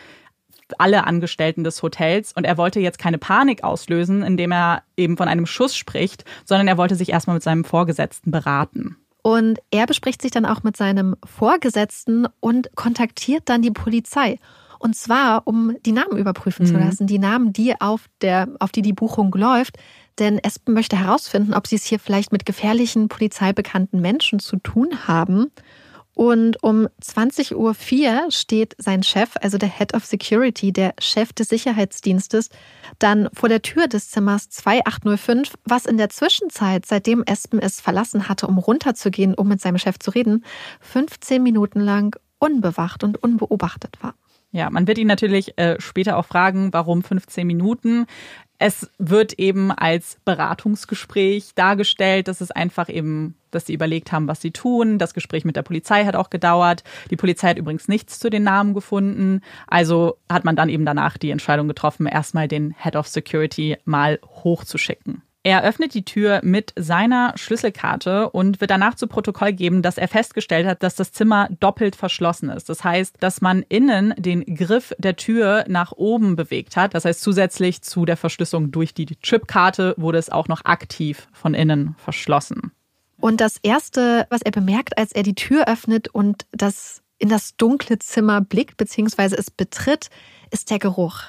alle 0.79 1.07
Angestellten 1.07 1.65
des 1.65 1.83
Hotels 1.83 2.33
und 2.35 2.45
er 2.45 2.59
wollte 2.59 2.81
jetzt 2.81 2.99
keine 2.99 3.19
Panik 3.19 3.65
auslösen, 3.65 4.23
indem 4.23 4.53
er 4.53 4.83
eben 4.97 5.17
von 5.17 5.29
einem 5.29 5.47
Schuss 5.47 5.75
spricht, 5.75 6.25
sondern 6.45 6.69
er 6.69 6.77
wollte 6.77 6.97
sich 6.97 7.11
erstmal 7.11 7.35
mit 7.35 7.43
seinem 7.43 7.65
Vorgesetzten 7.65 8.31
beraten. 8.31 8.97
Und 9.23 9.61
er 9.71 9.87
bespricht 9.87 10.21
sich 10.21 10.33
dann 10.33 10.45
auch 10.45 10.65
mit 10.65 10.77
seinem 10.77 11.17
Vorgesetzten 11.25 12.27
und 12.41 12.75
kontaktiert 12.75 13.45
dann 13.47 13.63
die 13.63 13.71
Polizei. 13.71 14.39
Und 14.81 14.97
zwar, 14.97 15.47
um 15.47 15.77
die 15.87 15.93
Namen 15.93 16.19
überprüfen 16.19 16.67
mhm. 16.67 16.71
zu 16.71 16.77
lassen, 16.77 17.07
die 17.07 17.21
Namen, 17.21 17.53
die 17.53 17.81
auf, 17.81 18.09
der, 18.21 18.49
auf 18.59 18.73
die 18.73 18.83
die 18.83 18.93
Buchung 18.93 19.33
läuft. 19.33 19.79
Denn 20.19 20.39
Espen 20.39 20.75
möchte 20.75 20.99
herausfinden, 20.99 21.55
ob 21.55 21.69
sie 21.69 21.77
es 21.77 21.85
hier 21.85 22.01
vielleicht 22.01 22.33
mit 22.33 22.45
gefährlichen 22.45 23.09
polizeibekannten 23.09 24.01
Menschen 24.01 24.41
zu 24.41 24.57
tun 24.57 25.07
haben. 25.07 25.53
Und 26.23 26.63
um 26.63 26.87
20.04 27.03 27.57
Uhr 27.57 28.31
steht 28.31 28.77
sein 28.79 29.03
Chef, 29.03 29.31
also 29.41 29.59
der 29.59 29.69
Head 29.69 29.93
of 29.93 30.05
Security, 30.05 30.73
der 30.73 30.95
Chef 31.01 31.33
des 31.33 31.49
Sicherheitsdienstes, 31.49 32.49
dann 33.01 33.29
vor 33.33 33.49
der 33.49 33.61
Tür 33.61 33.89
des 33.89 34.09
Zimmers 34.11 34.49
2805, 34.49 35.55
was 35.65 35.85
in 35.85 35.97
der 35.97 36.11
Zwischenzeit, 36.11 36.87
seitdem 36.87 37.25
Espen 37.25 37.59
es 37.59 37.81
verlassen 37.81 38.29
hatte, 38.29 38.47
um 38.47 38.59
runterzugehen, 38.59 39.35
um 39.35 39.49
mit 39.49 39.61
seinem 39.61 39.79
Chef 39.79 39.99
zu 39.99 40.13
reden, 40.13 40.45
15 40.79 41.43
Minuten 41.43 41.81
lang 41.81 42.17
unbewacht 42.39 43.03
und 43.03 43.21
unbeobachtet 43.21 44.01
war. 44.01 44.15
Ja, 44.53 44.71
man 44.71 44.87
wird 44.87 44.99
ihn 44.99 45.09
natürlich 45.09 45.59
äh, 45.59 45.81
später 45.81 46.19
auch 46.19 46.27
fragen, 46.27 46.73
warum 46.73 47.03
15 47.03 47.45
Minuten. 47.45 48.07
Es 48.65 48.89
wird 48.97 49.41
eben 49.41 49.73
als 49.73 50.19
Beratungsgespräch 50.25 51.57
dargestellt. 51.57 52.29
Das 52.29 52.41
ist 52.41 52.55
einfach 52.55 52.89
eben, 52.89 53.35
dass 53.51 53.67
sie 53.67 53.75
überlegt 53.75 54.13
haben, 54.13 54.29
was 54.29 54.41
sie 54.41 54.53
tun. 54.53 54.99
Das 54.99 55.15
Gespräch 55.15 55.45
mit 55.45 55.57
der 55.57 55.63
Polizei 55.63 56.05
hat 56.05 56.15
auch 56.15 56.31
gedauert. 56.31 56.85
Die 57.11 57.17
Polizei 57.17 57.49
hat 57.49 57.59
übrigens 57.59 57.89
nichts 57.89 58.21
zu 58.21 58.31
den 58.31 58.45
Namen 58.45 58.73
gefunden. 58.73 59.41
Also 59.67 60.17
hat 60.31 60.45
man 60.45 60.55
dann 60.55 60.69
eben 60.69 60.87
danach 60.87 61.19
die 61.19 61.33
Entscheidung 61.33 61.67
getroffen, 61.67 62.07
erstmal 62.07 62.47
den 62.47 62.73
Head 62.81 62.95
of 62.95 63.09
Security 63.09 63.79
mal 63.85 64.21
hochzuschicken. 64.45 65.23
Er 65.45 65.65
öffnet 65.65 65.93
die 65.95 66.05
Tür 66.05 66.41
mit 66.45 66.73
seiner 66.77 67.33
Schlüsselkarte 67.37 68.31
und 68.31 68.61
wird 68.61 68.71
danach 68.71 68.95
zu 68.95 69.09
Protokoll 69.09 69.53
geben, 69.53 69.83
dass 69.83 69.99
er 69.99 70.07
festgestellt 70.07 70.67
hat, 70.67 70.85
dass 70.85 70.95
das 70.95 71.11
Zimmer 71.11 71.49
doppelt 71.59 71.97
verschlossen 71.97 72.49
ist. 72.49 72.69
Das 72.69 72.85
heißt, 72.85 73.17
dass 73.19 73.41
man 73.41 73.65
innen 73.69 74.15
den 74.17 74.45
Griff 74.55 74.95
der 74.99 75.17
Tür 75.17 75.65
nach 75.67 75.91
oben 75.93 76.37
bewegt 76.37 76.77
hat. 76.77 76.95
Das 76.95 77.05
heißt, 77.05 77.21
zusätzlich 77.21 77.83
zu 77.83 78.05
der 78.05 78.17
Verschlüsselung 78.17 78.71
durch 78.71 78.95
die 78.95 79.07
Chipkarte 79.07 79.95
wurde 79.97 80.19
es 80.19 80.31
auch 80.31 80.47
noch 80.47 80.65
aktiv 80.65 81.27
von 81.33 81.55
innen 81.55 81.97
verschlossen. 81.99 82.71
Und 83.19 83.41
das 83.41 83.57
Erste, 83.63 84.27
was 84.31 84.43
er 84.43 84.53
bemerkt, 84.53 84.97
als 84.97 85.11
er 85.11 85.25
die 85.25 85.35
Tür 85.35 85.67
öffnet 85.67 86.07
und 86.09 86.47
das 86.53 87.03
in 87.19 87.29
das 87.29 87.57
dunkle 87.57 87.99
Zimmer 87.99 88.41
blickt 88.41 88.77
bzw. 88.77 89.37
es 89.37 89.51
betritt, 89.51 90.09
ist 90.51 90.71
der 90.71 90.79
Geruch. 90.79 91.23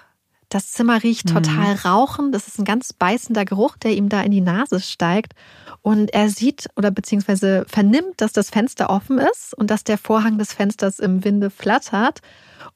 Das 0.53 0.71
Zimmer 0.71 1.01
riecht 1.01 1.29
mhm. 1.29 1.33
total 1.33 1.73
mhm. 1.73 1.79
rauchen. 1.83 2.31
Das 2.31 2.47
ist 2.47 2.59
ein 2.59 2.63
ganz 2.63 2.93
beißender 2.93 3.43
Geruch, 3.43 3.75
der 3.75 3.93
ihm 3.93 4.07
da 4.07 4.21
in 4.21 4.29
die 4.29 4.39
Nase 4.39 4.79
steigt. 4.79 5.33
Und 5.81 6.13
er 6.13 6.29
sieht 6.29 6.67
oder 6.75 6.91
beziehungsweise 6.91 7.65
vernimmt, 7.67 8.21
dass 8.21 8.33
das 8.33 8.51
Fenster 8.51 8.91
offen 8.91 9.17
ist 9.17 9.57
und 9.57 9.71
dass 9.71 9.83
der 9.83 9.97
Vorhang 9.97 10.37
des 10.37 10.53
Fensters 10.53 10.99
im 10.99 11.23
Winde 11.23 11.49
flattert. 11.49 12.19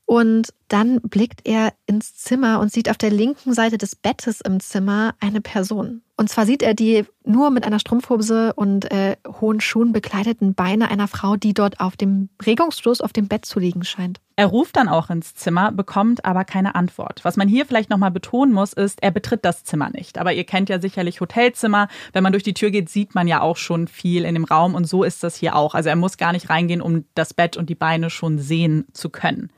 Und 0.05 0.53
dann 0.67 1.01
blickt 1.01 1.41
er 1.45 1.73
ins 1.85 2.15
Zimmer 2.15 2.59
und 2.59 2.71
sieht 2.71 2.89
auf 2.89 2.97
der 2.97 3.11
linken 3.11 3.53
Seite 3.53 3.77
des 3.77 3.95
Bettes 3.95 4.41
im 4.41 4.59
Zimmer 4.59 5.15
eine 5.19 5.41
Person. 5.41 6.01
Und 6.19 6.29
zwar 6.29 6.45
sieht 6.47 6.63
er 6.63 6.73
die 6.73 7.05
nur 7.23 7.51
mit 7.51 7.63
einer 7.63 7.79
Strumpfhose 7.79 8.53
und 8.53 8.91
äh, 8.91 9.17
hohen 9.39 9.61
Schuhen 9.61 9.93
bekleideten 9.93 10.55
Beine 10.55 10.89
einer 10.89 11.07
Frau, 11.07 11.35
die 11.35 11.53
dort 11.53 11.79
auf 11.79 11.95
dem 11.95 12.29
regungslos 12.43 13.01
auf 13.01 13.13
dem 13.13 13.27
Bett 13.27 13.45
zu 13.45 13.59
liegen 13.59 13.83
scheint. 13.83 14.19
Er 14.35 14.47
ruft 14.47 14.77
dann 14.77 14.89
auch 14.89 15.09
ins 15.11 15.35
Zimmer, 15.35 15.71
bekommt 15.71 16.25
aber 16.25 16.43
keine 16.43 16.73
Antwort. 16.73 17.23
Was 17.23 17.37
man 17.37 17.47
hier 17.47 17.65
vielleicht 17.65 17.91
nochmal 17.91 18.11
betonen 18.11 18.51
muss, 18.51 18.73
ist, 18.73 19.01
er 19.03 19.11
betritt 19.11 19.45
das 19.45 19.63
Zimmer 19.63 19.91
nicht. 19.91 20.17
Aber 20.17 20.33
ihr 20.33 20.43
kennt 20.43 20.69
ja 20.69 20.81
sicherlich 20.81 21.21
Hotelzimmer. 21.21 21.87
Wenn 22.13 22.23
man 22.23 22.31
durch 22.31 22.43
die 22.43 22.53
Tür 22.55 22.71
geht, 22.71 22.89
sieht 22.89 23.13
man 23.13 23.27
ja 23.27 23.41
auch 23.41 23.57
schon 23.57 23.87
viel 23.87 24.25
in 24.25 24.33
dem 24.33 24.43
Raum 24.45 24.73
und 24.73 24.85
so 24.85 25.03
ist 25.03 25.23
das 25.23 25.35
hier 25.35 25.55
auch. 25.55 25.75
Also 25.75 25.89
er 25.89 25.95
muss 25.95 26.17
gar 26.17 26.31
nicht 26.31 26.49
reingehen, 26.49 26.81
um 26.81 27.05
das 27.13 27.33
Bett 27.33 27.57
und 27.57 27.69
die 27.69 27.75
Beine 27.75 28.09
schon 28.09 28.39
sehen 28.39 28.85
zu 28.93 29.09
können. 29.09 29.51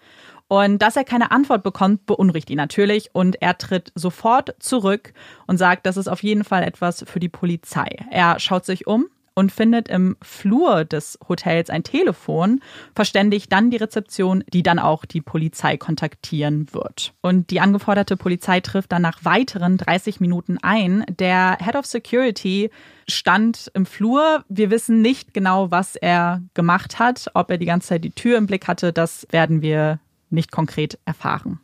Und 0.49 0.79
dass 0.79 0.95
er 0.95 1.03
keine 1.03 1.31
Antwort 1.31 1.61
bekommt, 1.61 2.07
beunruhigt 2.07 2.49
ihn 2.49 2.57
natürlich 2.57 3.11
und 3.13 3.39
er 3.39 3.57
tritt 3.59 3.91
sofort 3.93 4.55
zurück 4.59 5.13
und 5.45 5.57
sagt, 5.57 5.85
das 5.85 5.95
ist 5.95 6.07
auf 6.07 6.23
jeden 6.23 6.43
Fall 6.43 6.63
etwas 6.63 7.05
für 7.07 7.19
die 7.19 7.29
Polizei. 7.29 7.87
Er 8.09 8.39
schaut 8.39 8.65
sich 8.65 8.87
um 8.87 9.05
und 9.35 9.51
findet 9.51 9.87
im 9.89 10.17
Flur 10.23 10.85
des 10.85 11.19
Hotels 11.29 11.69
ein 11.69 11.83
Telefon, 11.83 12.61
verständigt 12.95 13.51
dann 13.51 13.69
die 13.69 13.77
Rezeption, 13.77 14.43
die 14.51 14.63
dann 14.63 14.79
auch 14.79 15.05
die 15.05 15.21
Polizei 15.21 15.77
kontaktieren 15.77 16.73
wird. 16.73 17.13
Und 17.21 17.51
die 17.51 17.59
angeforderte 17.59 18.17
Polizei 18.17 18.59
trifft 18.59 18.91
dann 18.91 19.03
nach 19.03 19.23
weiteren 19.23 19.77
30 19.77 20.19
Minuten 20.19 20.57
ein. 20.63 21.05
Der 21.19 21.59
Head 21.61 21.75
of 21.75 21.85
Security 21.85 22.71
stand 23.07 23.69
im 23.75 23.85
Flur. 23.85 24.43
Wir 24.49 24.71
wissen 24.71 25.01
nicht 25.01 25.33
genau, 25.33 25.69
was 25.69 25.95
er 25.95 26.41
gemacht 26.55 26.97
hat, 26.97 27.29
ob 27.35 27.51
er 27.51 27.59
die 27.59 27.65
ganze 27.65 27.89
Zeit 27.89 28.03
die 28.03 28.11
Tür 28.11 28.37
im 28.37 28.47
Blick 28.47 28.67
hatte. 28.67 28.91
Das 28.91 29.27
werden 29.29 29.61
wir 29.61 29.99
nicht 30.29 30.51
konkret 30.51 30.99
erfahren. 31.05 31.59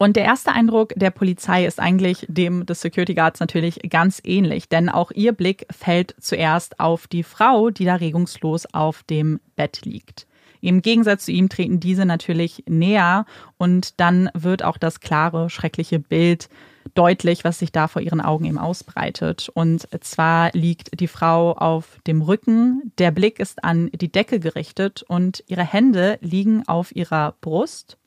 Und 0.00 0.14
der 0.14 0.24
erste 0.24 0.52
Eindruck 0.52 0.92
der 0.94 1.10
Polizei 1.10 1.66
ist 1.66 1.80
eigentlich 1.80 2.24
dem 2.28 2.64
des 2.64 2.80
Security 2.80 3.14
Guards 3.14 3.40
natürlich 3.40 3.80
ganz 3.90 4.20
ähnlich, 4.24 4.68
denn 4.68 4.88
auch 4.88 5.10
ihr 5.10 5.32
Blick 5.32 5.66
fällt 5.70 6.14
zuerst 6.20 6.78
auf 6.78 7.08
die 7.08 7.24
Frau, 7.24 7.70
die 7.70 7.84
da 7.84 7.96
regungslos 7.96 8.66
auf 8.72 9.02
dem 9.02 9.40
Bett 9.56 9.80
liegt. 9.84 10.28
Im 10.60 10.82
Gegensatz 10.82 11.24
zu 11.24 11.32
ihm 11.32 11.48
treten 11.48 11.80
diese 11.80 12.04
natürlich 12.04 12.64
näher 12.68 13.26
und 13.58 14.00
dann 14.00 14.30
wird 14.34 14.62
auch 14.62 14.76
das 14.76 15.00
klare, 15.00 15.50
schreckliche 15.50 15.98
Bild 15.98 16.48
deutlich, 16.94 17.44
was 17.44 17.58
sich 17.58 17.70
da 17.70 17.86
vor 17.86 18.02
ihren 18.02 18.20
Augen 18.20 18.44
eben 18.44 18.58
ausbreitet. 18.58 19.50
Und 19.52 19.88
zwar 20.04 20.50
liegt 20.52 20.98
die 20.98 21.06
Frau 21.08 21.52
auf 21.52 21.98
dem 22.06 22.22
Rücken, 22.22 22.92
der 22.98 23.10
Blick 23.10 23.38
ist 23.38 23.62
an 23.62 23.90
die 23.92 24.10
Decke 24.10 24.40
gerichtet 24.40 25.04
und 25.06 25.44
ihre 25.46 25.64
Hände 25.64 26.18
liegen 26.22 26.66
auf 26.66 26.94
ihrer 26.94 27.34
Brust 27.40 27.98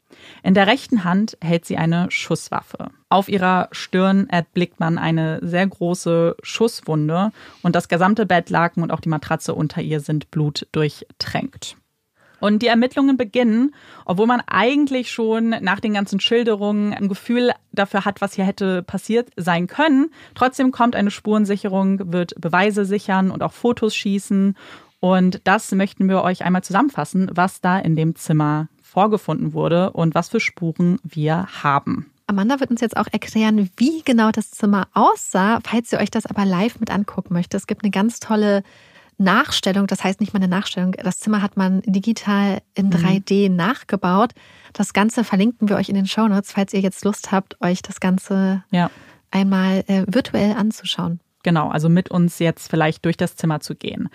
in 0.43 0.53
der 0.53 0.67
rechten 0.67 1.03
Hand 1.03 1.37
hält 1.41 1.65
sie 1.65 1.77
eine 1.77 2.09
Schusswaffe. 2.11 2.89
Auf 3.09 3.29
ihrer 3.29 3.69
Stirn 3.71 4.29
erblickt 4.29 4.79
man 4.79 4.97
eine 4.97 5.39
sehr 5.41 5.67
große 5.67 6.35
Schusswunde 6.43 7.31
und 7.61 7.75
das 7.75 7.89
gesamte 7.89 8.25
Bettlaken 8.25 8.83
und 8.83 8.91
auch 8.91 9.01
die 9.01 9.09
Matratze 9.09 9.53
unter 9.53 9.81
ihr 9.81 9.99
sind 9.99 10.31
blutdurchtränkt. 10.31 11.77
Und 12.41 12.63
die 12.63 12.67
Ermittlungen 12.67 13.17
beginnen, 13.17 13.73
obwohl 14.03 14.25
man 14.25 14.41
eigentlich 14.47 15.11
schon 15.11 15.49
nach 15.49 15.79
den 15.79 15.93
ganzen 15.93 16.19
Schilderungen 16.19 16.91
ein 16.91 17.07
Gefühl 17.07 17.51
dafür 17.71 18.03
hat, 18.03 18.19
was 18.19 18.33
hier 18.33 18.45
hätte 18.45 18.81
passiert 18.81 19.29
sein 19.37 19.67
können. 19.67 20.11
Trotzdem 20.33 20.71
kommt 20.71 20.95
eine 20.95 21.11
Spurensicherung, 21.11 22.11
wird 22.11 22.33
Beweise 22.41 22.83
sichern 22.83 23.29
und 23.29 23.43
auch 23.43 23.53
Fotos 23.53 23.95
schießen. 23.95 24.57
Und 24.99 25.41
das 25.43 25.71
möchten 25.71 26.09
wir 26.09 26.23
euch 26.23 26.43
einmal 26.43 26.63
zusammenfassen, 26.63 27.29
was 27.31 27.61
da 27.61 27.77
in 27.77 27.95
dem 27.95 28.15
Zimmer 28.15 28.69
vorgefunden 28.91 29.53
wurde 29.53 29.91
und 29.91 30.15
was 30.15 30.29
für 30.29 30.41
Spuren 30.41 30.99
wir 31.03 31.47
haben. 31.63 32.11
Amanda 32.27 32.59
wird 32.59 32.71
uns 32.71 32.81
jetzt 32.81 32.97
auch 32.97 33.07
erklären, 33.11 33.69
wie 33.77 34.01
genau 34.03 34.31
das 34.31 34.51
Zimmer 34.51 34.87
aussah, 34.93 35.59
falls 35.63 35.91
ihr 35.91 35.99
euch 35.99 36.11
das 36.11 36.25
aber 36.25 36.45
live 36.45 36.79
mit 36.79 36.91
angucken 36.91 37.33
möchtet. 37.33 37.59
Es 37.59 37.67
gibt 37.67 37.83
eine 37.83 37.91
ganz 37.91 38.19
tolle 38.19 38.63
Nachstellung, 39.17 39.87
das 39.87 40.03
heißt 40.03 40.19
nicht 40.19 40.33
mal 40.33 40.39
eine 40.39 40.47
Nachstellung, 40.47 40.93
das 40.93 41.19
Zimmer 41.19 41.41
hat 41.41 41.55
man 41.55 41.81
digital 41.83 42.61
in 42.73 42.89
3D 42.89 43.49
mhm. 43.49 43.55
nachgebaut. 43.55 44.31
Das 44.73 44.93
Ganze 44.93 45.23
verlinken 45.23 45.69
wir 45.69 45.77
euch 45.77 45.89
in 45.89 45.95
den 45.95 46.07
Shownotes, 46.07 46.51
falls 46.51 46.73
ihr 46.73 46.81
jetzt 46.81 47.05
Lust 47.05 47.31
habt, 47.31 47.61
euch 47.61 47.81
das 47.81 47.99
Ganze 47.99 48.63
ja. 48.71 48.89
einmal 49.29 49.83
äh, 49.87 50.05
virtuell 50.07 50.53
anzuschauen. 50.53 51.19
Genau, 51.43 51.69
also 51.69 51.89
mit 51.89 52.09
uns 52.09 52.39
jetzt 52.39 52.69
vielleicht 52.69 53.05
durch 53.05 53.17
das 53.17 53.35
Zimmer 53.35 53.59
zu 53.59 53.75
gehen. 53.75 54.09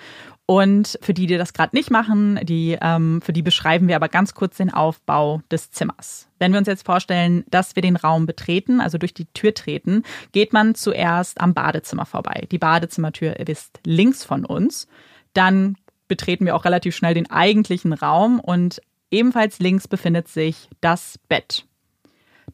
Und 0.46 0.96
für 1.02 1.12
die, 1.12 1.26
die 1.26 1.36
das 1.36 1.52
gerade 1.52 1.74
nicht 1.74 1.90
machen, 1.90 2.38
die, 2.44 2.78
ähm, 2.80 3.20
für 3.20 3.32
die 3.32 3.42
beschreiben 3.42 3.88
wir 3.88 3.96
aber 3.96 4.08
ganz 4.08 4.34
kurz 4.34 4.56
den 4.56 4.72
Aufbau 4.72 5.42
des 5.50 5.72
Zimmers. 5.72 6.28
Wenn 6.38 6.52
wir 6.52 6.58
uns 6.58 6.68
jetzt 6.68 6.86
vorstellen, 6.86 7.44
dass 7.50 7.74
wir 7.74 7.82
den 7.82 7.96
Raum 7.96 8.26
betreten, 8.26 8.80
also 8.80 8.96
durch 8.96 9.12
die 9.12 9.26
Tür 9.26 9.54
treten, 9.54 10.04
geht 10.30 10.52
man 10.52 10.76
zuerst 10.76 11.40
am 11.40 11.52
Badezimmer 11.52 12.06
vorbei. 12.06 12.46
Die 12.52 12.58
Badezimmertür 12.58 13.40
ist 13.40 13.80
links 13.84 14.24
von 14.24 14.44
uns. 14.44 14.86
Dann 15.32 15.76
betreten 16.06 16.46
wir 16.46 16.54
auch 16.54 16.64
relativ 16.64 16.94
schnell 16.94 17.14
den 17.14 17.28
eigentlichen 17.28 17.92
Raum 17.92 18.38
und 18.38 18.80
ebenfalls 19.10 19.58
links 19.58 19.88
befindet 19.88 20.28
sich 20.28 20.68
das 20.80 21.18
Bett. 21.28 21.66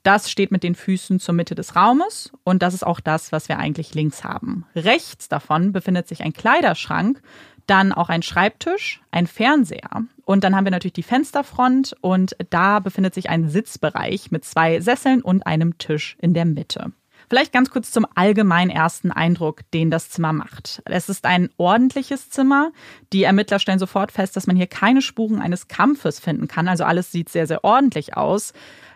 Das 0.02 0.30
steht 0.30 0.50
mit 0.50 0.62
den 0.62 0.74
Füßen 0.74 1.20
zur 1.20 1.34
Mitte 1.34 1.54
des 1.54 1.76
Raumes 1.76 2.32
und 2.44 2.62
das 2.62 2.74
ist 2.74 2.84
auch 2.84 3.00
das, 3.00 3.30
was 3.30 3.48
wir 3.48 3.58
eigentlich 3.58 3.94
links 3.94 4.24
haben. 4.24 4.64
Rechts 4.74 5.28
davon 5.28 5.72
befindet 5.72 6.08
sich 6.08 6.22
ein 6.22 6.32
Kleiderschrank 6.32 7.22
dann 7.66 7.92
auch 7.92 8.08
ein 8.08 8.22
Schreibtisch, 8.22 9.00
ein 9.10 9.26
Fernseher 9.26 10.02
und 10.24 10.44
dann 10.44 10.56
haben 10.56 10.64
wir 10.64 10.70
natürlich 10.70 10.94
die 10.94 11.02
Fensterfront 11.02 11.96
und 12.00 12.36
da 12.50 12.80
befindet 12.80 13.14
sich 13.14 13.30
ein 13.30 13.48
Sitzbereich 13.48 14.30
mit 14.30 14.44
zwei 14.44 14.80
Sesseln 14.80 15.22
und 15.22 15.46
einem 15.46 15.78
Tisch 15.78 16.16
in 16.20 16.34
der 16.34 16.44
Mitte. 16.44 16.92
Vielleicht 17.28 17.52
ganz 17.52 17.70
kurz 17.70 17.90
zum 17.90 18.06
allgemeinen 18.14 18.70
ersten 18.70 19.10
Eindruck, 19.10 19.62
den 19.72 19.90
das 19.90 20.10
Zimmer 20.10 20.34
macht. 20.34 20.82
Es 20.84 21.08
ist 21.08 21.24
ein 21.24 21.48
ordentliches 21.56 22.28
Zimmer. 22.28 22.72
Die 23.12 23.22
Ermittler 23.22 23.58
stellen 23.58 23.78
sofort 23.78 24.12
fest, 24.12 24.36
dass 24.36 24.46
man 24.46 24.56
hier 24.56 24.66
keine 24.66 25.00
Spuren 25.00 25.40
eines 25.40 25.68
Kampfes 25.68 26.20
finden 26.20 26.46
kann. 26.46 26.68
Also 26.68 26.84
alles 26.84 27.10
sieht 27.10 27.30
sehr, 27.30 27.46
sehr 27.46 27.64
ordentlich 27.64 28.16
aus 28.16 28.52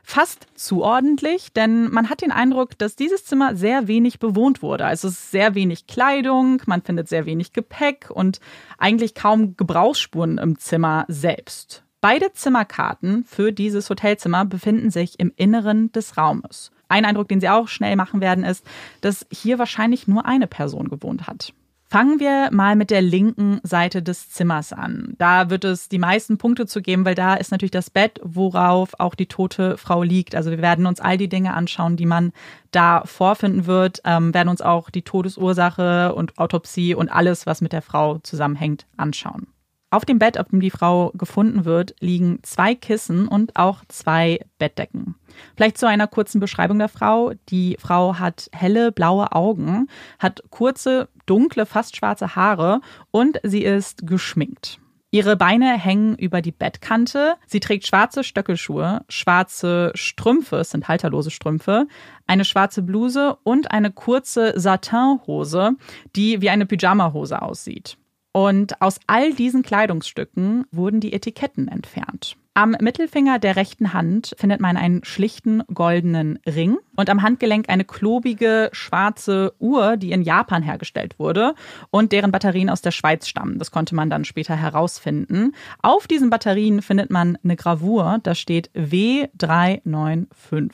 fast 0.09 0.47
zu 0.55 0.85
ordentlich, 0.85 1.53
denn 1.53 1.91
man 1.91 2.09
hat 2.09 2.23
den 2.23 2.31
Eindruck, 2.31 2.79
dass 2.79 2.95
dieses 2.95 3.25
Zimmer 3.25 3.57
sehr 3.57 3.89
wenig 3.89 4.21
bewohnt 4.21 4.63
wurde. 4.63 4.87
Also 4.87 5.09
es 5.09 5.15
ist 5.15 5.31
sehr 5.33 5.57
wenig 5.57 5.89
Kleidung, 5.89 6.63
man 6.67 6.83
findet 6.83 7.09
sehr 7.09 7.27
wenig 7.27 7.53
Gepäck 7.53 8.09
und 8.09 8.39
eigentlich 8.79 9.17
kaum 9.17 9.57
Gebrauchsspuren 9.57 10.39
im 10.39 10.61
Zimmer 10.61 11.07
selbst. 11.09 11.83
Beide 12.01 12.33
Zimmerkarten 12.33 13.25
für 13.25 13.53
dieses 13.53 13.91
Hotelzimmer 13.91 14.45
befinden 14.45 14.91
sich 14.91 15.19
im 15.19 15.33
Inneren 15.35 15.91
des 15.91 16.17
Raumes. 16.17 16.71
Ein 16.87 17.05
Eindruck, 17.05 17.27
den 17.27 17.41
Sie 17.41 17.49
auch 17.49 17.67
schnell 17.67 17.97
machen 17.97 18.21
werden, 18.21 18.45
ist, 18.45 18.65
dass 19.01 19.27
hier 19.33 19.59
wahrscheinlich 19.59 20.07
nur 20.07 20.25
eine 20.25 20.47
Person 20.47 20.89
gewohnt 20.89 21.27
hat. 21.27 21.53
Fangen 21.97 22.21
wir 22.21 22.51
mal 22.53 22.77
mit 22.77 22.91
der 22.91 23.01
linken 23.01 23.59
Seite 23.63 24.03
des 24.03 24.29
Zimmers 24.29 24.75
an. 24.75 25.15
Da 25.17 25.49
wird 25.49 25.65
es 25.65 25.89
die 25.89 25.99
meisten 25.99 26.37
Punkte 26.37 26.67
zu 26.67 26.83
geben, 26.83 27.07
weil 27.07 27.15
da 27.15 27.33
ist 27.37 27.53
natürlich 27.53 27.71
das 27.71 27.89
Bett, 27.89 28.21
worauf 28.23 29.01
auch 29.01 29.15
die 29.15 29.25
tote 29.25 29.79
Frau 29.79 30.03
liegt. 30.03 30.35
Also 30.35 30.51
wir 30.51 30.61
werden 30.61 30.85
uns 30.85 31.01
all 31.01 31.17
die 31.17 31.31
Dinge 31.31 31.55
anschauen, 31.55 31.97
die 31.97 32.05
man 32.05 32.35
da 32.71 33.01
vorfinden 33.07 33.65
wird, 33.65 34.03
ähm, 34.05 34.35
werden 34.35 34.51
uns 34.51 34.61
auch 34.61 34.91
die 34.91 35.05
Todesursache 35.05 36.15
und 36.15 36.37
Autopsie 36.37 36.95
und 36.95 37.09
alles, 37.09 37.47
was 37.47 37.63
mit 37.63 37.73
der 37.73 37.81
Frau 37.81 38.19
zusammenhängt, 38.19 38.85
anschauen. 38.99 39.47
Auf 39.91 40.05
dem 40.05 40.19
Bett, 40.19 40.39
auf 40.39 40.49
dem 40.49 40.61
die 40.61 40.71
Frau 40.71 41.13
gefunden 41.15 41.65
wird, 41.65 41.95
liegen 42.01 42.41
zwei 42.43 42.75
Kissen 42.75 43.29
und 43.29 43.55
auch 43.55 43.85
zwei 43.89 44.41
Bettdecken. 44.59 45.15
Vielleicht 45.57 45.79
zu 45.79 45.87
einer 45.87 46.09
kurzen 46.09 46.41
Beschreibung 46.41 46.79
der 46.79 46.89
Frau. 46.89 47.33
Die 47.51 47.77
Frau 47.79 48.19
hat 48.19 48.51
helle 48.53 48.91
blaue 48.91 49.31
Augen, 49.33 49.89
hat 50.19 50.43
kurze, 50.51 51.09
dunkle, 51.27 51.67
fast 51.67 51.97
schwarze 51.97 52.35
Haare 52.35 52.81
und 53.13 53.39
sie 53.45 53.63
ist 53.63 54.07
geschminkt. 54.07 54.81
Ihre 55.13 55.37
Beine 55.37 55.79
hängen 55.79 56.17
über 56.17 56.43
die 56.43 56.53
Bettkante. 56.53 57.37
Sie 57.47 57.61
trägt 57.61 57.87
schwarze 57.87 58.25
Stöckelschuhe, 58.25 59.03
schwarze 59.09 59.93
Strümpfe, 59.95 60.57
es 60.57 60.71
sind 60.71 60.89
halterlose 60.89 61.31
Strümpfe, 61.31 61.87
eine 62.27 62.45
schwarze 62.45 62.83
Bluse 62.83 63.37
und 63.45 63.71
eine 63.71 63.93
kurze 63.93 64.59
Satinhose, 64.59 65.73
die 66.17 66.43
wie 66.43 66.51
eine 66.51 66.67
Pyjamahose 66.67 67.41
aussieht. 67.41 67.97
Und 68.37 68.83
aus 68.83 69.01
all 69.07 69.33
diesen 69.33 69.63
Kleidungsstücken 69.63 70.67
wurden 70.71 71.01
die 71.01 71.15
Etiketten 71.15 71.69
entfernt. 71.69 72.37
Am 72.53 72.77
Mittelfinger 72.79 73.39
der 73.39 73.57
rechten 73.57 73.95
Hand 73.95 74.35
findet 74.37 74.61
man 74.61 74.77
einen 74.77 75.03
schlichten 75.05 75.63
goldenen 75.73 76.39
Ring 76.45 76.77
und 76.97 77.09
am 77.09 77.23
Handgelenk 77.23 77.71
eine 77.71 77.87
klobige 77.87 78.69
schwarze 78.73 79.55
Uhr, 79.59 79.97
die 79.97 80.13
in 80.13 80.21
Japan 80.21 80.63
hergestellt 80.63 81.19
wurde 81.19 81.55
und 81.91 82.13
deren 82.13 82.31
Batterien 82.31 82.69
aus 82.69 82.83
der 82.83 82.91
Schweiz 82.91 83.27
stammen. 83.27 83.59
Das 83.59 83.71
konnte 83.71 83.95
man 83.95 84.11
dann 84.11 84.27
später 84.27 84.55
herausfinden. 84.55 85.55
Auf 85.81 86.07
diesen 86.07 86.29
Batterien 86.29 86.83
findet 86.83 87.09
man 87.09 87.39
eine 87.43 87.57
Gravur, 87.57 88.19
da 88.23 88.35
steht 88.35 88.71
W395. 88.75 90.73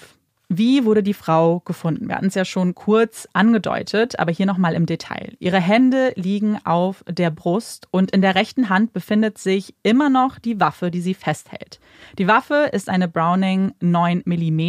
Wie 0.55 0.85
wurde 0.85 1.03
die 1.03 1.15
Frau 1.15 1.61
gefunden? 1.61 2.09
Wir 2.09 2.17
hatten 2.17 2.27
es 2.27 2.35
ja 2.35 2.45
schon 2.45 2.75
kurz 2.75 3.27
angedeutet, 3.33 4.19
aber 4.19 4.33
hier 4.33 4.45
nochmal 4.45 4.75
im 4.75 4.85
Detail. 4.85 5.33
Ihre 5.39 5.61
Hände 5.61 6.13
liegen 6.15 6.59
auf 6.67 7.03
der 7.09 7.31
Brust 7.31 7.89
und 7.91 8.11
in 8.11 8.21
der 8.21 8.35
rechten 8.35 8.69
Hand 8.69 8.93
befindet 8.93 9.39
sich 9.39 9.75
immer 9.83 10.11
noch 10.11 10.39
die 10.39 10.61
Waffe, 10.61 10.91
die 10.91 11.01
sie 11.01 11.15
festhält. 11.15 11.81
Die 12.19 12.29
Waffe 12.29 12.69
ist 12.71 12.91
eine 12.91 13.09
Browning 13.09 13.73
9 13.81 14.25
mm, 14.27 14.61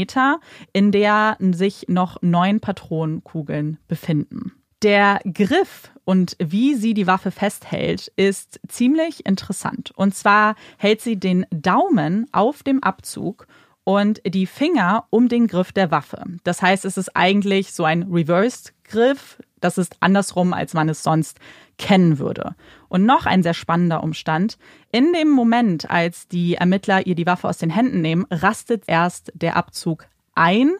in 0.72 0.94
der 0.94 1.36
sich 1.52 1.90
noch 1.90 2.22
neun 2.22 2.62
Patronenkugeln 2.62 3.78
befinden. 3.90 4.54
Der 4.84 5.20
Griff 5.26 5.92
und 6.06 6.38
wie 6.40 6.76
sie 6.76 6.94
die 6.94 7.08
Waffe 7.08 7.32
festhält, 7.32 8.10
ist 8.16 8.62
ziemlich 8.70 9.26
interessant. 9.26 9.92
Und 9.96 10.16
zwar 10.16 10.56
hält 10.78 11.02
sie 11.02 11.18
den 11.18 11.46
Daumen 11.52 12.28
auf 12.32 12.64
dem 12.64 12.82
Abzug 12.84 13.48
und 13.84 14.22
die 14.26 14.46
Finger 14.46 15.06
um 15.10 15.28
den 15.28 15.48
Griff 15.48 15.72
der 15.72 15.92
Waffe. 15.92 16.24
Das 16.44 16.62
heißt, 16.62 16.86
es 16.86 16.98
ist 16.98 17.16
eigentlich 17.16 17.74
so 17.74 17.84
ein 17.84 18.04
Reversed-Griff. 18.04 19.42
Das 19.60 19.78
ist 19.78 19.98
andersrum, 20.00 20.54
als 20.54 20.74
man 20.74 20.90
es 20.90 21.04
sonst 21.04 21.40
kennen 21.78 22.20
würde. 22.20 22.56
Und 22.90 23.06
noch 23.06 23.26
ein 23.26 23.44
sehr 23.44 23.54
spannender 23.54 24.04
Umstand. 24.04 24.58
In 24.92 25.14
dem 25.14 25.30
Moment, 25.30 25.90
als 25.90 26.28
die 26.28 26.56
Ermittler 26.56 27.06
ihr 27.06 27.16
die 27.16 27.26
Waffe 27.26 27.48
aus 27.48 27.58
den 27.58 27.70
Händen 27.70 28.02
nehmen, 28.02 28.26
rastet 28.30 28.84
erst 28.88 29.32
der 29.36 29.56
Abzug 29.56 30.08
ein. 30.36 30.74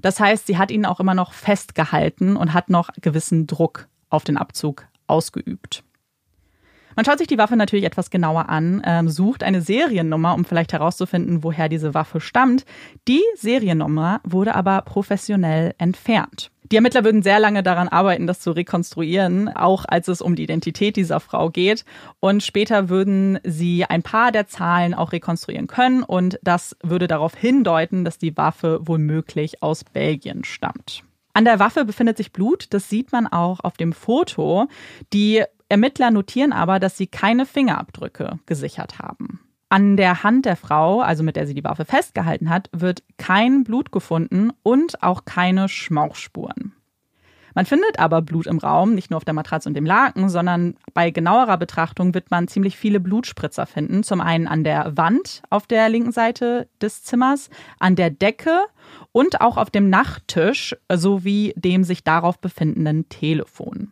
Das 0.00 0.20
heißt, 0.20 0.46
sie 0.46 0.58
hat 0.58 0.70
ihn 0.70 0.86
auch 0.86 1.00
immer 1.00 1.14
noch 1.14 1.32
festgehalten 1.32 2.36
und 2.36 2.52
hat 2.52 2.70
noch 2.70 2.90
gewissen 3.00 3.46
Druck 3.46 3.88
auf 4.08 4.24
den 4.24 4.36
Abzug 4.36 4.86
ausgeübt. 5.06 5.82
Man 6.96 7.04
schaut 7.04 7.18
sich 7.18 7.28
die 7.28 7.36
Waffe 7.36 7.56
natürlich 7.56 7.84
etwas 7.84 8.08
genauer 8.08 8.48
an, 8.48 8.82
ähm, 8.86 9.10
sucht 9.10 9.42
eine 9.42 9.60
Seriennummer, 9.60 10.34
um 10.34 10.46
vielleicht 10.46 10.72
herauszufinden, 10.72 11.44
woher 11.44 11.68
diese 11.68 11.92
Waffe 11.92 12.20
stammt. 12.22 12.64
Die 13.06 13.22
Seriennummer 13.34 14.20
wurde 14.24 14.54
aber 14.54 14.80
professionell 14.80 15.74
entfernt. 15.76 16.50
Die 16.72 16.76
Ermittler 16.76 17.04
würden 17.04 17.22
sehr 17.22 17.38
lange 17.38 17.62
daran 17.62 17.88
arbeiten, 17.88 18.26
das 18.26 18.40
zu 18.40 18.50
rekonstruieren, 18.50 19.48
auch 19.54 19.84
als 19.86 20.08
es 20.08 20.22
um 20.22 20.34
die 20.34 20.42
Identität 20.42 20.96
dieser 20.96 21.20
Frau 21.20 21.50
geht. 21.50 21.84
Und 22.18 22.42
später 22.42 22.88
würden 22.88 23.38
sie 23.44 23.84
ein 23.84 24.02
paar 24.02 24.32
der 24.32 24.48
Zahlen 24.48 24.94
auch 24.94 25.12
rekonstruieren 25.12 25.66
können. 25.66 26.02
Und 26.02 26.40
das 26.42 26.76
würde 26.82 27.08
darauf 27.08 27.36
hindeuten, 27.36 28.06
dass 28.06 28.16
die 28.16 28.36
Waffe 28.38 28.80
womöglich 28.82 29.62
aus 29.62 29.84
Belgien 29.84 30.44
stammt. 30.44 31.04
An 31.34 31.44
der 31.44 31.58
Waffe 31.58 31.84
befindet 31.84 32.16
sich 32.16 32.32
Blut, 32.32 32.68
das 32.70 32.88
sieht 32.88 33.12
man 33.12 33.26
auch 33.26 33.60
auf 33.60 33.76
dem 33.76 33.92
Foto. 33.92 34.68
Die 35.12 35.44
Ermittler 35.68 36.10
notieren 36.10 36.52
aber, 36.52 36.78
dass 36.78 36.96
sie 36.96 37.06
keine 37.06 37.46
Fingerabdrücke 37.46 38.38
gesichert 38.46 38.98
haben. 38.98 39.40
An 39.68 39.96
der 39.96 40.22
Hand 40.22 40.46
der 40.46 40.56
Frau, 40.56 41.00
also 41.00 41.24
mit 41.24 41.34
der 41.34 41.46
sie 41.46 41.54
die 41.54 41.64
Waffe 41.64 41.84
festgehalten 41.84 42.50
hat, 42.50 42.70
wird 42.72 43.02
kein 43.18 43.64
Blut 43.64 43.90
gefunden 43.90 44.52
und 44.62 45.02
auch 45.02 45.24
keine 45.24 45.68
Schmauchspuren. 45.68 46.72
Man 47.56 47.64
findet 47.64 47.98
aber 47.98 48.20
Blut 48.20 48.46
im 48.46 48.58
Raum, 48.58 48.94
nicht 48.94 49.10
nur 49.10 49.16
auf 49.16 49.24
der 49.24 49.32
Matratze 49.32 49.66
und 49.66 49.74
dem 49.74 49.86
Laken, 49.86 50.28
sondern 50.28 50.76
bei 50.92 51.10
genauerer 51.10 51.56
Betrachtung 51.56 52.12
wird 52.12 52.30
man 52.30 52.48
ziemlich 52.48 52.76
viele 52.76 53.00
Blutspritzer 53.00 53.64
finden. 53.64 54.02
Zum 54.02 54.20
einen 54.20 54.46
an 54.46 54.62
der 54.62 54.94
Wand 54.98 55.42
auf 55.48 55.66
der 55.66 55.88
linken 55.88 56.12
Seite 56.12 56.68
des 56.82 57.02
Zimmers, 57.02 57.48
an 57.78 57.96
der 57.96 58.10
Decke 58.10 58.58
und 59.10 59.40
auch 59.40 59.56
auf 59.56 59.70
dem 59.70 59.88
Nachttisch 59.88 60.76
sowie 60.92 61.54
dem 61.56 61.82
sich 61.82 62.04
darauf 62.04 62.38
befindenden 62.38 63.08
Telefon. 63.08 63.90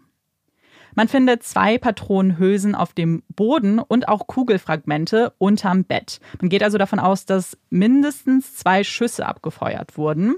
Man 0.94 1.08
findet 1.08 1.42
zwei 1.42 1.78
Patronenhülsen 1.78 2.74
auf 2.74 2.92
dem 2.92 3.22
Boden 3.34 3.78
und 3.78 4.08
auch 4.08 4.26
Kugelfragmente 4.26 5.32
unterm 5.38 5.84
Bett. 5.84 6.20
Man 6.40 6.48
geht 6.48 6.62
also 6.62 6.78
davon 6.78 7.00
aus, 7.00 7.26
dass 7.26 7.58
mindestens 7.70 8.54
zwei 8.54 8.84
Schüsse 8.84 9.26
abgefeuert 9.26 9.98
wurden. 9.98 10.36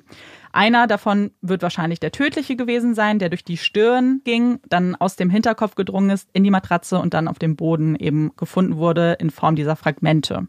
Einer 0.53 0.87
davon 0.87 1.33
wird 1.43 1.63
wahrscheinlich 1.63 2.01
der 2.01 2.13
tödliche 2.13 2.57
gewesen 2.57 2.95
sein, 2.95 3.19
der 3.19 3.29
durch 3.29 3.45
die 3.45 3.59
Stirn 3.59 4.23
ging, 4.25 4.61
dann 4.69 4.95
aus 4.95 5.17
dem 5.17 5.29
Hinterkopf 5.29 5.75
gedrungen 5.75 6.11
ist 6.11 6.31
in 6.33 6.45
die 6.45 6.51
Matratze 6.51 6.99
und 6.99 7.13
dann 7.13 7.29
auf 7.29 7.39
dem 7.39 7.57
Boden 7.57 7.95
eben 7.95 8.33
gefunden 8.37 8.77
wurde 8.77 9.17
in 9.21 9.31
Form 9.31 9.57
dieser 9.57 9.77
Fragmente. 9.77 10.49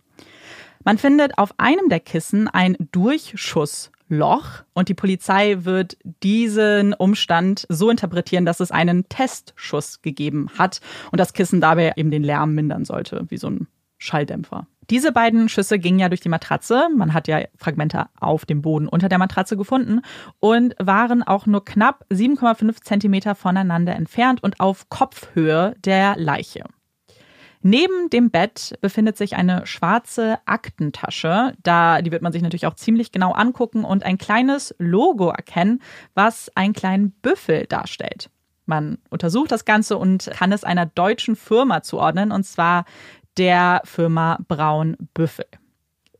Man 0.85 0.97
findet 0.97 1.37
auf 1.37 1.53
einem 1.57 1.89
der 1.89 1.99
Kissen 1.99 2.47
ein 2.47 2.77
Durchschuss 2.91 3.91
Loch 4.09 4.63
und 4.73 4.89
die 4.89 4.93
Polizei 4.93 5.57
wird 5.61 5.97
diesen 6.23 6.93
Umstand 6.93 7.65
so 7.69 7.89
interpretieren, 7.89 8.45
dass 8.45 8.59
es 8.59 8.71
einen 8.71 9.07
Testschuss 9.09 10.01
gegeben 10.01 10.49
hat 10.57 10.81
und 11.11 11.19
das 11.19 11.33
Kissen 11.33 11.61
dabei 11.61 11.93
eben 11.95 12.11
den 12.11 12.23
Lärm 12.23 12.53
mindern 12.53 12.85
sollte, 12.85 13.25
wie 13.29 13.37
so 13.37 13.49
ein 13.49 13.67
Schalldämpfer. 13.97 14.67
Diese 14.89 15.11
beiden 15.11 15.49
Schüsse 15.49 15.79
gingen 15.79 15.99
ja 15.99 16.07
durch 16.07 16.21
die 16.21 16.29
Matratze. 16.29 16.87
Man 16.95 17.13
hat 17.13 17.27
ja 17.27 17.41
Fragmente 17.57 18.07
auf 18.19 18.45
dem 18.45 18.61
Boden 18.61 18.87
unter 18.87 19.09
der 19.09 19.17
Matratze 19.17 19.57
gefunden 19.57 20.01
und 20.39 20.75
waren 20.79 21.23
auch 21.23 21.45
nur 21.45 21.65
knapp 21.65 22.05
7,5 22.09 22.81
Zentimeter 22.81 23.35
voneinander 23.35 23.95
entfernt 23.95 24.41
und 24.41 24.61
auf 24.61 24.87
Kopfhöhe 24.87 25.75
der 25.83 26.15
Leiche. 26.17 26.63
Neben 27.69 28.09
dem 28.09 28.31
Bett 28.31 28.77
befindet 28.79 29.17
sich 29.17 29.35
eine 29.35 29.67
schwarze 29.67 30.39
Aktentasche. 30.45 31.51
Da, 31.63 32.01
die 32.01 32.13
wird 32.13 32.21
man 32.21 32.31
sich 32.31 32.41
natürlich 32.41 32.65
auch 32.65 32.75
ziemlich 32.75 33.11
genau 33.11 33.33
angucken 33.33 33.83
und 33.83 34.05
ein 34.05 34.17
kleines 34.17 34.73
Logo 34.77 35.27
erkennen, 35.27 35.81
was 36.13 36.49
einen 36.55 36.71
kleinen 36.71 37.11
Büffel 37.11 37.65
darstellt. 37.65 38.29
Man 38.67 38.99
untersucht 39.09 39.51
das 39.51 39.65
Ganze 39.65 39.97
und 39.97 40.31
kann 40.31 40.53
es 40.53 40.63
einer 40.63 40.85
deutschen 40.85 41.35
Firma 41.35 41.83
zuordnen, 41.83 42.31
und 42.31 42.45
zwar 42.45 42.85
der 43.35 43.81
Firma 43.83 44.39
Braun 44.47 44.95
Büffel. 45.13 45.47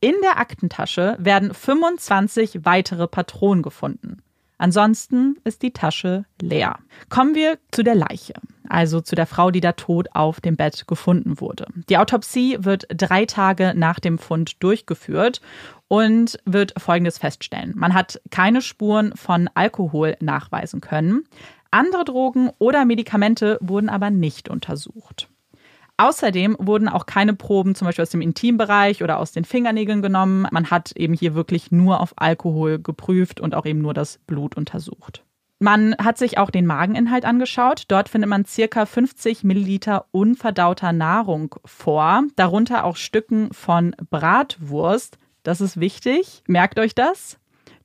In 0.02 0.16
der 0.22 0.38
Aktentasche 0.38 1.16
werden 1.18 1.54
25 1.54 2.66
weitere 2.66 3.08
Patronen 3.08 3.62
gefunden. 3.62 4.18
Ansonsten 4.58 5.36
ist 5.44 5.62
die 5.62 5.72
Tasche 5.72 6.24
leer. 6.40 6.78
Kommen 7.08 7.34
wir 7.34 7.58
zu 7.70 7.82
der 7.82 7.94
Leiche 7.94 8.34
also 8.68 9.00
zu 9.00 9.14
der 9.14 9.26
Frau, 9.26 9.50
die 9.50 9.60
da 9.60 9.72
tot 9.72 10.08
auf 10.12 10.40
dem 10.40 10.56
Bett 10.56 10.86
gefunden 10.86 11.40
wurde. 11.40 11.66
Die 11.88 11.98
Autopsie 11.98 12.58
wird 12.60 12.86
drei 12.88 13.24
Tage 13.24 13.72
nach 13.74 14.00
dem 14.00 14.18
Fund 14.18 14.62
durchgeführt 14.62 15.40
und 15.88 16.38
wird 16.44 16.74
Folgendes 16.78 17.18
feststellen. 17.18 17.72
Man 17.76 17.94
hat 17.94 18.20
keine 18.30 18.60
Spuren 18.62 19.12
von 19.16 19.48
Alkohol 19.54 20.16
nachweisen 20.20 20.80
können. 20.80 21.24
Andere 21.70 22.04
Drogen 22.04 22.50
oder 22.58 22.84
Medikamente 22.84 23.58
wurden 23.60 23.88
aber 23.88 24.10
nicht 24.10 24.48
untersucht. 24.48 25.28
Außerdem 25.98 26.56
wurden 26.60 26.88
auch 26.88 27.06
keine 27.06 27.34
Proben 27.34 27.74
zum 27.74 27.86
Beispiel 27.86 28.04
aus 28.04 28.10
dem 28.10 28.20
Intimbereich 28.20 29.02
oder 29.02 29.18
aus 29.18 29.32
den 29.32 29.44
Fingernägeln 29.44 30.00
genommen. 30.00 30.46
Man 30.52 30.70
hat 30.70 30.92
eben 30.92 31.12
hier 31.12 31.34
wirklich 31.34 31.72
nur 31.72 32.00
auf 32.00 32.14
Alkohol 32.16 32.78
geprüft 32.78 33.40
und 33.40 33.54
auch 33.54 33.66
eben 33.66 33.82
nur 33.82 33.94
das 33.94 34.18
Blut 34.18 34.56
untersucht. 34.56 35.24
Man 35.58 35.96
hat 35.98 36.16
sich 36.16 36.38
auch 36.38 36.50
den 36.50 36.66
Mageninhalt 36.66 37.24
angeschaut. 37.24 37.82
Dort 37.88 38.08
findet 38.08 38.30
man 38.30 38.44
circa 38.44 38.86
50 38.86 39.42
Milliliter 39.42 40.06
unverdauter 40.12 40.92
Nahrung 40.92 41.56
vor, 41.64 42.22
darunter 42.36 42.84
auch 42.84 42.94
Stücken 42.94 43.52
von 43.52 43.96
Bratwurst. 44.08 45.18
Das 45.42 45.60
ist 45.60 45.80
wichtig. 45.80 46.44
Merkt 46.46 46.78
euch 46.78 46.94
das. 46.94 47.38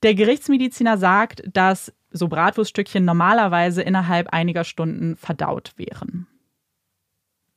Der 0.04 0.14
Gerichtsmediziner 0.14 1.00
sagt, 1.00 1.42
dass 1.52 1.92
so 2.12 2.28
Bratwurststückchen 2.28 3.06
normalerweise 3.06 3.82
innerhalb 3.82 4.28
einiger 4.30 4.66
Stunden 4.66 5.16
verdaut 5.16 5.74
wären. 5.78 6.28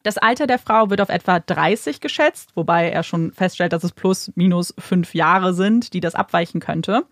Das 0.07 0.19
Alter 0.19 0.47
der 0.47 0.61
Frau 0.61 0.89
wird 0.89 1.01
auf 1.01 1.09
etwa 1.09 1.41
30 1.41 2.01
geschätzt, 2.01 2.51
wobei 2.55 2.91
er 2.91 3.03
schon 3.03 3.33
feststellt, 3.33 3.73
dass 3.73 3.83
es 3.83 3.91
plus 3.91 4.31
minus 4.37 4.73
fünf 4.79 5.17
Jahre 5.17 5.53
sind, 5.53 5.95
die 5.95 5.99
das 5.99 6.15
abweichen 6.15 6.61
könnte. 6.61 7.07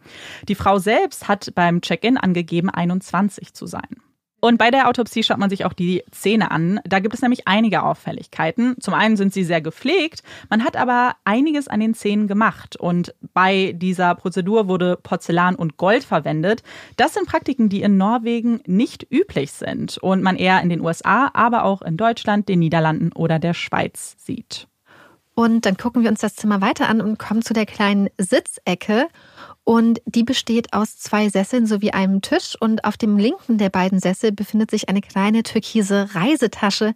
Die 0.46 0.54
Frau 0.54 0.78
selbst 0.78 1.26
hat 1.26 1.56
beim 1.56 1.80
Check-in 1.80 2.16
angegeben, 2.16 2.70
21 2.70 3.52
zu 3.52 3.66
sein. 3.66 3.96
Und 4.44 4.58
bei 4.58 4.70
der 4.70 4.90
Autopsie 4.90 5.22
schaut 5.22 5.38
man 5.38 5.48
sich 5.48 5.64
auch 5.64 5.72
die 5.72 6.02
Zähne 6.10 6.50
an. 6.50 6.78
Da 6.84 6.98
gibt 6.98 7.14
es 7.14 7.22
nämlich 7.22 7.48
einige 7.48 7.82
Auffälligkeiten. 7.82 8.76
Zum 8.78 8.92
einen 8.92 9.16
sind 9.16 9.32
sie 9.32 9.42
sehr 9.42 9.62
gepflegt, 9.62 10.22
man 10.50 10.64
hat 10.64 10.76
aber 10.76 11.16
einiges 11.24 11.66
an 11.66 11.80
den 11.80 11.94
Zähnen 11.94 12.28
gemacht. 12.28 12.76
Und 12.76 13.14
bei 13.32 13.72
dieser 13.74 14.14
Prozedur 14.14 14.68
wurde 14.68 14.98
Porzellan 15.02 15.54
und 15.54 15.78
Gold 15.78 16.04
verwendet. 16.04 16.62
Das 16.98 17.14
sind 17.14 17.26
Praktiken, 17.26 17.70
die 17.70 17.80
in 17.80 17.96
Norwegen 17.96 18.60
nicht 18.66 19.06
üblich 19.10 19.50
sind 19.50 19.96
und 19.96 20.22
man 20.22 20.36
eher 20.36 20.60
in 20.60 20.68
den 20.68 20.82
USA, 20.82 21.30
aber 21.32 21.64
auch 21.64 21.80
in 21.80 21.96
Deutschland, 21.96 22.46
den 22.46 22.58
Niederlanden 22.58 23.12
oder 23.14 23.38
der 23.38 23.54
Schweiz 23.54 24.14
sieht. 24.18 24.68
Und 25.34 25.64
dann 25.64 25.78
gucken 25.78 26.02
wir 26.02 26.10
uns 26.10 26.20
das 26.20 26.36
Zimmer 26.36 26.60
weiter 26.60 26.90
an 26.90 27.00
und 27.00 27.18
kommen 27.18 27.40
zu 27.40 27.54
der 27.54 27.64
kleinen 27.64 28.08
Sitzecke. 28.18 29.08
Und 29.64 30.00
die 30.04 30.24
besteht 30.24 30.72
aus 30.72 30.98
zwei 30.98 31.28
Sesseln 31.30 31.66
sowie 31.66 31.90
einem 31.90 32.20
Tisch. 32.20 32.56
Und 32.60 32.84
auf 32.84 32.96
dem 32.96 33.18
linken 33.18 33.58
der 33.58 33.70
beiden 33.70 33.98
Sessel 33.98 34.30
befindet 34.30 34.70
sich 34.70 34.88
eine 34.88 35.00
kleine 35.00 35.42
türkise 35.42 36.14
Reisetasche 36.14 36.94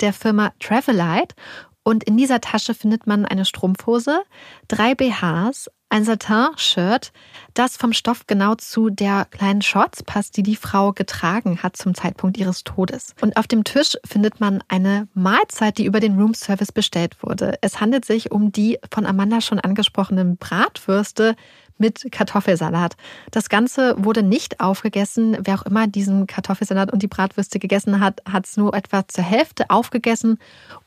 der 0.00 0.12
Firma 0.12 0.52
Travelite. 0.60 1.34
Und 1.82 2.04
in 2.04 2.18
dieser 2.18 2.42
Tasche 2.42 2.74
findet 2.74 3.06
man 3.06 3.24
eine 3.24 3.46
Strumpfhose, 3.46 4.20
drei 4.68 4.94
BHs, 4.94 5.70
ein 5.88 6.04
Satin-Shirt, 6.04 7.10
das 7.54 7.76
vom 7.76 7.92
Stoff 7.92 8.26
genau 8.26 8.54
zu 8.54 8.90
der 8.90 9.24
kleinen 9.24 9.62
Shorts 9.62 10.02
passt, 10.02 10.36
die 10.36 10.42
die 10.42 10.56
Frau 10.56 10.92
getragen 10.92 11.62
hat 11.62 11.76
zum 11.76 11.94
Zeitpunkt 11.94 12.36
ihres 12.36 12.64
Todes. 12.64 13.14
Und 13.20 13.36
auf 13.36 13.48
dem 13.48 13.64
Tisch 13.64 13.96
findet 14.06 14.40
man 14.40 14.62
eine 14.68 15.08
Mahlzeit, 15.14 15.78
die 15.78 15.86
über 15.86 16.00
den 16.00 16.20
Roomservice 16.20 16.70
bestellt 16.70 17.22
wurde. 17.22 17.58
Es 17.60 17.80
handelt 17.80 18.04
sich 18.04 18.30
um 18.30 18.52
die 18.52 18.78
von 18.92 19.04
Amanda 19.04 19.40
schon 19.40 19.58
angesprochenen 19.58 20.36
Bratwürste 20.36 21.34
mit 21.80 22.06
Kartoffelsalat. 22.12 22.96
Das 23.30 23.48
Ganze 23.48 23.94
wurde 23.98 24.22
nicht 24.22 24.60
aufgegessen. 24.60 25.36
Wer 25.40 25.54
auch 25.54 25.66
immer 25.66 25.86
diesen 25.86 26.26
Kartoffelsalat 26.26 26.92
und 26.92 27.02
die 27.02 27.08
Bratwürste 27.08 27.58
gegessen 27.58 28.00
hat, 28.00 28.22
hat 28.30 28.46
es 28.46 28.56
nur 28.56 28.74
etwa 28.74 29.08
zur 29.08 29.24
Hälfte 29.24 29.70
aufgegessen 29.70 30.38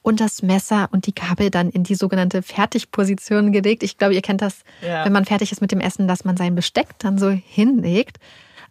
und 0.01 0.19
das 0.19 0.41
Messer 0.41 0.87
und 0.91 1.07
die 1.07 1.15
Gabel 1.15 1.49
dann 1.49 1.69
in 1.69 1.83
die 1.83 1.95
sogenannte 1.95 2.41
Fertigposition 2.41 3.51
gelegt. 3.51 3.83
Ich 3.83 3.97
glaube, 3.97 4.13
ihr 4.13 4.21
kennt 4.21 4.41
das, 4.41 4.59
ja. 4.81 5.03
wenn 5.03 5.13
man 5.13 5.25
fertig 5.25 5.51
ist 5.51 5.61
mit 5.61 5.71
dem 5.71 5.81
Essen, 5.81 6.07
dass 6.07 6.23
man 6.23 6.37
sein 6.37 6.55
Besteck 6.55 6.89
dann 6.99 7.17
so 7.17 7.29
hinlegt. 7.29 8.19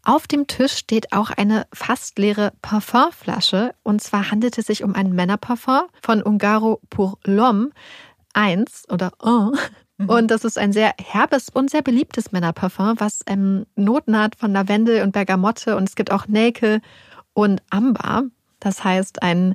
Auf 0.04 0.26
dem 0.26 0.48
Tisch 0.48 0.72
steht 0.72 1.12
auch 1.12 1.30
eine 1.30 1.66
fast 1.72 2.18
leere 2.18 2.52
Parfumflasche. 2.60 3.72
Und 3.84 4.02
zwar 4.02 4.30
handelt 4.30 4.58
es 4.58 4.66
sich 4.66 4.82
um 4.82 4.94
ein 4.94 5.12
Männerparfum 5.12 5.82
von 6.02 6.22
Ungaro 6.22 6.80
pour 6.90 7.18
l'Homme 7.24 7.70
1 8.34 8.88
oder 8.90 9.12
1 9.20 9.58
Mhm. 9.98 10.08
Und 10.08 10.30
das 10.30 10.44
ist 10.44 10.58
ein 10.58 10.72
sehr 10.72 10.94
herbes 10.98 11.48
und 11.48 11.70
sehr 11.70 11.82
beliebtes 11.82 12.32
Männerparfum, 12.32 12.94
was 12.98 13.20
ähm, 13.26 13.66
Noten 13.76 14.18
hat 14.18 14.36
von 14.36 14.52
Lavendel 14.52 15.02
und 15.02 15.12
Bergamotte. 15.12 15.76
Und 15.76 15.88
es 15.88 15.94
gibt 15.94 16.10
auch 16.10 16.26
Nelke 16.28 16.80
und 17.34 17.62
Amber. 17.70 18.24
Das 18.60 18.84
heißt, 18.84 19.22
ein 19.22 19.54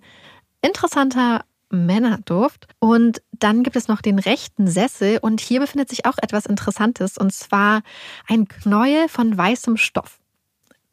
interessanter 0.62 1.44
Männerduft. 1.70 2.68
Und 2.80 3.22
dann 3.32 3.64
gibt 3.64 3.76
es 3.76 3.88
noch 3.88 4.02
den 4.02 4.20
rechten 4.20 4.68
Sessel. 4.68 5.20
Und 5.22 5.42
hier 5.42 5.60
befindet 5.60 5.90
sich 5.90 6.06
auch 6.06 6.18
etwas 6.22 6.46
Interessantes. 6.46 7.18
Und 7.18 7.34
zwar 7.34 7.82
ein 8.28 8.48
Knäuel 8.48 9.10
von 9.10 9.38
weißem 9.38 9.78
Stoff. 9.78 10.20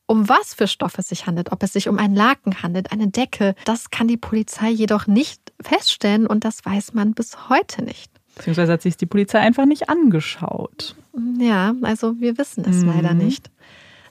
Um 0.06 0.28
was 0.28 0.52
für 0.52 0.68
Stoff 0.68 0.98
es 0.98 1.08
sich 1.08 1.26
handelt, 1.26 1.50
ob 1.50 1.62
es 1.62 1.72
sich 1.72 1.88
um 1.88 1.98
einen 1.98 2.14
Laken 2.14 2.62
handelt, 2.62 2.92
eine 2.92 3.08
Decke, 3.08 3.54
das 3.64 3.88
kann 3.88 4.06
die 4.06 4.18
Polizei 4.18 4.68
jedoch 4.68 5.06
nicht 5.06 5.40
feststellen 5.62 6.26
und 6.26 6.44
das 6.44 6.62
weiß 6.62 6.92
man 6.92 7.14
bis 7.14 7.48
heute 7.48 7.82
nicht. 7.82 8.13
Beziehungsweise 8.36 8.72
hat 8.72 8.82
sich 8.82 8.96
die 8.96 9.06
Polizei 9.06 9.38
einfach 9.38 9.66
nicht 9.66 9.88
angeschaut. 9.88 10.96
Ja, 11.38 11.74
also 11.82 12.20
wir 12.20 12.38
wissen 12.38 12.64
es 12.68 12.78
mhm. 12.78 12.88
leider 12.88 13.14
nicht. 13.14 13.50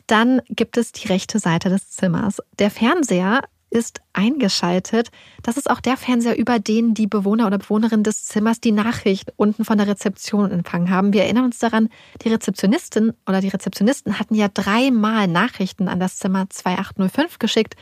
Dann 0.07 0.41
gibt 0.49 0.78
es 0.78 0.91
die 0.91 1.07
rechte 1.07 1.39
Seite 1.39 1.69
des 1.69 1.91
Zimmers. 1.91 2.41
Der 2.59 2.69
Fernseher 2.69 3.41
ist 3.74 4.01
eingeschaltet. 4.13 5.09
Das 5.41 5.57
ist 5.57 5.69
auch 5.69 5.82
der 5.82 5.97
Fernseher, 5.97 6.38
über 6.38 6.59
den 6.59 6.93
die 6.93 7.07
Bewohner 7.07 7.47
oder 7.47 7.57
Bewohnerin 7.57 8.03
des 8.03 8.26
Zimmers 8.26 8.61
die 8.61 8.71
Nachricht 8.71 9.34
unten 9.36 9.65
von 9.65 9.80
der 9.80 9.88
Rezeption 9.88 10.51
empfangen 10.51 10.91
haben. 10.91 11.11
Wir 11.11 11.24
erinnern 11.24 11.45
uns 11.45 11.57
daran, 11.57 11.89
die 12.21 12.30
Rezeptionistin 12.30 13.13
oder 13.28 13.41
die 13.41 13.47
Rezeptionisten 13.47 14.19
hatten 14.19 14.36
ja 14.36 14.47
dreimal 14.47 15.28
Nachrichten 15.28 15.88
an 15.88 15.99
das 15.99 16.17
Zimmer 16.17 16.47
2805 16.49 17.39
geschickt, 17.39 17.76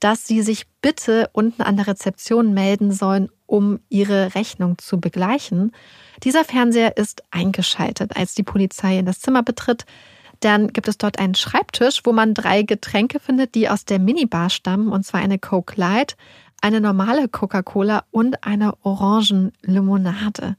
dass 0.00 0.26
sie 0.26 0.42
sich 0.42 0.66
bitte 0.82 1.28
unten 1.32 1.62
an 1.62 1.76
der 1.76 1.86
Rezeption 1.86 2.52
melden 2.54 2.90
sollen, 2.90 3.28
um 3.46 3.80
ihre 3.88 4.34
Rechnung 4.34 4.78
zu 4.78 4.98
begleichen. 4.98 5.72
Dieser 6.22 6.44
Fernseher 6.44 6.96
ist 6.96 7.22
eingeschaltet, 7.30 8.16
als 8.16 8.34
die 8.34 8.42
Polizei 8.42 8.98
in 8.98 9.06
das 9.06 9.20
Zimmer 9.20 9.42
betritt. 9.42 9.84
Dann 10.40 10.68
gibt 10.68 10.88
es 10.88 10.96
dort 10.96 11.18
einen 11.18 11.34
Schreibtisch, 11.34 12.00
wo 12.04 12.12
man 12.12 12.32
drei 12.32 12.62
Getränke 12.62 13.20
findet, 13.20 13.54
die 13.54 13.68
aus 13.68 13.84
der 13.84 13.98
Minibar 13.98 14.48
stammen, 14.48 14.88
und 14.88 15.04
zwar 15.04 15.20
eine 15.20 15.38
Coke 15.38 15.74
Light, 15.76 16.16
eine 16.62 16.80
normale 16.80 17.28
Coca-Cola 17.28 18.04
und 18.10 18.42
eine 18.44 18.72
Orangenlimonade. 18.82 20.56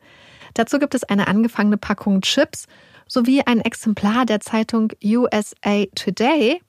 Dazu 0.54 0.80
gibt 0.80 0.94
es 0.94 1.04
eine 1.04 1.28
angefangene 1.28 1.78
Packung 1.78 2.22
Chips 2.22 2.68
sowie 3.08 3.42
ein 3.46 3.60
Exemplar 3.60 4.26
der 4.26 4.39
Zeitung 4.39 4.92
USA 5.04 5.86
Today 5.96 6.62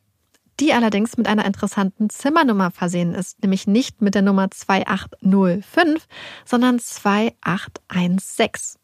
die 0.62 0.72
allerdings 0.72 1.16
mit 1.16 1.26
einer 1.26 1.44
interessanten 1.44 2.08
Zimmernummer 2.08 2.70
versehen 2.70 3.14
ist, 3.14 3.42
nämlich 3.42 3.66
nicht 3.66 4.00
mit 4.00 4.14
der 4.14 4.22
Nummer 4.22 4.48
2805, 4.48 6.06
sondern 6.44 6.78
2816. 6.78 8.80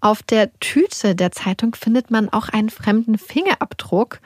Auf 0.00 0.22
der 0.22 0.50
Tüte 0.60 1.14
der 1.14 1.30
Zeitung 1.30 1.74
findet 1.74 2.10
man 2.10 2.30
auch 2.30 2.48
einen 2.48 2.70
fremden 2.70 3.18
Fingerabdruck, 3.18 4.20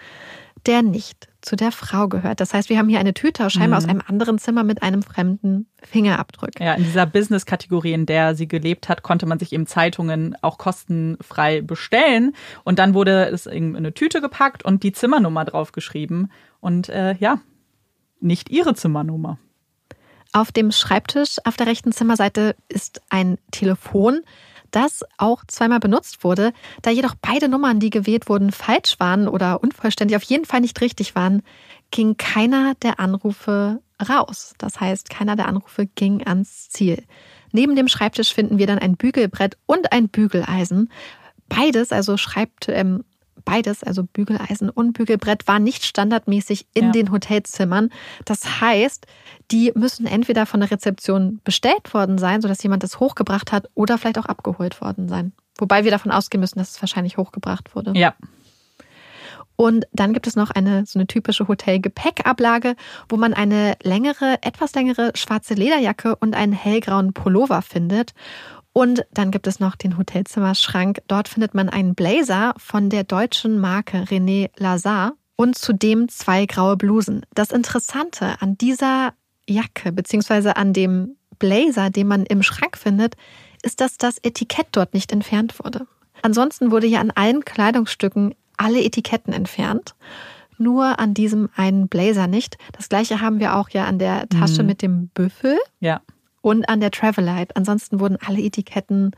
der 0.66 0.82
nicht 0.82 1.28
zu 1.40 1.56
der 1.56 1.72
Frau 1.72 2.08
gehört. 2.08 2.38
Das 2.38 2.54
heißt, 2.54 2.68
wir 2.68 2.78
haben 2.78 2.88
hier 2.88 3.00
eine 3.00 3.14
Tüte 3.14 3.50
scheinbar 3.50 3.80
mhm. 3.80 3.84
aus 3.84 3.90
einem 3.90 4.02
anderen 4.06 4.38
Zimmer 4.38 4.62
mit 4.62 4.84
einem 4.84 5.02
fremden 5.02 5.66
Fingerabdruck. 5.82 6.50
Ja, 6.60 6.74
in 6.74 6.84
dieser 6.84 7.06
Business-Kategorie, 7.06 7.92
in 7.92 8.06
der 8.06 8.36
sie 8.36 8.46
gelebt 8.46 8.88
hat, 8.88 9.02
konnte 9.02 9.26
man 9.26 9.40
sich 9.40 9.52
eben 9.52 9.66
Zeitungen 9.66 10.36
auch 10.40 10.58
kostenfrei 10.58 11.60
bestellen. 11.60 12.36
Und 12.62 12.78
dann 12.78 12.94
wurde 12.94 13.26
es 13.26 13.46
in 13.46 13.74
eine 13.74 13.92
Tüte 13.92 14.20
gepackt 14.20 14.64
und 14.64 14.84
die 14.84 14.92
Zimmernummer 14.92 15.44
draufgeschrieben. 15.44 16.30
Und 16.62 16.88
äh, 16.88 17.14
ja, 17.16 17.40
nicht 18.20 18.48
ihre 18.48 18.74
Zimmernummer. 18.74 19.38
Auf 20.32 20.50
dem 20.50 20.72
Schreibtisch 20.72 21.36
auf 21.44 21.58
der 21.58 21.66
rechten 21.66 21.92
Zimmerseite 21.92 22.56
ist 22.70 23.02
ein 23.10 23.36
Telefon 23.50 24.22
das 24.72 25.04
auch 25.18 25.44
zweimal 25.46 25.78
benutzt 25.78 26.24
wurde. 26.24 26.52
Da 26.80 26.90
jedoch 26.90 27.14
beide 27.20 27.48
Nummern, 27.48 27.78
die 27.78 27.90
gewählt 27.90 28.28
wurden, 28.28 28.50
falsch 28.50 28.98
waren 28.98 29.28
oder 29.28 29.62
unvollständig, 29.62 30.16
auf 30.16 30.22
jeden 30.24 30.44
Fall 30.44 30.60
nicht 30.60 30.80
richtig 30.80 31.14
waren, 31.14 31.42
ging 31.90 32.16
keiner 32.16 32.74
der 32.82 32.98
Anrufe 32.98 33.80
raus. 34.08 34.54
Das 34.58 34.80
heißt, 34.80 35.10
keiner 35.10 35.36
der 35.36 35.46
Anrufe 35.46 35.86
ging 35.86 36.26
ans 36.26 36.70
Ziel. 36.70 37.04
Neben 37.52 37.76
dem 37.76 37.86
Schreibtisch 37.86 38.34
finden 38.34 38.58
wir 38.58 38.66
dann 38.66 38.78
ein 38.78 38.96
Bügelbrett 38.96 39.58
und 39.66 39.92
ein 39.92 40.08
Bügeleisen. 40.08 40.90
Beides, 41.48 41.92
also 41.92 42.16
schreibt 42.16 42.68
ähm, 42.68 43.04
beides, 43.44 43.82
also 43.82 44.04
Bügeleisen 44.04 44.70
und 44.70 44.92
Bügelbrett, 44.92 45.46
war 45.48 45.58
nicht 45.58 45.84
standardmäßig 45.84 46.66
in 46.74 46.86
ja. 46.86 46.90
den 46.92 47.12
Hotelzimmern. 47.12 47.90
Das 48.24 48.60
heißt, 48.60 49.06
die 49.50 49.72
müssen 49.74 50.06
entweder 50.06 50.46
von 50.46 50.60
der 50.60 50.70
Rezeption 50.70 51.40
bestellt 51.44 51.92
worden 51.94 52.18
sein, 52.18 52.40
sodass 52.40 52.62
jemand 52.62 52.82
das 52.82 53.00
hochgebracht 53.00 53.52
hat, 53.52 53.68
oder 53.74 53.98
vielleicht 53.98 54.18
auch 54.18 54.26
abgeholt 54.26 54.80
worden 54.80 55.08
sein. 55.08 55.32
Wobei 55.58 55.84
wir 55.84 55.90
davon 55.90 56.10
ausgehen 56.10 56.40
müssen, 56.40 56.58
dass 56.58 56.70
es 56.70 56.82
wahrscheinlich 56.82 57.16
hochgebracht 57.16 57.74
wurde. 57.74 57.92
Ja. 57.94 58.14
Und 59.56 59.86
dann 59.92 60.12
gibt 60.12 60.26
es 60.26 60.34
noch 60.34 60.50
eine 60.50 60.86
so 60.86 60.98
eine 60.98 61.06
typische 61.06 61.46
Hotelgepäckablage, 61.46 62.74
wo 63.08 63.16
man 63.16 63.34
eine 63.34 63.76
längere, 63.82 64.38
etwas 64.42 64.74
längere 64.74 65.12
schwarze 65.14 65.54
Lederjacke 65.54 66.16
und 66.16 66.34
einen 66.34 66.52
hellgrauen 66.52 67.12
Pullover 67.12 67.62
findet. 67.62 68.14
Und 68.72 69.04
dann 69.12 69.30
gibt 69.30 69.46
es 69.46 69.60
noch 69.60 69.76
den 69.76 69.98
Hotelzimmerschrank. 69.98 71.02
Dort 71.06 71.28
findet 71.28 71.54
man 71.54 71.68
einen 71.68 71.94
Blazer 71.94 72.54
von 72.56 72.88
der 72.88 73.04
deutschen 73.04 73.58
Marke 73.58 74.04
René 74.04 74.50
Lazar 74.56 75.12
und 75.36 75.56
zudem 75.56 76.08
zwei 76.08 76.46
graue 76.46 76.76
Blusen. 76.76 77.26
Das 77.34 77.50
Interessante 77.50 78.40
an 78.40 78.56
dieser 78.56 79.12
Jacke 79.46 79.92
beziehungsweise 79.92 80.56
an 80.56 80.72
dem 80.72 81.16
Blazer, 81.38 81.90
den 81.90 82.06
man 82.06 82.24
im 82.24 82.42
Schrank 82.42 82.78
findet, 82.78 83.16
ist, 83.62 83.80
dass 83.80 83.98
das 83.98 84.18
Etikett 84.22 84.68
dort 84.72 84.94
nicht 84.94 85.12
entfernt 85.12 85.58
wurde. 85.62 85.86
Ansonsten 86.22 86.70
wurde 86.70 86.86
ja 86.86 87.00
an 87.00 87.10
allen 87.10 87.44
Kleidungsstücken 87.44 88.34
alle 88.56 88.82
Etiketten 88.82 89.32
entfernt. 89.32 89.94
Nur 90.56 91.00
an 91.00 91.14
diesem 91.14 91.48
einen 91.56 91.88
Blazer 91.88 92.28
nicht. 92.28 92.56
Das 92.72 92.88
gleiche 92.88 93.20
haben 93.20 93.40
wir 93.40 93.56
auch 93.56 93.70
ja 93.70 93.86
an 93.86 93.98
der 93.98 94.28
Tasche 94.28 94.62
mhm. 94.62 94.68
mit 94.68 94.82
dem 94.82 95.08
Büffel. 95.08 95.58
Ja 95.80 96.00
und 96.42 96.68
an 96.68 96.80
der 96.80 96.90
Travelite. 96.90 97.56
Ansonsten 97.56 98.00
wurden 98.00 98.18
alle 98.24 98.40
Etiketten 98.40 99.12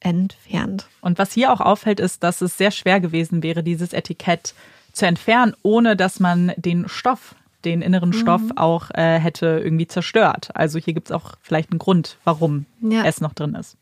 entfernt. 0.00 0.86
Und 1.00 1.18
was 1.18 1.32
hier 1.32 1.52
auch 1.52 1.60
auffällt, 1.60 2.00
ist, 2.00 2.22
dass 2.22 2.40
es 2.40 2.58
sehr 2.58 2.70
schwer 2.70 3.00
gewesen 3.00 3.42
wäre, 3.42 3.62
dieses 3.62 3.92
Etikett 3.92 4.54
zu 4.92 5.06
entfernen, 5.06 5.54
ohne 5.62 5.96
dass 5.96 6.20
man 6.20 6.52
den 6.56 6.88
Stoff, 6.88 7.34
den 7.64 7.82
inneren 7.82 8.10
mhm. 8.10 8.14
Stoff 8.14 8.42
auch 8.56 8.90
äh, 8.90 9.18
hätte 9.18 9.60
irgendwie 9.64 9.86
zerstört. 9.86 10.50
Also 10.54 10.78
hier 10.78 10.94
gibt 10.94 11.08
es 11.08 11.12
auch 11.12 11.34
vielleicht 11.40 11.70
einen 11.70 11.78
Grund, 11.78 12.18
warum 12.24 12.66
ja. 12.80 13.04
es 13.04 13.20
noch 13.20 13.32
drin 13.32 13.54
ist. 13.54 13.76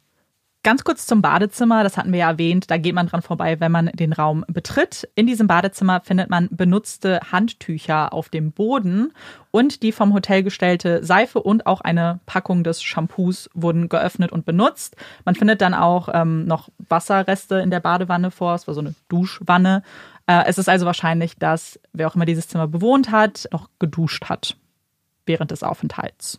Ganz 0.65 0.85
kurz 0.85 1.07
zum 1.07 1.23
Badezimmer, 1.23 1.83
das 1.83 1.97
hatten 1.97 2.13
wir 2.13 2.21
ja 2.21 2.31
erwähnt, 2.31 2.71
da 2.71 2.77
geht 2.77 2.95
man 2.95 3.09
dran 3.09 3.21
vorbei, 3.21 3.59
wenn 3.59 3.73
man 3.73 3.87
den 3.87 4.13
Raum 4.13 4.45
betritt. 4.47 5.09
In 5.17 5.27
diesem 5.27 5.49
Badezimmer 5.49 6.01
findet 6.03 6.31
man 6.31 6.49
benutzte 6.53 7.19
Handtücher 7.33 8.13
auf 8.13 8.29
dem 8.29 8.53
Boden 8.53 9.13
und 9.51 9.83
die 9.83 9.91
vom 9.91 10.15
Hotel 10.15 10.45
gestellte 10.45 11.03
Seife 11.03 11.43
und 11.43 11.67
auch 11.67 11.81
eine 11.81 12.21
Packung 12.27 12.63
des 12.63 12.81
Shampoos 12.81 13.51
wurden 13.55 13.89
geöffnet 13.89 14.31
und 14.31 14.45
benutzt. 14.45 14.95
Man 15.25 15.35
findet 15.35 15.61
dann 15.63 15.75
auch 15.75 16.09
ähm, 16.13 16.45
noch 16.45 16.69
Wasserreste 16.79 17.57
in 17.57 17.73
der 17.73 17.81
Badewanne 17.81 18.31
vor, 18.31 18.55
es 18.55 18.69
war 18.69 18.75
so 18.75 18.83
eine 18.83 18.95
Duschwanne. 19.09 19.83
Äh, 20.29 20.45
es 20.47 20.59
ist 20.59 20.69
also 20.69 20.87
wahrscheinlich, 20.87 21.37
dass 21.39 21.81
wer 21.93 22.07
auch 22.07 22.15
immer 22.15 22.25
dieses 22.25 22.47
Zimmer 22.47 22.69
bewohnt 22.69 23.11
hat, 23.11 23.49
noch 23.51 23.69
geduscht 23.81 24.27
hat 24.27 24.57
während 25.27 25.51
des 25.51 25.65
Aufenthalts. 25.65 26.39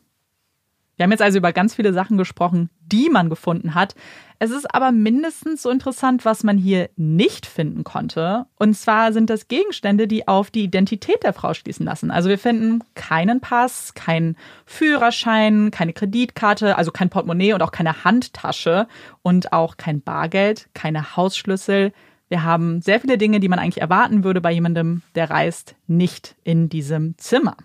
Wir 1.04 1.08
haben 1.08 1.12
jetzt 1.12 1.22
also 1.22 1.40
über 1.40 1.52
ganz 1.52 1.76
viele 1.76 1.92
Sachen 1.92 2.18
gesprochen, 2.18 2.70
die 2.80 3.10
man 3.10 3.30
gefunden 3.30 3.76
hat. 3.76 3.94
Es 4.40 4.52
ist 4.52 4.74
aber 4.74 4.94
mindestens 4.94 5.62
so 5.62 5.70
interessant, 5.70 6.24
was 6.24 6.46
man 6.46 6.58
hier 6.58 6.90
nicht 6.96 7.46
finden 7.46 7.84
konnte. 7.84 8.46
Und 8.58 8.74
zwar 8.78 9.12
sind 9.12 9.30
das 9.30 9.50
Gegenstände, 9.50 10.08
die 10.08 10.30
auf 10.30 10.50
die 10.50 10.64
Identität 10.64 11.22
der 11.24 11.34
Frau 11.34 11.54
schließen 11.54 11.86
lassen. 11.86 12.10
Also 12.10 12.30
wir 12.30 12.40
finden 12.40 12.86
keinen 12.96 13.42
Pass, 13.42 13.94
keinen 13.96 14.38
Führerschein, 14.66 15.72
keine 15.72 15.92
Kreditkarte, 15.92 16.78
also 16.78 16.92
kein 16.92 17.10
Portemonnaie 17.10 17.52
und 17.52 17.62
auch 17.62 17.74
keine 17.74 18.06
Handtasche 18.06 18.88
und 19.24 19.52
auch 19.52 19.76
kein 19.76 20.02
Bargeld, 20.02 20.70
keine 20.74 21.18
Hausschlüssel. 21.18 21.92
Wir 22.30 22.44
haben 22.44 22.80
sehr 22.80 23.02
viele 23.02 23.18
Dinge, 23.18 23.42
die 23.42 23.50
man 23.50 23.60
eigentlich 23.60 23.82
erwarten 23.82 24.24
würde 24.24 24.40
bei 24.40 24.54
jemandem, 24.54 25.02
der 25.16 25.30
reist, 25.30 25.76
nicht 25.86 26.38
in 26.46 26.70
diesem 26.70 27.18
Zimmer. 27.18 27.58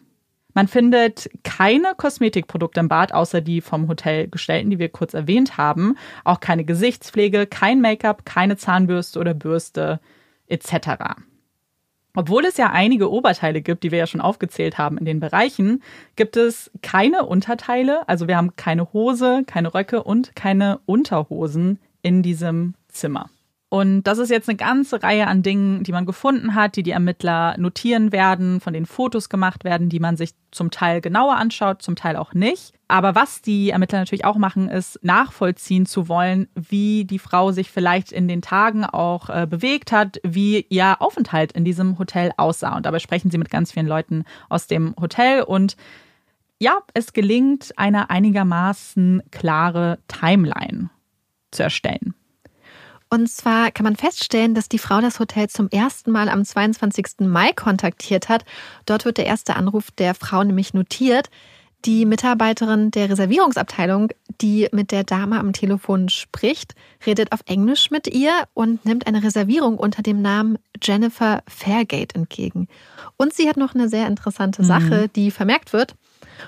Man 0.55 0.67
findet 0.67 1.31
keine 1.45 1.95
Kosmetikprodukte 1.97 2.81
im 2.81 2.89
Bad, 2.89 3.13
außer 3.13 3.41
die 3.41 3.61
vom 3.61 3.87
Hotel 3.89 4.29
gestellten, 4.29 4.71
die 4.71 4.79
wir 4.79 4.89
kurz 4.89 5.15
erwähnt 5.15 5.57
haben. 5.57 5.97
Auch 6.25 6.41
keine 6.41 6.65
Gesichtspflege, 6.65 7.47
kein 7.47 7.81
Make-up, 7.81 8.25
keine 8.25 8.57
Zahnbürste 8.57 9.21
oder 9.21 9.35
Bürste. 9.35 10.01
etc. 10.49 11.17
Obwohl 12.17 12.45
es 12.47 12.57
ja 12.57 12.71
einige 12.71 13.13
Oberteile 13.13 13.61
gibt, 13.61 13.85
die 13.85 13.93
wir 13.93 13.99
ja 13.99 14.07
schon 14.07 14.21
aufgezählt 14.21 14.79
haben 14.79 14.99
in 14.99 15.05
den 15.05 15.21
Bereichen, 15.21 15.83
gibt 16.17 16.37
es 16.37 16.71
keine 16.83 17.27
Unterteile. 17.27 18.09
Also 18.09 18.27
wir 18.27 18.37
haben 18.37 18.57
keine 18.57 18.93
Hose, 18.93 19.45
keine 19.47 19.73
Röcke 19.73 20.03
und 20.03 20.35
keine 20.35 20.81
Unterhosen 20.87 21.79
in 22.03 22.23
diesem 22.23 22.75
Zimmer. 22.89 23.31
Und 23.71 24.05
das 24.05 24.17
ist 24.17 24.31
jetzt 24.31 24.49
eine 24.49 24.57
ganze 24.57 25.03
Reihe 25.03 25.27
an 25.27 25.43
Dingen, 25.43 25.83
die 25.83 25.93
man 25.93 26.07
gefunden 26.07 26.55
hat, 26.55 26.77
die 26.77 26.83
die 26.83 26.93
Ermittler 26.93 27.55
notieren 27.59 28.13
werden, 28.13 28.61
von 28.61 28.73
den 28.73 28.87
Fotos 28.87 29.29
gemacht 29.29 29.63
werden, 29.63 29.91
die 29.91 30.01
man 30.01 30.17
sich 30.17 30.31
zum 30.51 30.71
Teil 30.71 31.03
genauer 31.03 31.37
anschaut, 31.37 31.83
zum 31.83 31.95
Teil 31.95 32.17
auch 32.17 32.33
nicht. 32.33 32.73
Aber 32.89 33.15
was 33.15 33.43
die 33.43 33.69
Ermittler 33.69 33.99
natürlich 33.99 34.25
auch 34.25 34.39
machen, 34.39 34.71
ist 34.71 34.99
nachvollziehen 35.03 35.85
zu 35.85 36.09
wollen, 36.09 36.49
wie 36.55 37.05
die 37.05 37.19
Frau 37.19 37.53
sich 37.53 37.71
vielleicht 37.71 38.11
in 38.11 38.27
den 38.27 38.41
Tagen 38.41 38.87
auch 38.87 39.29
äh, 39.29 39.47
bewegt 39.47 39.93
hat, 39.93 40.19
wie 40.23 40.65
ihr 40.71 41.03
Aufenthalt 41.03 41.53
in 41.53 41.67
diesem 41.67 41.99
Hotel 41.99 42.33
aussah. 42.39 42.75
Und 42.75 42.87
dabei 42.87 43.01
sprechen 43.01 43.31
sie 43.31 43.37
mit 43.37 43.51
ganz 43.51 43.73
vielen 43.73 43.87
Leuten 43.87 44.25
aus 44.49 44.67
dem 44.67 44.95
Hotel 44.99 45.43
und 45.43 45.77
ja, 46.61 46.79
es 46.95 47.13
gelingt, 47.13 47.73
eine 47.77 48.11
einigermaßen 48.11 49.23
klare 49.31 49.99
Timeline 50.09 50.91
zu 51.51 51.63
erstellen. 51.63 52.15
Und 53.11 53.29
zwar 53.31 53.71
kann 53.71 53.85
man 53.85 53.97
feststellen, 53.97 54.55
dass 54.55 54.69
die 54.69 54.79
Frau 54.79 55.01
das 55.01 55.19
Hotel 55.19 55.49
zum 55.49 55.69
ersten 55.71 56.11
Mal 56.11 56.29
am 56.29 56.45
22. 56.45 57.21
Mai 57.21 57.53
kontaktiert 57.53 58.29
hat. 58.29 58.45
Dort 58.87 59.05
wird 59.05 59.19
der 59.19 59.27
erste 59.27 59.57
Anruf 59.57 59.91
der 59.91 60.15
Frau 60.15 60.45
nämlich 60.45 60.75
notiert. 60.75 61.31
Die 61.85 62.05
Mitarbeiterin 62.05 62.91
der 62.91 63.09
Reservierungsabteilung, 63.09 64.09
die 64.41 64.69
mit 64.73 64.91
der 64.91 65.05
Dame 65.05 65.39
am 65.39 65.53
Telefon 65.53 66.09
spricht, 66.09 66.75
redet 67.07 67.31
auf 67.31 67.41
Englisch 67.47 67.91
mit 67.91 68.09
ihr 68.09 68.33
und 68.53 68.85
nimmt 68.85 69.07
eine 69.07 69.23
Reservierung 69.23 69.79
unter 69.79 70.03
dem 70.03 70.21
Namen 70.21 70.59
Jennifer 70.83 71.43
Fairgate 71.47 72.17
entgegen. 72.17 72.67
Und 73.17 73.33
sie 73.33 73.49
hat 73.49 73.57
noch 73.57 73.77
eine 73.77 73.89
sehr 73.89 74.09
interessante 74.09 74.65
Sache, 74.65 75.03
mhm. 75.03 75.13
die 75.15 75.31
vermerkt 75.31 75.73
wird. 75.73 75.95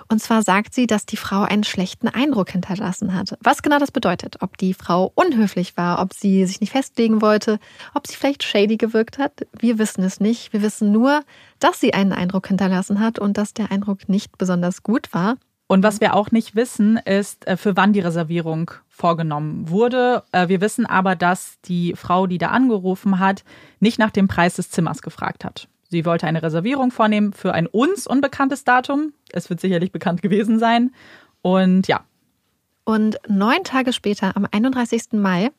Und 0.08 0.20
zwar 0.20 0.42
sagt 0.42 0.74
sie, 0.74 0.86
dass 0.86 1.06
die 1.06 1.16
Frau 1.16 1.42
einen 1.42 1.64
schlechten 1.64 2.08
Eindruck 2.08 2.50
hinterlassen 2.50 3.14
hat. 3.14 3.36
Was 3.42 3.62
genau 3.62 3.78
das 3.78 3.90
bedeutet, 3.90 4.36
ob 4.40 4.56
die 4.56 4.74
Frau 4.74 5.12
unhöflich 5.14 5.76
war, 5.76 6.00
ob 6.00 6.14
sie 6.14 6.44
sich 6.46 6.60
nicht 6.60 6.72
festlegen 6.72 7.20
wollte, 7.22 7.58
ob 7.94 8.06
sie 8.06 8.16
vielleicht 8.16 8.42
shady 8.42 8.76
gewirkt 8.76 9.18
hat, 9.18 9.46
wir 9.58 9.78
wissen 9.78 10.02
es 10.02 10.20
nicht. 10.20 10.52
Wir 10.52 10.62
wissen 10.62 10.92
nur, 10.92 11.22
dass 11.58 11.80
sie 11.80 11.94
einen 11.94 12.12
Eindruck 12.12 12.48
hinterlassen 12.48 13.00
hat 13.00 13.18
und 13.18 13.36
dass 13.36 13.54
der 13.54 13.70
Eindruck 13.70 14.08
nicht 14.08 14.38
besonders 14.38 14.82
gut 14.82 15.12
war. 15.12 15.36
Und 15.70 15.84
was 15.84 16.00
wir 16.00 16.14
auch 16.14 16.32
nicht 16.32 16.56
wissen, 16.56 16.96
ist, 16.96 17.46
äh, 17.46 17.56
für 17.56 17.76
wann 17.76 17.92
die 17.92 18.00
Reservierung 18.00 18.72
vorgenommen 18.88 19.70
wurde. 19.70 20.24
Äh, 20.32 20.48
wir 20.48 20.60
wissen 20.60 20.84
aber, 20.84 21.14
dass 21.14 21.60
die 21.64 21.94
Frau, 21.94 22.26
die 22.26 22.38
da 22.38 22.48
angerufen 22.48 23.20
hat, 23.20 23.44
nicht 23.78 23.96
nach 23.96 24.10
dem 24.10 24.26
Preis 24.26 24.56
des 24.56 24.70
Zimmers 24.70 25.00
gefragt 25.00 25.44
hat. 25.44 25.68
Sie 25.90 26.04
wollte 26.04 26.26
eine 26.26 26.42
Reservierung 26.42 26.92
vornehmen 26.92 27.32
für 27.32 27.52
ein 27.52 27.66
uns 27.66 28.06
unbekanntes 28.06 28.64
Datum. 28.64 29.12
Es 29.32 29.50
wird 29.50 29.60
sicherlich 29.60 29.90
bekannt 29.90 30.22
gewesen 30.22 30.58
sein. 30.58 30.92
Und 31.42 31.88
ja. 31.88 32.04
Und 32.84 33.18
neun 33.28 33.64
Tage 33.64 33.92
später, 33.92 34.36
am 34.36 34.46
31. 34.50 35.12
Mai, 35.12 35.50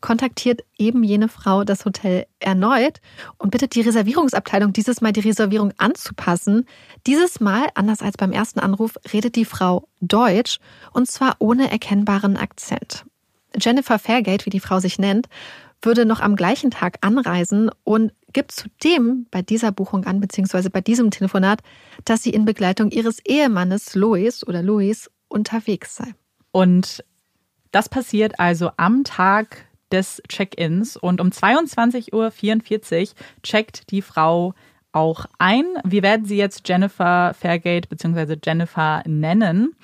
kontaktiert 0.00 0.62
eben 0.78 1.02
jene 1.02 1.28
Frau 1.28 1.64
das 1.64 1.84
Hotel 1.84 2.26
erneut 2.38 3.00
und 3.38 3.50
bittet 3.50 3.74
die 3.74 3.80
Reservierungsabteilung, 3.80 4.72
dieses 4.72 5.00
Mal 5.00 5.12
die 5.12 5.20
Reservierung 5.20 5.72
anzupassen. 5.78 6.66
Dieses 7.06 7.40
Mal, 7.40 7.66
anders 7.74 8.02
als 8.02 8.16
beim 8.16 8.32
ersten 8.32 8.60
Anruf, 8.60 8.94
redet 9.12 9.36
die 9.36 9.44
Frau 9.44 9.88
Deutsch 10.00 10.58
und 10.92 11.08
zwar 11.08 11.36
ohne 11.38 11.70
erkennbaren 11.70 12.36
Akzent. 12.36 13.04
Jennifer 13.58 13.98
Fairgate, 13.98 14.46
wie 14.46 14.50
die 14.50 14.60
Frau 14.60 14.80
sich 14.80 14.98
nennt, 14.98 15.28
würde 15.82 16.06
noch 16.06 16.20
am 16.20 16.36
gleichen 16.36 16.70
Tag 16.70 16.98
anreisen 17.00 17.70
und 17.84 18.12
gibt 18.32 18.52
zudem 18.52 19.26
bei 19.30 19.42
dieser 19.42 19.72
Buchung 19.72 20.04
an, 20.04 20.20
beziehungsweise 20.20 20.70
bei 20.70 20.80
diesem 20.80 21.10
Telefonat, 21.10 21.60
dass 22.04 22.22
sie 22.22 22.30
in 22.30 22.44
Begleitung 22.44 22.90
ihres 22.90 23.20
Ehemannes 23.24 23.94
Louis 23.94 24.46
oder 24.46 24.62
Louis 24.62 25.10
unterwegs 25.28 25.96
sei. 25.96 26.14
Und 26.52 27.04
das 27.70 27.88
passiert 27.88 28.38
also 28.40 28.70
am 28.76 29.04
Tag 29.04 29.66
des 29.92 30.22
Check-ins 30.28 30.96
und 30.96 31.20
um 31.20 31.28
22.44 31.28 32.12
Uhr 32.12 33.14
checkt 33.42 33.90
die 33.90 34.02
Frau 34.02 34.54
auch 34.92 35.26
ein. 35.38 35.64
Wir 35.84 36.02
werden 36.02 36.24
sie 36.24 36.36
jetzt 36.36 36.66
Jennifer 36.68 37.34
Fairgate 37.34 37.88
bzw. 37.88 38.36
Jennifer 38.42 39.02
nennen. 39.06 39.74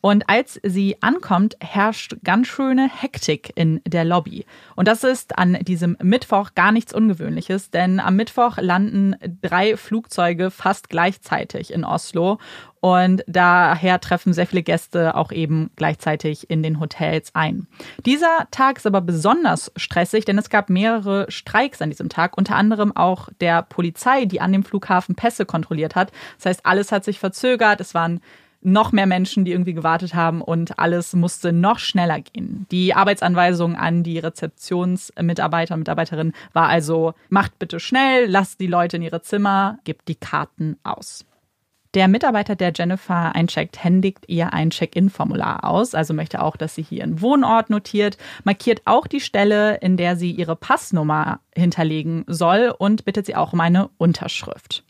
Und 0.00 0.28
als 0.28 0.58
sie 0.62 0.96
ankommt, 1.02 1.56
herrscht 1.60 2.16
ganz 2.24 2.46
schöne 2.46 2.88
Hektik 2.88 3.52
in 3.54 3.80
der 3.86 4.04
Lobby. 4.04 4.46
Und 4.76 4.88
das 4.88 5.04
ist 5.04 5.38
an 5.38 5.58
diesem 5.62 5.96
Mittwoch 6.02 6.54
gar 6.54 6.72
nichts 6.72 6.94
Ungewöhnliches, 6.94 7.70
denn 7.70 8.00
am 8.00 8.16
Mittwoch 8.16 8.56
landen 8.58 9.16
drei 9.42 9.76
Flugzeuge 9.76 10.50
fast 10.50 10.88
gleichzeitig 10.88 11.72
in 11.72 11.84
Oslo. 11.84 12.38
Und 12.80 13.22
daher 13.26 14.00
treffen 14.00 14.32
sehr 14.32 14.46
viele 14.46 14.62
Gäste 14.62 15.14
auch 15.14 15.32
eben 15.32 15.70
gleichzeitig 15.76 16.48
in 16.48 16.62
den 16.62 16.80
Hotels 16.80 17.34
ein. 17.34 17.66
Dieser 18.06 18.48
Tag 18.50 18.78
ist 18.78 18.86
aber 18.86 19.02
besonders 19.02 19.70
stressig, 19.76 20.24
denn 20.24 20.38
es 20.38 20.48
gab 20.48 20.70
mehrere 20.70 21.30
Streiks 21.30 21.82
an 21.82 21.90
diesem 21.90 22.08
Tag, 22.08 22.38
unter 22.38 22.56
anderem 22.56 22.96
auch 22.96 23.28
der 23.42 23.60
Polizei, 23.62 24.24
die 24.24 24.40
an 24.40 24.52
dem 24.52 24.64
Flughafen 24.64 25.14
Pässe 25.14 25.44
kontrolliert 25.44 25.94
hat. 25.94 26.10
Das 26.38 26.46
heißt, 26.46 26.64
alles 26.64 26.90
hat 26.90 27.04
sich 27.04 27.18
verzögert. 27.18 27.82
Es 27.82 27.92
waren 27.92 28.22
noch 28.62 28.92
mehr 28.92 29.06
Menschen, 29.06 29.44
die 29.44 29.52
irgendwie 29.52 29.74
gewartet 29.74 30.14
haben 30.14 30.42
und 30.42 30.78
alles 30.78 31.14
musste 31.14 31.52
noch 31.52 31.78
schneller 31.78 32.20
gehen. 32.20 32.66
Die 32.70 32.94
Arbeitsanweisung 32.94 33.76
an 33.76 34.02
die 34.02 34.18
Rezeptionsmitarbeiter 34.18 35.74
und 35.74 35.80
Mitarbeiterinnen 35.80 36.34
war 36.52 36.68
also, 36.68 37.14
macht 37.28 37.58
bitte 37.58 37.80
schnell, 37.80 38.26
lasst 38.26 38.60
die 38.60 38.66
Leute 38.66 38.96
in 38.96 39.02
ihre 39.02 39.22
Zimmer, 39.22 39.78
gebt 39.84 40.08
die 40.08 40.14
Karten 40.14 40.76
aus. 40.82 41.24
Der 41.94 42.06
Mitarbeiter, 42.06 42.54
der 42.54 42.72
Jennifer 42.72 43.34
eincheckt, 43.34 43.82
händigt 43.82 44.28
ihr 44.28 44.52
ein 44.52 44.70
Check-in-Formular 44.70 45.64
aus, 45.64 45.96
also 45.96 46.14
möchte 46.14 46.40
auch, 46.40 46.56
dass 46.56 46.76
sie 46.76 46.82
hier 46.82 46.98
ihren 46.98 47.20
Wohnort 47.20 47.68
notiert, 47.68 48.16
markiert 48.44 48.82
auch 48.84 49.08
die 49.08 49.20
Stelle, 49.20 49.76
in 49.78 49.96
der 49.96 50.14
sie 50.14 50.30
ihre 50.30 50.54
Passnummer 50.54 51.40
hinterlegen 51.52 52.24
soll 52.28 52.72
und 52.78 53.04
bittet 53.04 53.26
sie 53.26 53.34
auch 53.34 53.52
um 53.54 53.60
eine 53.60 53.90
Unterschrift. 53.98 54.84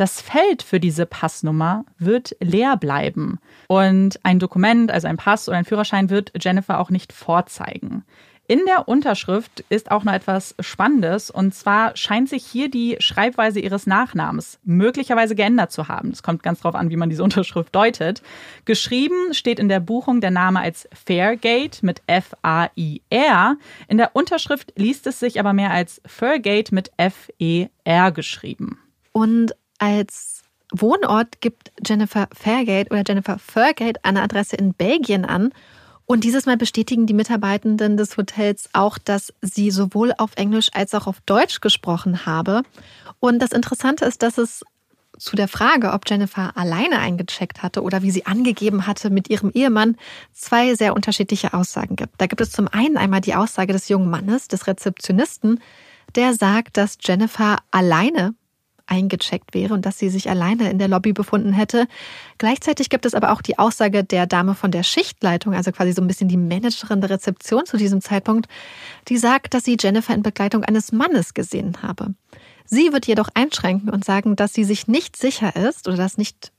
Das 0.00 0.22
Feld 0.22 0.62
für 0.62 0.80
diese 0.80 1.04
Passnummer 1.04 1.84
wird 1.98 2.34
leer 2.40 2.78
bleiben. 2.78 3.38
Und 3.68 4.18
ein 4.22 4.38
Dokument, 4.38 4.90
also 4.90 5.06
ein 5.06 5.18
Pass 5.18 5.46
oder 5.46 5.58
ein 5.58 5.66
Führerschein, 5.66 6.08
wird 6.08 6.32
Jennifer 6.42 6.80
auch 6.80 6.88
nicht 6.88 7.12
vorzeigen. 7.12 8.06
In 8.46 8.60
der 8.66 8.88
Unterschrift 8.88 9.62
ist 9.68 9.90
auch 9.90 10.02
noch 10.04 10.14
etwas 10.14 10.54
Spannendes 10.58 11.30
und 11.30 11.54
zwar 11.54 11.94
scheint 11.98 12.30
sich 12.30 12.46
hier 12.46 12.70
die 12.70 12.96
Schreibweise 12.98 13.60
ihres 13.60 13.86
Nachnamens 13.86 14.58
möglicherweise 14.64 15.34
geändert 15.34 15.70
zu 15.70 15.88
haben. 15.88 16.12
Es 16.12 16.22
kommt 16.22 16.42
ganz 16.42 16.60
darauf 16.62 16.76
an, 16.76 16.88
wie 16.88 16.96
man 16.96 17.10
diese 17.10 17.22
Unterschrift 17.22 17.74
deutet. 17.74 18.22
Geschrieben 18.64 19.34
steht 19.34 19.58
in 19.58 19.68
der 19.68 19.80
Buchung 19.80 20.22
der 20.22 20.30
Name 20.30 20.60
als 20.60 20.88
Fairgate 20.94 21.84
mit 21.84 22.00
F-A-I-R. 22.06 23.58
In 23.86 23.98
der 23.98 24.16
Unterschrift 24.16 24.72
liest 24.76 25.06
es 25.06 25.20
sich 25.20 25.38
aber 25.38 25.52
mehr 25.52 25.72
als 25.72 26.00
Fairgate 26.06 26.74
mit 26.74 26.90
F-E-R 26.96 28.12
geschrieben. 28.12 28.78
Und 29.12 29.54
als 29.80 30.42
Wohnort 30.72 31.40
gibt 31.40 31.72
Jennifer 31.84 32.28
Fairgate 32.32 32.90
oder 32.90 33.02
Jennifer 33.06 33.38
Fairgate 33.38 34.04
eine 34.04 34.22
Adresse 34.22 34.56
in 34.56 34.74
Belgien 34.74 35.24
an. 35.24 35.52
Und 36.06 36.24
dieses 36.24 36.46
Mal 36.46 36.56
bestätigen 36.56 37.06
die 37.06 37.14
Mitarbeitenden 37.14 37.96
des 37.96 38.16
Hotels 38.16 38.68
auch, 38.72 38.98
dass 38.98 39.32
sie 39.42 39.70
sowohl 39.70 40.12
auf 40.18 40.32
Englisch 40.36 40.68
als 40.72 40.94
auch 40.94 41.06
auf 41.06 41.20
Deutsch 41.20 41.60
gesprochen 41.60 42.26
habe. 42.26 42.62
Und 43.20 43.40
das 43.40 43.52
Interessante 43.52 44.04
ist, 44.04 44.22
dass 44.22 44.38
es 44.38 44.64
zu 45.18 45.36
der 45.36 45.48
Frage, 45.48 45.92
ob 45.92 46.08
Jennifer 46.08 46.56
alleine 46.56 46.98
eingecheckt 46.98 47.62
hatte 47.62 47.82
oder 47.82 48.02
wie 48.02 48.10
sie 48.10 48.26
angegeben 48.26 48.86
hatte 48.86 49.10
mit 49.10 49.28
ihrem 49.28 49.50
Ehemann, 49.50 49.96
zwei 50.32 50.74
sehr 50.74 50.94
unterschiedliche 50.94 51.52
Aussagen 51.52 51.94
gibt. 51.94 52.14
Da 52.18 52.26
gibt 52.26 52.40
es 52.40 52.50
zum 52.50 52.68
einen 52.68 52.96
einmal 52.96 53.20
die 53.20 53.34
Aussage 53.34 53.72
des 53.72 53.88
jungen 53.88 54.08
Mannes, 54.08 54.48
des 54.48 54.66
Rezeptionisten, 54.66 55.60
der 56.14 56.34
sagt, 56.34 56.76
dass 56.76 56.96
Jennifer 57.02 57.58
alleine 57.70 58.34
eingecheckt 58.90 59.54
wäre 59.54 59.72
und 59.72 59.86
dass 59.86 59.98
sie 59.98 60.10
sich 60.10 60.28
alleine 60.28 60.70
in 60.70 60.78
der 60.78 60.88
Lobby 60.88 61.12
befunden 61.12 61.52
hätte. 61.52 61.86
Gleichzeitig 62.38 62.90
gibt 62.90 63.06
es 63.06 63.14
aber 63.14 63.32
auch 63.32 63.40
die 63.40 63.58
Aussage 63.58 64.04
der 64.04 64.26
Dame 64.26 64.54
von 64.54 64.70
der 64.70 64.82
Schichtleitung, 64.82 65.54
also 65.54 65.72
quasi 65.72 65.92
so 65.92 66.02
ein 66.02 66.08
bisschen 66.08 66.28
die 66.28 66.36
Managerin 66.36 67.00
der 67.00 67.10
Rezeption 67.10 67.64
zu 67.66 67.76
diesem 67.76 68.00
Zeitpunkt, 68.00 68.48
die 69.08 69.16
sagt, 69.16 69.54
dass 69.54 69.64
sie 69.64 69.76
Jennifer 69.80 70.14
in 70.14 70.22
Begleitung 70.22 70.64
eines 70.64 70.92
Mannes 70.92 71.34
gesehen 71.34 71.82
habe. 71.82 72.14
Sie 72.64 72.92
wird 72.92 73.06
jedoch 73.06 73.28
einschränken 73.34 73.90
und 73.90 74.04
sagen, 74.04 74.36
dass 74.36 74.52
sie 74.52 74.64
sich 74.64 74.86
nicht 74.86 75.16
sicher 75.16 75.56
ist 75.56 75.88
oder 75.88 75.96
dass 75.96 76.18
nicht 76.18 76.52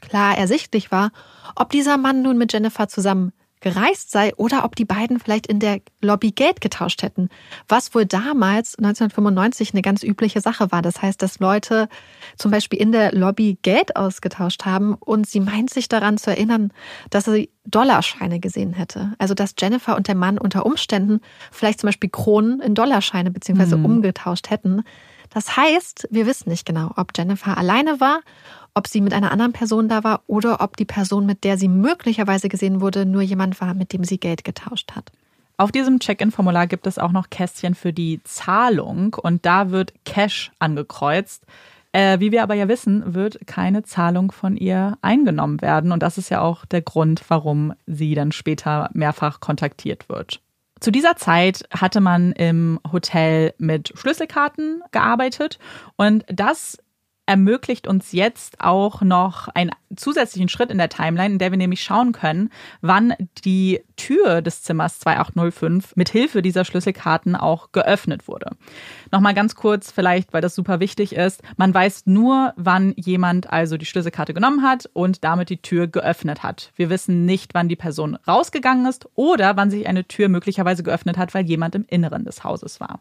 klar 0.00 0.36
ersichtlich 0.36 0.92
war, 0.92 1.10
ob 1.56 1.70
dieser 1.70 1.96
Mann 1.96 2.22
nun 2.22 2.38
mit 2.38 2.52
Jennifer 2.52 2.88
zusammen 2.88 3.32
gereist 3.60 4.10
sei 4.10 4.34
oder 4.36 4.64
ob 4.64 4.76
die 4.76 4.84
beiden 4.84 5.18
vielleicht 5.18 5.46
in 5.46 5.60
der 5.60 5.80
Lobby 6.00 6.30
Geld 6.30 6.60
getauscht 6.60 7.02
hätten, 7.02 7.28
was 7.68 7.94
wohl 7.94 8.06
damals 8.06 8.76
1995 8.78 9.72
eine 9.72 9.82
ganz 9.82 10.02
übliche 10.02 10.40
Sache 10.40 10.70
war. 10.70 10.82
Das 10.82 11.02
heißt, 11.02 11.20
dass 11.22 11.38
Leute 11.38 11.88
zum 12.36 12.50
Beispiel 12.50 12.80
in 12.80 12.92
der 12.92 13.12
Lobby 13.12 13.58
Geld 13.62 13.96
ausgetauscht 13.96 14.64
haben 14.64 14.94
und 14.94 15.26
sie 15.26 15.40
meint 15.40 15.70
sich 15.70 15.88
daran 15.88 16.18
zu 16.18 16.30
erinnern, 16.30 16.72
dass 17.10 17.24
sie 17.24 17.50
Dollarscheine 17.64 18.40
gesehen 18.40 18.72
hätte. 18.72 19.14
Also 19.18 19.34
dass 19.34 19.54
Jennifer 19.58 19.96
und 19.96 20.08
der 20.08 20.14
Mann 20.14 20.38
unter 20.38 20.64
Umständen 20.64 21.20
vielleicht 21.52 21.80
zum 21.80 21.88
Beispiel 21.88 22.10
Kronen 22.10 22.60
in 22.60 22.74
Dollarscheine 22.74 23.30
beziehungsweise 23.30 23.76
mhm. 23.76 23.84
umgetauscht 23.84 24.50
hätten. 24.50 24.82
Das 25.38 25.56
heißt, 25.56 26.08
wir 26.10 26.26
wissen 26.26 26.48
nicht 26.48 26.66
genau, 26.66 26.90
ob 26.96 27.12
Jennifer 27.16 27.56
alleine 27.56 28.00
war 28.00 28.22
ob 28.78 28.86
sie 28.86 29.00
mit 29.00 29.12
einer 29.12 29.32
anderen 29.32 29.52
Person 29.52 29.88
da 29.88 30.04
war 30.04 30.22
oder 30.28 30.60
ob 30.60 30.76
die 30.76 30.84
Person, 30.84 31.26
mit 31.26 31.42
der 31.42 31.58
sie 31.58 31.66
möglicherweise 31.66 32.48
gesehen 32.48 32.80
wurde, 32.80 33.06
nur 33.06 33.22
jemand 33.22 33.60
war, 33.60 33.74
mit 33.74 33.92
dem 33.92 34.04
sie 34.04 34.18
Geld 34.18 34.44
getauscht 34.44 34.92
hat. 34.94 35.10
Auf 35.56 35.72
diesem 35.72 35.98
Check-in-Formular 35.98 36.68
gibt 36.68 36.86
es 36.86 36.96
auch 36.96 37.10
noch 37.10 37.28
Kästchen 37.28 37.74
für 37.74 37.92
die 37.92 38.20
Zahlung 38.22 39.14
und 39.14 39.44
da 39.44 39.72
wird 39.72 39.92
Cash 40.04 40.52
angekreuzt. 40.60 41.44
Äh, 41.90 42.20
wie 42.20 42.30
wir 42.30 42.44
aber 42.44 42.54
ja 42.54 42.68
wissen, 42.68 43.14
wird 43.14 43.48
keine 43.48 43.82
Zahlung 43.82 44.30
von 44.30 44.56
ihr 44.56 44.96
eingenommen 45.02 45.60
werden 45.60 45.90
und 45.90 46.00
das 46.00 46.16
ist 46.16 46.28
ja 46.28 46.40
auch 46.40 46.64
der 46.64 46.82
Grund, 46.82 47.24
warum 47.26 47.74
sie 47.86 48.14
dann 48.14 48.30
später 48.30 48.90
mehrfach 48.92 49.40
kontaktiert 49.40 50.08
wird. 50.08 50.40
Zu 50.80 50.90
dieser 50.90 51.16
Zeit 51.16 51.64
hatte 51.70 52.00
man 52.00 52.32
im 52.32 52.80
Hotel 52.92 53.54
mit 53.58 53.92
Schlüsselkarten 53.96 54.82
gearbeitet 54.92 55.58
und 55.96 56.24
das 56.28 56.78
ermöglicht 57.28 57.86
uns 57.86 58.12
jetzt 58.12 58.60
auch 58.60 59.02
noch 59.02 59.48
einen 59.48 59.70
zusätzlichen 59.94 60.48
Schritt 60.48 60.70
in 60.70 60.78
der 60.78 60.88
Timeline, 60.88 61.34
in 61.34 61.38
der 61.38 61.50
wir 61.50 61.58
nämlich 61.58 61.82
schauen 61.82 62.12
können, 62.12 62.50
wann 62.80 63.12
die 63.44 63.80
Tür 63.96 64.40
des 64.40 64.62
Zimmers 64.62 64.98
2805 65.00 65.94
mit 65.94 66.08
Hilfe 66.08 66.40
dieser 66.40 66.64
Schlüsselkarten 66.64 67.36
auch 67.36 67.70
geöffnet 67.72 68.28
wurde. 68.28 68.52
Nochmal 69.12 69.34
ganz 69.34 69.54
kurz, 69.54 69.92
vielleicht, 69.92 70.32
weil 70.32 70.40
das 70.40 70.54
super 70.54 70.80
wichtig 70.80 71.14
ist. 71.14 71.42
Man 71.58 71.74
weiß 71.74 72.06
nur, 72.06 72.54
wann 72.56 72.94
jemand 72.96 73.50
also 73.50 73.76
die 73.76 73.86
Schlüsselkarte 73.86 74.32
genommen 74.32 74.62
hat 74.62 74.88
und 74.94 75.22
damit 75.22 75.50
die 75.50 75.60
Tür 75.60 75.86
geöffnet 75.86 76.42
hat. 76.42 76.72
Wir 76.76 76.88
wissen 76.88 77.26
nicht, 77.26 77.52
wann 77.52 77.68
die 77.68 77.76
Person 77.76 78.14
rausgegangen 78.26 78.86
ist 78.86 79.06
oder 79.16 79.54
wann 79.58 79.70
sich 79.70 79.86
eine 79.86 80.08
Tür 80.08 80.30
möglicherweise 80.30 80.82
geöffnet 80.82 81.18
hat, 81.18 81.34
weil 81.34 81.44
jemand 81.44 81.74
im 81.74 81.84
Inneren 81.88 82.24
des 82.24 82.42
Hauses 82.42 82.80
war. 82.80 83.00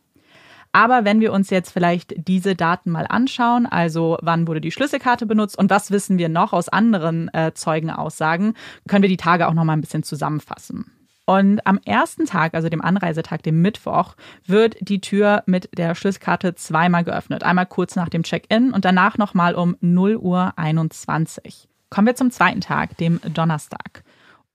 Aber 0.77 1.05
wenn 1.05 1.21
wir 1.21 1.33
uns 1.33 1.49
jetzt 1.49 1.71
vielleicht 1.71 2.13
diese 2.27 2.53
Daten 2.53 2.91
mal 2.91 3.07
anschauen, 3.09 3.65
also 3.65 4.19
wann 4.21 4.47
wurde 4.47 4.61
die 4.61 4.69
Schlüsselkarte 4.69 5.25
benutzt 5.25 5.57
und 5.57 5.71
was 5.71 5.89
wissen 5.89 6.19
wir 6.19 6.29
noch 6.29 6.53
aus 6.53 6.69
anderen 6.69 7.33
äh, 7.33 7.51
Zeugenaussagen, 7.55 8.53
können 8.87 9.01
wir 9.01 9.09
die 9.09 9.17
Tage 9.17 9.47
auch 9.47 9.55
noch 9.55 9.63
mal 9.63 9.73
ein 9.73 9.81
bisschen 9.81 10.03
zusammenfassen. 10.03 10.91
Und 11.25 11.65
am 11.65 11.79
ersten 11.83 12.27
Tag, 12.27 12.53
also 12.53 12.69
dem 12.69 12.83
Anreisetag, 12.83 13.41
dem 13.41 13.59
Mittwoch, 13.59 14.13
wird 14.45 14.77
die 14.79 15.01
Tür 15.01 15.41
mit 15.47 15.67
der 15.75 15.95
Schlüsselkarte 15.95 16.53
zweimal 16.53 17.03
geöffnet. 17.03 17.41
Einmal 17.41 17.65
kurz 17.65 17.95
nach 17.95 18.09
dem 18.09 18.21
Check-in 18.21 18.71
und 18.71 18.85
danach 18.85 19.17
nochmal 19.17 19.55
um 19.55 19.77
0 19.81 20.17
Uhr 20.17 20.53
21. 20.57 21.67
Kommen 21.89 22.05
wir 22.05 22.15
zum 22.15 22.29
zweiten 22.29 22.61
Tag, 22.61 22.95
dem 22.97 23.19
Donnerstag. 23.33 24.03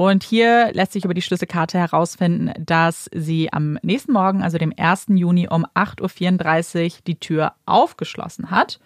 Und 0.02 0.24
hier 0.24 0.72
lässt 0.72 0.94
sich 0.94 1.04
über 1.04 1.14
die 1.14 1.22
Schlüsselkarte 1.22 1.78
herausfinden, 1.78 2.52
dass 2.58 3.08
sie 3.14 3.52
am 3.52 3.78
nächsten 3.82 4.10
Morgen, 4.12 4.42
also 4.42 4.58
dem 4.58 4.72
1. 4.76 5.06
Juni 5.10 5.46
um 5.46 5.64
8.34 5.76 6.84
Uhr 6.84 7.00
die 7.06 7.20
Tür 7.20 7.52
aufgeschlossen 7.66 8.50
hat. 8.50 8.80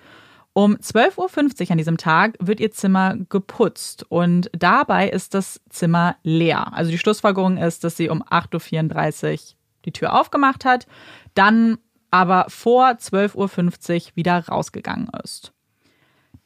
Um 0.53 0.77
12.50 0.77 1.17
Uhr 1.63 1.71
an 1.71 1.79
diesem 1.79 1.97
Tag 1.97 2.35
wird 2.39 2.61
ihr 2.61 2.71
Zimmer 2.71 3.17
geputzt 3.31 4.05
und 4.11 4.51
dabei 4.53 5.09
ist 5.09 5.33
das 5.33 5.63
Zimmer 5.71 6.17
leer. 6.23 6.75
Also 6.75 6.91
die 6.91 6.99
Schlussfolgerung 6.99 7.57
ist, 7.57 7.83
dass 7.83 7.97
sie 7.97 8.11
um 8.11 8.23
8.34 8.23 9.33
Uhr 9.33 9.39
die 9.87 9.93
Tür 9.93 10.21
aufgemacht 10.21 10.67
hat, 10.67 10.87
dann 11.33 11.79
aber 12.11 12.45
vor 12.51 12.89
12.50 12.89 13.95
Uhr 13.95 14.17
wieder 14.17 14.47
rausgegangen 14.47 15.09
ist. 15.25 15.55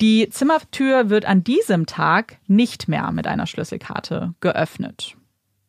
Die 0.01 0.31
Zimmertür 0.31 1.11
wird 1.11 1.27
an 1.27 1.45
diesem 1.45 1.85
Tag 1.85 2.39
nicht 2.47 2.89
mehr 2.89 3.13
mit 3.13 3.27
einer 3.27 3.47
Schlüsselkarte 3.47 4.35
geöffnet. 4.41 5.17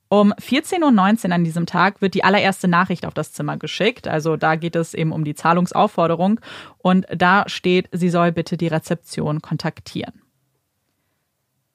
Um 0.08 0.34
14.19 0.34 1.28
Uhr 1.28 1.34
an 1.34 1.44
diesem 1.44 1.66
Tag 1.66 2.02
wird 2.02 2.14
die 2.14 2.24
allererste 2.24 2.68
Nachricht 2.68 3.06
auf 3.06 3.14
das 3.14 3.32
Zimmer 3.34 3.58
geschickt. 3.58 4.08
Also 4.08 4.36
da 4.36 4.56
geht 4.56 4.76
es 4.76 4.94
eben 4.94 5.12
um 5.14 5.24
die 5.24 5.36
Zahlungsaufforderung. 5.36 6.40
Und 6.78 7.06
da 7.14 7.46
steht, 7.48 7.88
sie 7.94 8.10
soll 8.10 8.32
bitte 8.34 8.58
die 8.58 8.68
Rezeption 8.68 9.42
kontaktieren. 9.42 10.22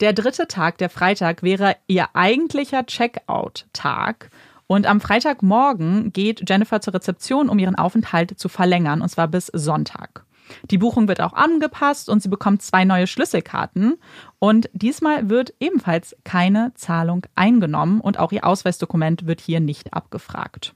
Der 0.00 0.12
dritte 0.12 0.48
Tag, 0.48 0.76
der 0.76 0.90
Freitag, 0.90 1.42
wäre 1.42 1.76
ihr 1.86 2.08
eigentlicher 2.14 2.84
Checkout-Tag. 2.84 4.30
Und 4.66 4.86
am 4.86 5.00
Freitagmorgen 5.00 6.12
geht 6.12 6.48
Jennifer 6.48 6.82
zur 6.82 6.92
Rezeption, 6.92 7.48
um 7.48 7.58
ihren 7.58 7.76
Aufenthalt 7.76 8.38
zu 8.38 8.50
verlängern, 8.50 9.00
und 9.00 9.08
zwar 9.08 9.28
bis 9.28 9.46
Sonntag. 9.46 10.25
Die 10.70 10.78
Buchung 10.78 11.08
wird 11.08 11.20
auch 11.20 11.32
angepasst 11.32 12.08
und 12.08 12.22
sie 12.22 12.28
bekommt 12.28 12.62
zwei 12.62 12.84
neue 12.84 13.06
Schlüsselkarten. 13.06 13.96
Und 14.38 14.68
diesmal 14.72 15.28
wird 15.28 15.54
ebenfalls 15.60 16.16
keine 16.24 16.72
Zahlung 16.74 17.26
eingenommen 17.34 18.00
und 18.00 18.18
auch 18.18 18.32
ihr 18.32 18.46
Ausweisdokument 18.46 19.26
wird 19.26 19.40
hier 19.40 19.60
nicht 19.60 19.94
abgefragt. 19.94 20.74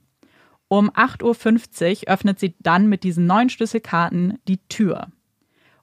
Um 0.68 0.90
8.50 0.90 2.02
Uhr 2.06 2.12
öffnet 2.12 2.38
sie 2.38 2.54
dann 2.60 2.88
mit 2.88 3.02
diesen 3.02 3.26
neuen 3.26 3.50
Schlüsselkarten 3.50 4.38
die 4.46 4.58
Tür. 4.68 5.08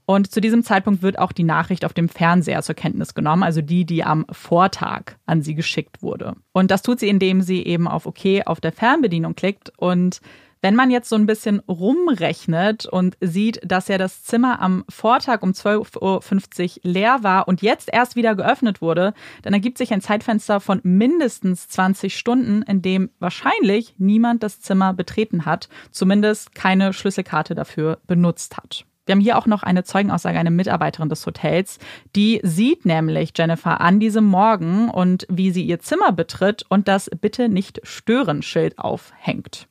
Und 0.10 0.32
zu 0.32 0.40
diesem 0.40 0.64
Zeitpunkt 0.64 1.02
wird 1.02 1.20
auch 1.20 1.34
die 1.34 1.44
Nachricht 1.44 1.84
auf 1.84 1.92
dem 1.92 2.08
Fernseher 2.08 2.62
zur 2.62 2.76
Kenntnis 2.76 3.14
genommen, 3.14 3.44
also 3.44 3.62
die, 3.62 3.84
die 3.84 4.06
am 4.06 4.26
Vortag 4.32 5.18
an 5.26 5.42
sie 5.42 5.54
geschickt 5.54 6.02
wurde. 6.02 6.36
Und 6.54 6.72
das 6.72 6.82
tut 6.82 7.02
sie, 7.02 7.10
indem 7.10 7.42
sie 7.42 7.66
eben 7.66 7.90
auf 7.90 8.06
OK 8.06 8.44
auf 8.46 8.62
der 8.62 8.72
Fernbedienung 8.72 9.36
klickt 9.36 9.74
und 9.78 10.22
wenn 10.68 10.76
man 10.76 10.92
jetzt 10.92 11.08
so 11.08 11.16
ein 11.16 11.28
bisschen 11.28 11.62
rumrechnet 11.62 12.88
und 12.88 13.16
sieht, 13.22 13.62
dass 13.64 13.88
ja 13.88 13.98
das 13.98 14.26
Zimmer 14.26 14.62
am 14.62 14.84
Vortag 14.90 15.42
um 15.42 15.52
12.50 15.52 16.80
Uhr 16.84 16.92
leer 16.92 17.20
war 17.22 17.48
und 17.48 17.62
jetzt 17.62 17.88
erst 17.90 18.18
wieder 18.18 18.36
geöffnet 18.36 18.82
wurde, 18.82 19.14
dann 19.44 19.54
ergibt 19.54 19.78
sich 19.78 19.94
ein 19.94 20.02
Zeitfenster 20.02 20.60
von 20.60 20.82
mindestens 20.84 21.70
20 21.70 22.18
Stunden, 22.18 22.64
in 22.64 22.82
dem 22.82 23.12
wahrscheinlich 23.20 23.96
niemand 23.98 24.44
das 24.44 24.60
Zimmer 24.60 24.94
betreten 24.94 25.46
hat, 25.46 25.70
zumindest 25.92 26.54
keine 26.54 26.92
Schlüsselkarte 26.92 27.56
dafür 27.56 28.00
benutzt 28.06 28.58
hat. 28.58 28.84
Wir 29.06 29.14
haben 29.14 29.22
hier 29.22 29.38
auch 29.38 29.46
noch 29.46 29.64
eine 29.64 29.86
Zeugenaussage, 29.86 30.38
eine 30.38 30.52
Mitarbeiterin 30.52 31.08
des 31.08 31.26
Hotels, 31.26 31.80
die 32.14 32.42
sieht 32.44 32.86
nämlich 32.86 33.32
Jennifer 33.38 33.80
an 33.80 34.02
diesem 34.02 34.26
Morgen 34.26 34.90
und 34.90 35.26
wie 35.30 35.52
sie 35.52 35.64
ihr 35.64 35.80
Zimmer 35.80 36.12
betritt 36.12 36.66
und 36.68 36.90
das 36.90 37.10
Bitte 37.22 37.48
nicht 37.48 37.80
stören 37.84 38.42
Schild 38.42 38.78
aufhängt. 38.78 39.70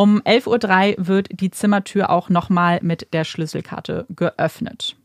Um 0.00 0.22
11.03 0.22 0.98
Uhr 0.98 1.06
wird 1.08 1.28
die 1.30 1.50
Zimmertür 1.50 2.08
auch 2.08 2.30
nochmal 2.30 2.78
mit 2.80 3.12
der 3.12 3.24
Schlüsselkarte 3.24 4.06
geöffnet. 4.08 4.96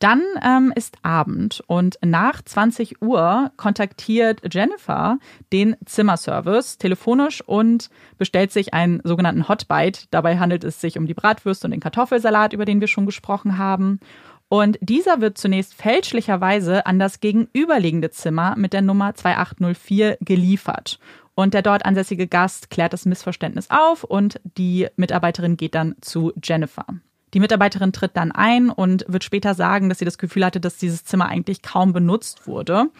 Dann 0.00 0.20
ähm, 0.44 0.72
ist 0.74 0.96
Abend 1.02 1.62
und 1.68 2.00
nach 2.04 2.42
20 2.42 3.00
Uhr 3.00 3.52
kontaktiert 3.56 4.42
Jennifer 4.52 5.20
den 5.52 5.76
Zimmerservice 5.86 6.78
telefonisch 6.78 7.42
und 7.42 7.90
bestellt 8.18 8.50
sich 8.50 8.74
einen 8.74 9.00
sogenannten 9.04 9.48
Hotbite. 9.48 10.08
Dabei 10.10 10.36
handelt 10.40 10.64
es 10.64 10.80
sich 10.80 10.98
um 10.98 11.06
die 11.06 11.14
Bratwürste 11.14 11.68
und 11.68 11.70
den 11.70 11.78
Kartoffelsalat, 11.78 12.54
über 12.54 12.64
den 12.64 12.80
wir 12.80 12.88
schon 12.88 13.06
gesprochen 13.06 13.56
haben. 13.56 14.00
Und 14.48 14.78
dieser 14.82 15.20
wird 15.20 15.38
zunächst 15.38 15.74
fälschlicherweise 15.74 16.86
an 16.86 16.98
das 16.98 17.20
gegenüberliegende 17.20 18.10
Zimmer 18.10 18.54
mit 18.56 18.72
der 18.72 18.82
Nummer 18.82 19.14
2804 19.14 20.18
geliefert. 20.20 20.98
Und 21.34 21.54
der 21.54 21.62
dort 21.62 21.84
ansässige 21.84 22.26
Gast 22.26 22.70
klärt 22.70 22.92
das 22.92 23.06
Missverständnis 23.06 23.70
auf 23.70 24.04
und 24.04 24.40
die 24.44 24.88
Mitarbeiterin 24.96 25.56
geht 25.56 25.74
dann 25.74 25.96
zu 26.00 26.32
Jennifer. 26.42 26.86
Die 27.34 27.40
Mitarbeiterin 27.40 27.92
tritt 27.92 28.16
dann 28.16 28.30
ein 28.30 28.68
und 28.68 29.04
wird 29.08 29.24
später 29.24 29.54
sagen, 29.54 29.88
dass 29.88 29.98
sie 29.98 30.04
das 30.04 30.18
Gefühl 30.18 30.44
hatte, 30.44 30.60
dass 30.60 30.76
dieses 30.76 31.04
Zimmer 31.04 31.26
eigentlich 31.28 31.62
kaum 31.62 31.92
benutzt 31.92 32.46
wurde. 32.46 32.90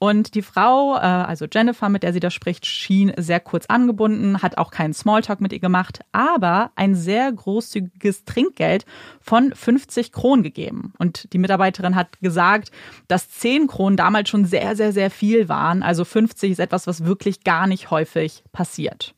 Und 0.00 0.34
die 0.34 0.42
Frau, 0.42 0.96
äh, 0.96 1.00
also 1.00 1.46
Jennifer, 1.50 1.88
mit 1.88 2.04
der 2.04 2.12
sie 2.12 2.20
da 2.20 2.30
spricht, 2.30 2.66
schien 2.66 3.12
sehr 3.16 3.40
kurz 3.40 3.66
angebunden, 3.66 4.42
hat 4.42 4.56
auch 4.56 4.70
keinen 4.70 4.94
Smalltalk 4.94 5.40
mit 5.40 5.52
ihr 5.52 5.58
gemacht, 5.58 6.00
aber 6.12 6.70
ein 6.76 6.94
sehr 6.94 7.32
großzügiges 7.32 8.24
Trinkgeld 8.24 8.84
von 9.20 9.52
50 9.52 10.12
Kronen 10.12 10.44
gegeben. 10.44 10.92
Und 10.98 11.32
die 11.32 11.38
Mitarbeiterin 11.38 11.96
hat 11.96 12.20
gesagt, 12.20 12.70
dass 13.08 13.30
10 13.30 13.66
Kronen 13.66 13.96
damals 13.96 14.28
schon 14.28 14.44
sehr, 14.44 14.76
sehr, 14.76 14.92
sehr 14.92 15.10
viel 15.10 15.48
waren. 15.48 15.82
Also 15.82 16.04
50 16.04 16.52
ist 16.52 16.60
etwas, 16.60 16.86
was 16.86 17.04
wirklich 17.04 17.42
gar 17.42 17.66
nicht 17.66 17.90
häufig 17.90 18.44
passiert. 18.52 19.14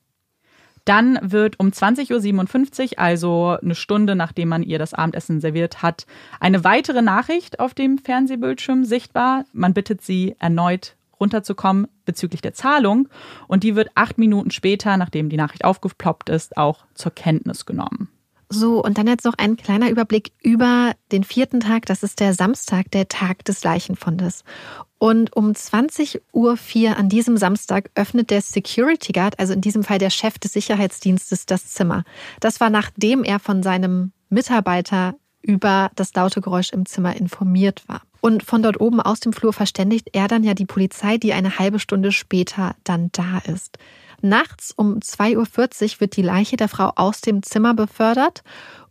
Dann 0.85 1.19
wird 1.23 1.61
um 1.61 1.69
20.57 1.69 2.93
Uhr, 2.93 2.99
also 2.99 3.57
eine 3.63 3.75
Stunde 3.75 4.15
nachdem 4.15 4.49
man 4.49 4.63
ihr 4.63 4.79
das 4.79 4.95
Abendessen 4.95 5.41
serviert 5.41 5.83
hat, 5.83 6.07
eine 6.41 6.65
weitere 6.65 7.03
Nachricht 7.03 7.61
auf 7.61 7.75
dem 7.75 7.99
Fernsehbildschirm 7.99 8.85
sichtbar. 8.85 9.45
Man 9.53 9.75
bittet 9.75 10.03
sie 10.03 10.37
erneut 10.39 10.97
runterzukommen 11.21 11.87
bezüglich 12.07 12.41
der 12.41 12.55
Zahlung 12.55 13.09
und 13.47 13.63
die 13.63 13.77
wird 13.77 13.91
acht 13.95 14.19
Minuten 14.19 14.51
später, 14.51 14.97
nachdem 14.97 15.29
die 15.29 15.37
Nachricht 15.37 15.65
aufgeploppt 15.65 16.31
ist, 16.31 16.57
auch 16.57 16.87
zur 16.95 17.13
Kenntnis 17.13 17.67
genommen. 17.67 18.09
So, 18.53 18.83
und 18.83 18.99
dann 18.99 19.07
jetzt 19.07 19.25
noch 19.25 19.35
ein 19.39 19.57
kleiner 19.57 19.91
Überblick 19.91 20.33
über 20.43 20.93
den 21.13 21.23
vierten 21.23 21.61
Tag. 21.61 21.87
Das 21.87 22.03
ist 22.03 22.19
der 22.19 22.35
Samstag, 22.35 22.91
der 22.91 23.07
Tag 23.07 23.45
des 23.45 23.63
Leichenfundes. 23.63 24.43
Und 24.99 25.35
um 25.37 25.53
20.04 25.53 26.21
Uhr 26.33 26.97
an 26.97 27.09
diesem 27.09 27.37
Samstag 27.37 27.91
öffnet 27.95 28.31
der 28.31 28.43
Security 28.43 29.13
Guard, 29.13 29.39
also 29.39 29.53
in 29.53 29.61
diesem 29.61 29.85
Fall 29.85 29.99
der 29.99 30.11
Chef 30.11 30.37
des 30.41 30.53
Sicherheitsdienstes, 30.53 31.47
das 31.47 31.69
Zimmer. 31.69 32.03
Das 32.41 32.61
war 32.61 32.71
nachdem 32.71 33.23
er 33.23 33.39
von 33.39 33.63
seinem 33.63 34.11
Mitarbeiter 34.31 35.15
über 35.43 35.93
das 35.95 36.13
laute 36.15 36.41
Geräusch 36.41 36.73
im 36.73 36.87
Zimmer 36.87 37.15
informiert 37.17 37.85
war. 37.87 38.03
Und 38.21 38.43
von 38.43 38.63
dort 38.63 38.81
oben 38.81 39.01
aus 39.01 39.21
dem 39.21 39.33
Flur 39.33 39.53
verständigt 39.53 40.11
er 40.13 40.27
dann 40.27 40.43
ja 40.43 40.55
die 40.55 40.67
Polizei, 40.67 41.19
die 41.19 41.33
eine 41.33 41.59
halbe 41.59 41.79
Stunde 41.79 42.11
später 42.11 42.75
dann 42.83 43.11
da 43.13 43.39
ist. 43.39 43.79
Nachts 44.23 44.73
um 44.73 44.99
2.40 44.99 45.37
Uhr 45.37 46.01
wird 46.01 46.17
die 46.17 46.23
Leiche 46.23 46.57
der 46.57 46.69
Frau 46.69 46.93
aus 46.97 47.21
dem 47.21 47.43
Zimmer 47.43 47.75
befördert. 47.75 48.43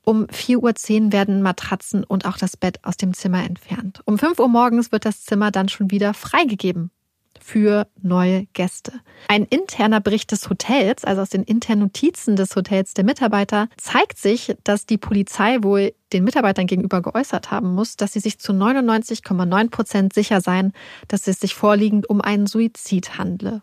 Um 0.04 0.26
4.10 0.26 1.06
Uhr 1.06 1.12
werden 1.12 1.42
Matratzen 1.42 2.04
und 2.04 2.26
auch 2.26 2.38
das 2.38 2.58
Bett 2.58 2.80
aus 2.84 2.98
dem 2.98 3.14
Zimmer 3.14 3.44
entfernt. 3.44 4.02
Um 4.06 4.18
5 4.18 4.40
Uhr 4.40 4.48
morgens 4.48 4.92
wird 4.92 5.06
das 5.06 5.24
Zimmer 5.24 5.52
dann 5.52 5.70
schon 5.70 5.92
wieder 5.92 6.14
freigegeben 6.14 6.92
für 7.40 7.88
neue 8.02 8.46
Gäste. 8.54 8.94
Ein 9.28 9.46
interner 9.46 10.02
Bericht 10.02 10.32
des 10.32 10.50
Hotels, 10.50 11.06
also 11.06 11.22
aus 11.22 11.30
den 11.30 11.44
internen 11.44 11.82
Notizen 11.82 12.36
des 12.36 12.56
Hotels 12.56 12.94
der 12.94 13.04
Mitarbeiter, 13.04 13.70
zeigt 13.78 14.18
sich, 14.18 14.56
dass 14.64 14.86
die 14.86 14.98
Polizei 14.98 15.58
wohl 15.62 15.94
den 16.14 16.24
Mitarbeitern 16.24 16.68
gegenüber 16.68 17.02
geäußert 17.02 17.52
haben 17.52 17.74
muss, 17.74 17.96
dass 17.96 18.14
sie 18.14 18.20
sich 18.20 18.40
zu 18.40 18.52
99,9 18.52 19.70
Prozent 19.70 20.14
sicher 20.14 20.42
seien, 20.42 20.74
dass 21.08 21.28
es 21.28 21.40
sich 21.40 21.56
vorliegend 21.56 22.10
um 22.10 22.22
einen 22.22 22.48
Suizid 22.48 23.18
handle. 23.18 23.62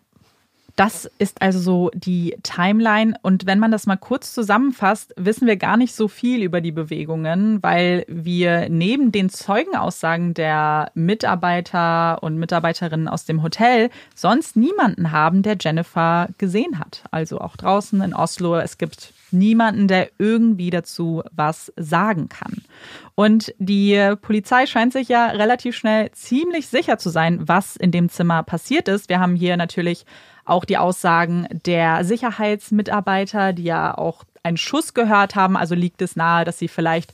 Das 0.77 1.11
ist 1.19 1.41
also 1.41 1.59
so 1.59 1.91
die 1.95 2.37
Timeline. 2.43 3.15
Und 3.23 3.47
wenn 3.47 3.59
man 3.59 3.71
das 3.71 3.87
mal 3.87 3.97
kurz 3.97 4.35
zusammenfasst, 4.35 5.15
wissen 5.17 5.47
wir 5.47 5.57
gar 5.57 5.79
nicht 5.79 5.95
so 5.95 6.07
viel 6.07 6.43
über 6.43 6.61
die 6.61 6.71
Bewegungen, 6.71 7.63
weil 7.63 8.05
wir 8.09 8.69
neben 8.69 9.11
den 9.11 9.31
Zeugenaussagen 9.31 10.35
der 10.35 10.91
Mitarbeiter 10.93 12.23
und 12.23 12.37
Mitarbeiterinnen 12.37 13.09
aus 13.09 13.25
dem 13.25 13.43
Hotel 13.43 13.89
sonst 14.15 14.57
niemanden 14.57 15.13
haben, 15.13 15.43
der 15.43 15.57
Jennifer 15.59 16.29
gesehen 16.37 16.79
hat. 16.79 17.05
Also 17.11 17.41
auch 17.41 17.57
draußen 17.57 18.03
in 18.03 18.13
Oslo. 18.15 18.57
Es 18.57 18.77
gibt 18.77 19.15
niemanden, 19.31 19.89
der 19.89 20.11
irgendwie 20.19 20.69
dazu 20.69 21.23
was 21.33 21.73
sagen 21.77 22.29
kann. 22.29 22.63
Und 23.15 23.55
die 23.59 24.15
Polizei 24.21 24.67
scheint 24.67 24.93
sich 24.93 25.09
ja 25.09 25.29
relativ 25.29 25.75
schnell 25.75 26.11
ziemlich 26.13 26.69
sicher 26.69 26.99
zu 26.99 27.09
sein, 27.09 27.49
was 27.49 27.77
in 27.77 27.93
dem 27.93 28.11
Zimmer 28.11 28.43
passiert 28.43 28.89
ist. 28.89 29.09
Wir 29.09 29.21
haben 29.21 29.37
hier 29.37 29.57
natürlich 29.57 30.05
auch 30.47 30.65
die 30.65 30.79
Aussagen 30.79 31.47
der 31.67 32.05
Sicherheitsmitarbeiter, 32.05 33.53
die 33.53 33.65
ja 33.65 33.97
auch 33.97 34.25
einen 34.43 34.57
Schuss 34.57 34.95
gehört 34.95 35.35
haben. 35.35 35.57
Also 35.57 35.75
liegt 35.75 36.01
es 36.01 36.17
nahe, 36.17 36.45
dass 36.45 36.59
sie 36.59 36.69
vielleicht 36.69 37.13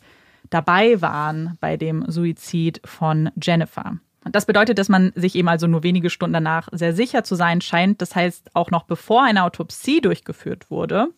dabei 0.51 1.01
waren 1.01 1.57
bei 1.61 1.77
dem 1.77 2.05
Suizid 2.09 2.81
von 2.85 3.31
Jennifer. 3.41 3.97
Das 4.31 4.47
bedeutet, 4.47 4.79
dass 4.79 4.89
man 4.89 5.13
sich 5.17 5.35
eben 5.35 5.49
also 5.49 5.67
nur 5.67 5.83
wenige 5.83 6.11
Stunden 6.11 6.35
danach 6.35 6.69
sehr 6.71 6.95
sicher 6.95 7.25
zu 7.25 7.35
sein 7.35 7.61
scheint. 7.61 8.01
Das 8.01 8.15
heißt, 8.15 8.55
auch 8.55 8.71
noch 8.71 8.85
bevor 8.85 9.25
eine 9.25 9.43
Autopsie 9.43 10.01
durchgeführt 10.01 10.71
wurde. 10.71 11.09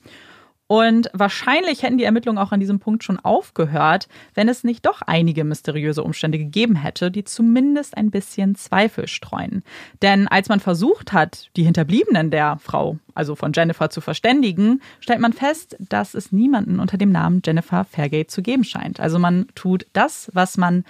Und 0.66 1.10
wahrscheinlich 1.12 1.82
hätten 1.82 1.98
die 1.98 2.04
Ermittlungen 2.04 2.38
auch 2.38 2.52
an 2.52 2.60
diesem 2.60 2.78
Punkt 2.78 3.04
schon 3.04 3.18
aufgehört, 3.18 4.08
wenn 4.34 4.48
es 4.48 4.64
nicht 4.64 4.86
doch 4.86 5.02
einige 5.02 5.44
mysteriöse 5.44 6.02
Umstände 6.02 6.38
gegeben 6.38 6.74
hätte, 6.74 7.10
die 7.10 7.24
zumindest 7.24 7.96
ein 7.96 8.10
bisschen 8.10 8.54
Zweifel 8.54 9.06
streuen. 9.06 9.62
Denn 10.00 10.26
als 10.26 10.48
man 10.48 10.60
versucht 10.60 11.12
hat, 11.12 11.50
die 11.56 11.64
Hinterbliebenen 11.64 12.30
der 12.30 12.58
Frau, 12.58 12.98
also 13.14 13.36
von 13.36 13.52
Jennifer, 13.54 13.90
zu 13.90 14.00
verständigen, 14.00 14.80
stellt 15.00 15.20
man 15.20 15.34
fest, 15.34 15.76
dass 15.80 16.14
es 16.14 16.32
niemanden 16.32 16.80
unter 16.80 16.96
dem 16.96 17.12
Namen 17.12 17.42
Jennifer 17.44 17.84
Fairgate 17.84 18.28
zu 18.28 18.40
geben 18.40 18.64
scheint. 18.64 19.00
Also 19.00 19.18
man 19.18 19.46
tut 19.54 19.86
das, 19.92 20.30
was 20.32 20.56
man 20.56 20.84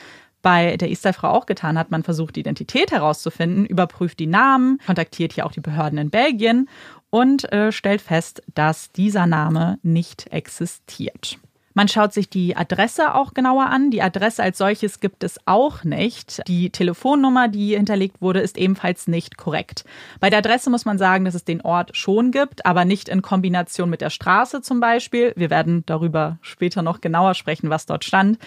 bei 0.45 0.77
der 0.77 0.91
Easter-Frau 0.91 1.31
auch 1.31 1.47
getan 1.47 1.79
hat. 1.79 1.91
Man 1.91 2.03
versucht, 2.03 2.37
die 2.37 2.41
Identität 2.41 2.93
herauszufinden, 2.93 3.65
überprüft 3.65 4.21
die 4.21 4.27
Namen, 4.27 4.79
kontaktiert 4.87 5.33
hier 5.33 5.47
auch 5.47 5.53
die 5.53 5.63
Behörden 5.63 5.99
in 5.99 6.11
Belgien 6.11 6.69
und 7.15 7.53
äh, 7.53 7.71
stellt 7.71 8.03
fest, 8.03 8.43
dass 8.57 8.91
dieser 8.91 9.29
Name 9.29 9.79
nicht 9.85 10.33
existiert. 10.33 11.39
Man 11.73 11.87
schaut 11.87 12.13
sich 12.13 12.29
die 12.29 12.57
Adresse 12.57 13.15
auch 13.15 13.35
genauer 13.35 13.67
an. 13.67 13.93
Die 13.93 14.03
Adresse 14.03 14.43
als 14.43 14.59
solches 14.59 14.99
gibt 14.99 15.23
es 15.23 15.39
auch 15.45 15.85
nicht. 15.85 16.43
Die 16.49 16.71
Telefonnummer, 16.71 17.47
die 17.47 17.77
hinterlegt 17.77 18.21
wurde, 18.21 18.41
ist 18.41 18.59
ebenfalls 18.59 19.07
nicht 19.07 19.37
korrekt. 19.37 19.85
Bei 20.19 20.29
der 20.29 20.41
Adresse 20.41 20.71
muss 20.71 20.87
man 20.87 20.99
sagen, 20.99 21.25
dass 21.25 21.37
es 21.37 21.45
den 21.45 21.61
Ort 21.61 21.97
schon 21.97 22.33
gibt, 22.33 22.67
aber 22.67 22.85
nicht 22.85 23.09
in 23.09 23.23
Kombination 23.23 23.91
mit 23.91 24.01
der 24.01 24.11
Straße 24.11 24.61
zum 24.61 24.81
Beispiel. 24.81 25.33
Wir 25.37 25.51
werden 25.51 25.85
darüber 25.87 26.39
später 26.43 26.83
noch 26.83 27.01
genauer 27.01 27.35
sprechen, 27.35 27.71
was 27.71 27.87
dort 27.87 28.05
stand. 28.05 28.39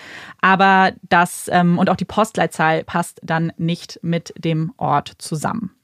Aber 0.41 0.91
das 1.03 1.49
ähm, 1.53 1.79
und 1.79 1.89
auch 1.89 1.95
die 1.95 2.03
Postleitzahl 2.03 2.83
passt 2.83 3.21
dann 3.23 3.53
nicht 3.55 3.99
mit 4.01 4.33
dem 4.37 4.73
Ort 4.75 5.13
zusammen. 5.19 5.76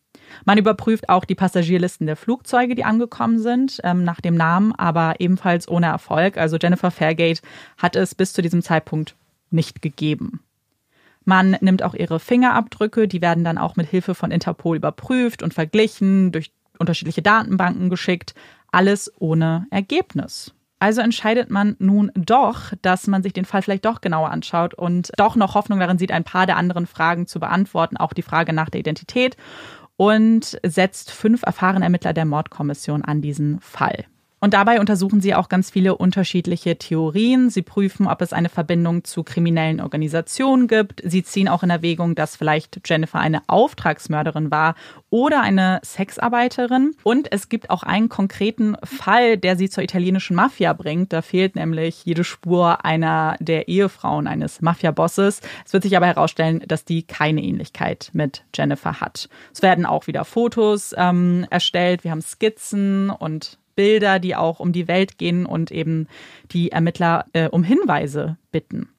Man 0.45 0.57
überprüft 0.57 1.09
auch 1.09 1.25
die 1.25 1.35
Passagierlisten 1.35 2.07
der 2.07 2.15
Flugzeuge, 2.15 2.75
die 2.75 2.85
angekommen 2.85 3.39
sind, 3.39 3.79
ähm, 3.83 4.03
nach 4.03 4.21
dem 4.21 4.35
Namen, 4.35 4.73
aber 4.73 5.15
ebenfalls 5.19 5.67
ohne 5.67 5.87
Erfolg. 5.87 6.37
Also 6.37 6.57
Jennifer 6.57 6.91
Fairgate 6.91 7.41
hat 7.77 7.95
es 7.95 8.15
bis 8.15 8.33
zu 8.33 8.41
diesem 8.41 8.61
Zeitpunkt 8.61 9.15
nicht 9.51 9.81
gegeben. 9.81 10.41
Man 11.25 11.57
nimmt 11.61 11.83
auch 11.83 11.93
ihre 11.93 12.19
Fingerabdrücke, 12.19 13.07
die 13.07 13.21
werden 13.21 13.43
dann 13.43 13.57
auch 13.57 13.75
mit 13.75 13.87
Hilfe 13.87 14.13
von 14.13 14.31
Interpol 14.31 14.77
überprüft 14.77 15.41
und 15.41 15.53
verglichen, 15.53 16.31
durch 16.31 16.51
unterschiedliche 16.79 17.21
Datenbanken 17.21 17.89
geschickt, 17.89 18.33
alles 18.71 19.11
ohne 19.19 19.67
Ergebnis. 19.69 20.53
Also 20.79 20.99
entscheidet 20.99 21.49
man 21.49 21.77
nun 21.79 22.11
doch, 22.13 22.73
dass 22.81 23.07
man 23.07 23.23
sich 23.23 23.31
den 23.31 23.45
Fall 23.45 23.61
vielleicht 23.61 23.85
doch 23.85 24.01
genauer 24.01 24.31
anschaut 24.31 24.73
und 24.73 25.11
doch 25.15 25.37
noch 25.37 25.55
Hoffnung 25.55 25.79
darin 25.79 25.97
sieht, 25.97 26.11
ein 26.11 26.25
paar 26.25 26.45
der 26.45 26.57
anderen 26.57 26.87
Fragen 26.87 27.25
zu 27.25 27.39
beantworten, 27.39 27.95
auch 27.95 28.11
die 28.11 28.21
Frage 28.21 28.51
nach 28.51 28.69
der 28.69 28.81
Identität 28.81 29.37
und 30.03 30.59
setzt 30.65 31.11
fünf 31.11 31.43
erfahrene 31.43 31.85
Ermittler 31.85 32.11
der 32.11 32.25
Mordkommission 32.25 33.03
an 33.05 33.21
diesen 33.21 33.61
Fall. 33.61 34.03
Und 34.43 34.53
dabei 34.53 34.81
untersuchen 34.81 35.21
sie 35.21 35.35
auch 35.35 35.47
ganz 35.47 35.69
viele 35.69 35.95
unterschiedliche 35.95 36.77
Theorien. 36.77 37.49
Sie 37.49 37.61
prüfen, 37.61 38.07
ob 38.07 38.21
es 38.21 38.33
eine 38.33 38.49
Verbindung 38.49 39.05
zu 39.05 39.23
kriminellen 39.23 39.79
Organisationen 39.79 40.67
gibt. 40.67 41.01
Sie 41.05 41.23
ziehen 41.23 41.47
auch 41.47 41.63
in 41.63 41.69
Erwägung, 41.69 42.13
dass 42.13 42.35
vielleicht 42.35 42.81
Jennifer 42.83 43.19
eine 43.19 43.41
Auftragsmörderin 43.47 44.51
war 44.51 44.75
oder 45.09 45.39
eine 45.39 45.79
Sexarbeiterin. 45.85 46.93
Und 47.03 47.31
es 47.31 47.47
gibt 47.47 47.69
auch 47.69 47.83
einen 47.83 48.09
konkreten 48.09 48.75
Fall, 48.83 49.37
der 49.37 49.55
sie 49.55 49.69
zur 49.69 49.81
italienischen 49.81 50.35
Mafia 50.35 50.73
bringt. 50.73 51.13
Da 51.13 51.21
fehlt 51.21 51.55
nämlich 51.55 52.03
jede 52.03 52.25
Spur 52.25 52.83
einer 52.83 53.37
der 53.39 53.69
Ehefrauen 53.69 54.27
eines 54.27 54.61
Mafia-Bosses. 54.61 55.39
Es 55.65 55.71
wird 55.71 55.83
sich 55.83 55.95
aber 55.95 56.07
herausstellen, 56.07 56.61
dass 56.67 56.83
die 56.83 57.03
keine 57.03 57.41
Ähnlichkeit 57.41 58.09
mit 58.11 58.43
Jennifer 58.53 58.99
hat. 58.99 59.29
Es 59.53 59.61
werden 59.61 59.85
auch 59.85 60.07
wieder 60.07 60.25
Fotos 60.25 60.93
ähm, 60.97 61.47
erstellt. 61.49 62.03
Wir 62.03 62.11
haben 62.11 62.21
Skizzen 62.21 63.09
und 63.09 63.57
Bilder, 63.75 64.19
die 64.19 64.35
auch 64.35 64.59
um 64.59 64.71
die 64.71 64.87
Welt 64.87 65.17
gehen 65.17 65.45
und 65.45 65.71
eben 65.71 66.07
die 66.51 66.71
Ermittler 66.71 67.25
äh, 67.33 67.49
um 67.49 67.63
Hinweise 67.63 68.37
bitten. 68.51 68.89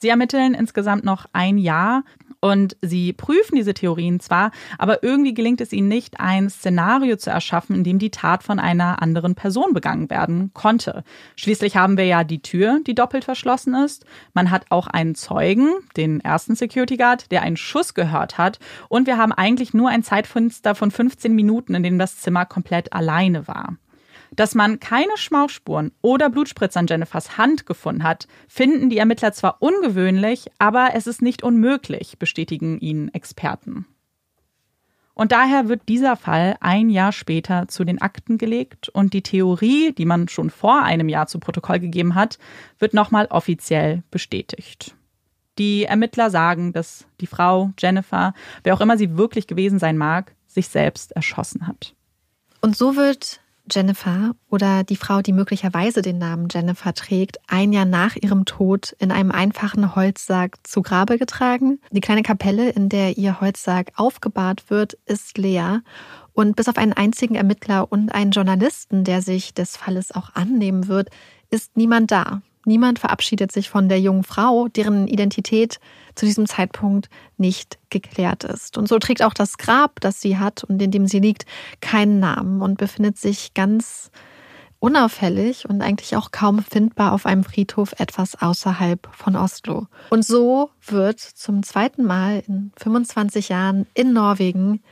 Sie 0.00 0.08
ermitteln 0.08 0.54
insgesamt 0.54 1.04
noch 1.04 1.26
ein 1.32 1.58
Jahr 1.58 2.04
und 2.40 2.76
sie 2.82 3.12
prüfen 3.12 3.56
diese 3.56 3.74
Theorien 3.74 4.20
zwar, 4.20 4.52
aber 4.78 5.02
irgendwie 5.02 5.34
gelingt 5.34 5.60
es 5.60 5.72
ihnen 5.72 5.88
nicht, 5.88 6.20
ein 6.20 6.48
Szenario 6.48 7.16
zu 7.16 7.30
erschaffen, 7.30 7.74
in 7.74 7.82
dem 7.82 7.98
die 7.98 8.12
Tat 8.12 8.44
von 8.44 8.60
einer 8.60 9.02
anderen 9.02 9.34
Person 9.34 9.74
begangen 9.74 10.08
werden 10.08 10.52
konnte. 10.54 11.02
Schließlich 11.34 11.76
haben 11.76 11.96
wir 11.96 12.04
ja 12.04 12.22
die 12.22 12.40
Tür, 12.40 12.78
die 12.86 12.94
doppelt 12.94 13.24
verschlossen 13.24 13.74
ist. 13.74 14.06
Man 14.34 14.52
hat 14.52 14.66
auch 14.70 14.86
einen 14.86 15.16
Zeugen, 15.16 15.72
den 15.96 16.20
ersten 16.20 16.54
Security 16.54 16.96
Guard, 16.96 17.32
der 17.32 17.42
einen 17.42 17.56
Schuss 17.56 17.94
gehört 17.94 18.38
hat. 18.38 18.60
Und 18.88 19.08
wir 19.08 19.16
haben 19.16 19.32
eigentlich 19.32 19.74
nur 19.74 19.88
ein 19.88 20.04
Zeitfenster 20.04 20.76
von 20.76 20.92
15 20.92 21.34
Minuten, 21.34 21.74
in 21.74 21.82
dem 21.82 21.98
das 21.98 22.18
Zimmer 22.18 22.46
komplett 22.46 22.92
alleine 22.92 23.48
war. 23.48 23.76
Dass 24.34 24.54
man 24.54 24.80
keine 24.80 25.16
Schmauchspuren 25.16 25.92
oder 26.02 26.30
Blutspritze 26.30 26.78
an 26.78 26.86
Jennifers 26.86 27.38
Hand 27.38 27.66
gefunden 27.66 28.02
hat, 28.02 28.28
finden 28.46 28.90
die 28.90 28.98
Ermittler 28.98 29.32
zwar 29.32 29.60
ungewöhnlich, 29.60 30.46
aber 30.58 30.90
es 30.94 31.06
ist 31.06 31.22
nicht 31.22 31.42
unmöglich, 31.42 32.18
bestätigen 32.18 32.78
ihnen 32.78 33.12
Experten. 33.14 33.86
Und 35.18 35.32
daher 35.32 35.68
wird 35.68 35.88
dieser 35.88 36.14
Fall 36.14 36.56
ein 36.60 36.90
Jahr 36.90 37.10
später 37.10 37.66
zu 37.66 37.82
den 37.82 38.00
Akten 38.00 38.38
gelegt 38.38 38.88
und 38.88 39.14
die 39.14 39.22
Theorie, 39.22 39.92
die 39.92 40.04
man 40.04 40.28
schon 40.28 40.48
vor 40.48 40.84
einem 40.84 41.08
Jahr 41.08 41.26
zu 41.26 41.40
Protokoll 41.40 41.80
gegeben 41.80 42.14
hat, 42.14 42.38
wird 42.78 42.94
nochmal 42.94 43.26
offiziell 43.26 44.04
bestätigt. 44.12 44.94
Die 45.58 45.86
Ermittler 45.86 46.30
sagen, 46.30 46.72
dass 46.72 47.08
die 47.20 47.26
Frau 47.26 47.72
Jennifer, 47.76 48.32
wer 48.62 48.74
auch 48.74 48.80
immer 48.80 48.96
sie 48.96 49.16
wirklich 49.16 49.48
gewesen 49.48 49.80
sein 49.80 49.98
mag, 49.98 50.36
sich 50.46 50.68
selbst 50.68 51.10
erschossen 51.12 51.66
hat. 51.66 51.96
Und 52.60 52.76
so 52.76 52.94
wird 52.94 53.40
Jennifer 53.70 54.32
oder 54.50 54.84
die 54.84 54.96
Frau, 54.96 55.22
die 55.22 55.32
möglicherweise 55.32 56.02
den 56.02 56.18
Namen 56.18 56.48
Jennifer 56.50 56.94
trägt, 56.94 57.38
ein 57.46 57.72
Jahr 57.72 57.84
nach 57.84 58.16
ihrem 58.16 58.44
Tod 58.44 58.94
in 58.98 59.10
einem 59.12 59.30
einfachen 59.30 59.94
Holzsarg 59.94 60.56
zu 60.66 60.82
Grabe 60.82 61.18
getragen. 61.18 61.80
Die 61.90 62.00
kleine 62.00 62.22
Kapelle, 62.22 62.70
in 62.70 62.88
der 62.88 63.18
ihr 63.18 63.40
Holzsarg 63.40 63.92
aufgebahrt 63.96 64.70
wird, 64.70 64.94
ist 65.06 65.38
leer. 65.38 65.82
Und 66.32 66.56
bis 66.56 66.68
auf 66.68 66.76
einen 66.76 66.92
einzigen 66.92 67.34
Ermittler 67.34 67.90
und 67.90 68.14
einen 68.14 68.30
Journalisten, 68.30 69.04
der 69.04 69.22
sich 69.22 69.54
des 69.54 69.76
Falles 69.76 70.12
auch 70.12 70.34
annehmen 70.34 70.86
wird, 70.88 71.08
ist 71.50 71.76
niemand 71.76 72.10
da. 72.10 72.42
niemand 72.64 72.98
verabschiedet 72.98 73.50
sich 73.50 73.70
von 73.70 73.88
der 73.88 73.98
jungen 74.00 74.24
Frau, 74.24 74.68
deren 74.68 75.08
Identität 75.08 75.80
zu 76.18 76.26
diesem 76.26 76.46
Zeitpunkt 76.46 77.08
nicht 77.36 77.78
geklärt 77.90 78.44
ist. 78.44 78.76
Und 78.76 78.88
so 78.88 78.98
trägt 78.98 79.22
auch 79.22 79.34
das 79.34 79.56
Grab, 79.56 80.00
das 80.00 80.20
sie 80.20 80.38
hat 80.38 80.64
und 80.64 80.82
in 80.82 80.90
dem 80.90 81.06
sie 81.06 81.20
liegt, 81.20 81.46
keinen 81.80 82.18
Namen 82.18 82.60
und 82.60 82.76
befindet 82.76 83.18
sich 83.18 83.54
ganz 83.54 84.10
unauffällig 84.80 85.68
und 85.68 85.82
eigentlich 85.82 86.16
auch 86.16 86.30
kaum 86.30 86.62
findbar 86.62 87.12
auf 87.12 87.26
einem 87.26 87.44
Friedhof 87.44 87.94
etwas 87.98 88.40
außerhalb 88.40 89.08
von 89.12 89.36
Oslo. 89.36 89.86
Und 90.10 90.24
so 90.24 90.70
wird 90.86 91.20
zum 91.20 91.62
zweiten 91.62 92.04
Mal 92.04 92.42
in 92.46 92.72
25 92.76 93.48
Jahren 93.48 93.86
in 93.94 94.12
Norwegen 94.12 94.82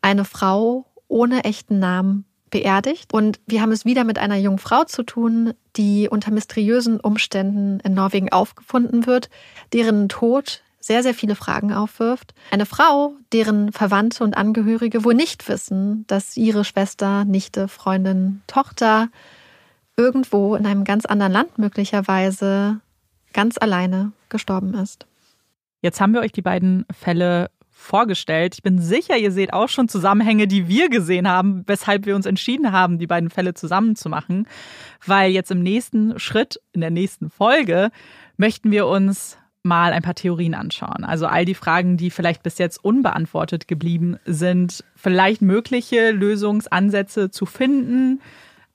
eine 0.00 0.24
Frau 0.24 0.86
ohne 1.08 1.44
echten 1.44 1.78
Namen 1.78 2.24
beerdigt. 2.50 3.12
Und 3.12 3.40
wir 3.46 3.62
haben 3.62 3.72
es 3.72 3.84
wieder 3.84 4.04
mit 4.04 4.18
einer 4.18 4.36
jungen 4.36 4.58
Frau 4.58 4.84
zu 4.84 5.02
tun, 5.02 5.54
die 5.76 6.08
unter 6.08 6.30
mysteriösen 6.30 7.00
Umständen 7.00 7.80
in 7.80 7.94
Norwegen 7.94 8.30
aufgefunden 8.30 9.06
wird, 9.06 9.30
deren 9.72 10.08
Tod 10.08 10.62
sehr, 10.80 11.02
sehr 11.02 11.14
viele 11.14 11.36
Fragen 11.36 11.72
aufwirft. 11.72 12.34
Eine 12.50 12.66
Frau, 12.66 13.14
deren 13.32 13.70
Verwandte 13.72 14.24
und 14.24 14.36
Angehörige 14.36 15.04
wohl 15.04 15.14
nicht 15.14 15.46
wissen, 15.48 16.04
dass 16.06 16.36
ihre 16.36 16.64
Schwester, 16.64 17.24
Nichte, 17.24 17.68
Freundin, 17.68 18.42
Tochter 18.46 19.08
irgendwo 19.96 20.54
in 20.56 20.66
einem 20.66 20.84
ganz 20.84 21.04
anderen 21.04 21.32
Land 21.32 21.58
möglicherweise 21.58 22.80
ganz 23.32 23.58
alleine 23.58 24.12
gestorben 24.30 24.74
ist. 24.74 25.06
Jetzt 25.82 26.00
haben 26.00 26.14
wir 26.14 26.20
euch 26.20 26.32
die 26.32 26.42
beiden 26.42 26.86
Fälle 26.92 27.50
vorgestellt. 27.80 28.54
Ich 28.54 28.62
bin 28.62 28.78
sicher, 28.78 29.16
ihr 29.16 29.32
seht 29.32 29.52
auch 29.52 29.68
schon 29.68 29.88
Zusammenhänge, 29.88 30.46
die 30.46 30.68
wir 30.68 30.88
gesehen 30.88 31.28
haben, 31.28 31.64
weshalb 31.66 32.06
wir 32.06 32.14
uns 32.14 32.26
entschieden 32.26 32.72
haben, 32.72 32.98
die 32.98 33.06
beiden 33.06 33.30
Fälle 33.30 33.54
zusammenzumachen. 33.54 34.46
Weil 35.04 35.32
jetzt 35.32 35.50
im 35.50 35.62
nächsten 35.62 36.18
Schritt, 36.18 36.60
in 36.72 36.80
der 36.80 36.90
nächsten 36.90 37.30
Folge, 37.30 37.90
möchten 38.36 38.70
wir 38.70 38.86
uns 38.86 39.38
mal 39.62 39.92
ein 39.92 40.02
paar 40.02 40.14
Theorien 40.14 40.54
anschauen. 40.54 41.04
Also 41.04 41.26
all 41.26 41.44
die 41.44 41.54
Fragen, 41.54 41.96
die 41.96 42.10
vielleicht 42.10 42.42
bis 42.42 42.58
jetzt 42.58 42.82
unbeantwortet 42.82 43.68
geblieben 43.68 44.18
sind, 44.24 44.84
vielleicht 44.96 45.42
mögliche 45.42 46.12
Lösungsansätze 46.12 47.30
zu 47.30 47.44
finden, 47.44 48.20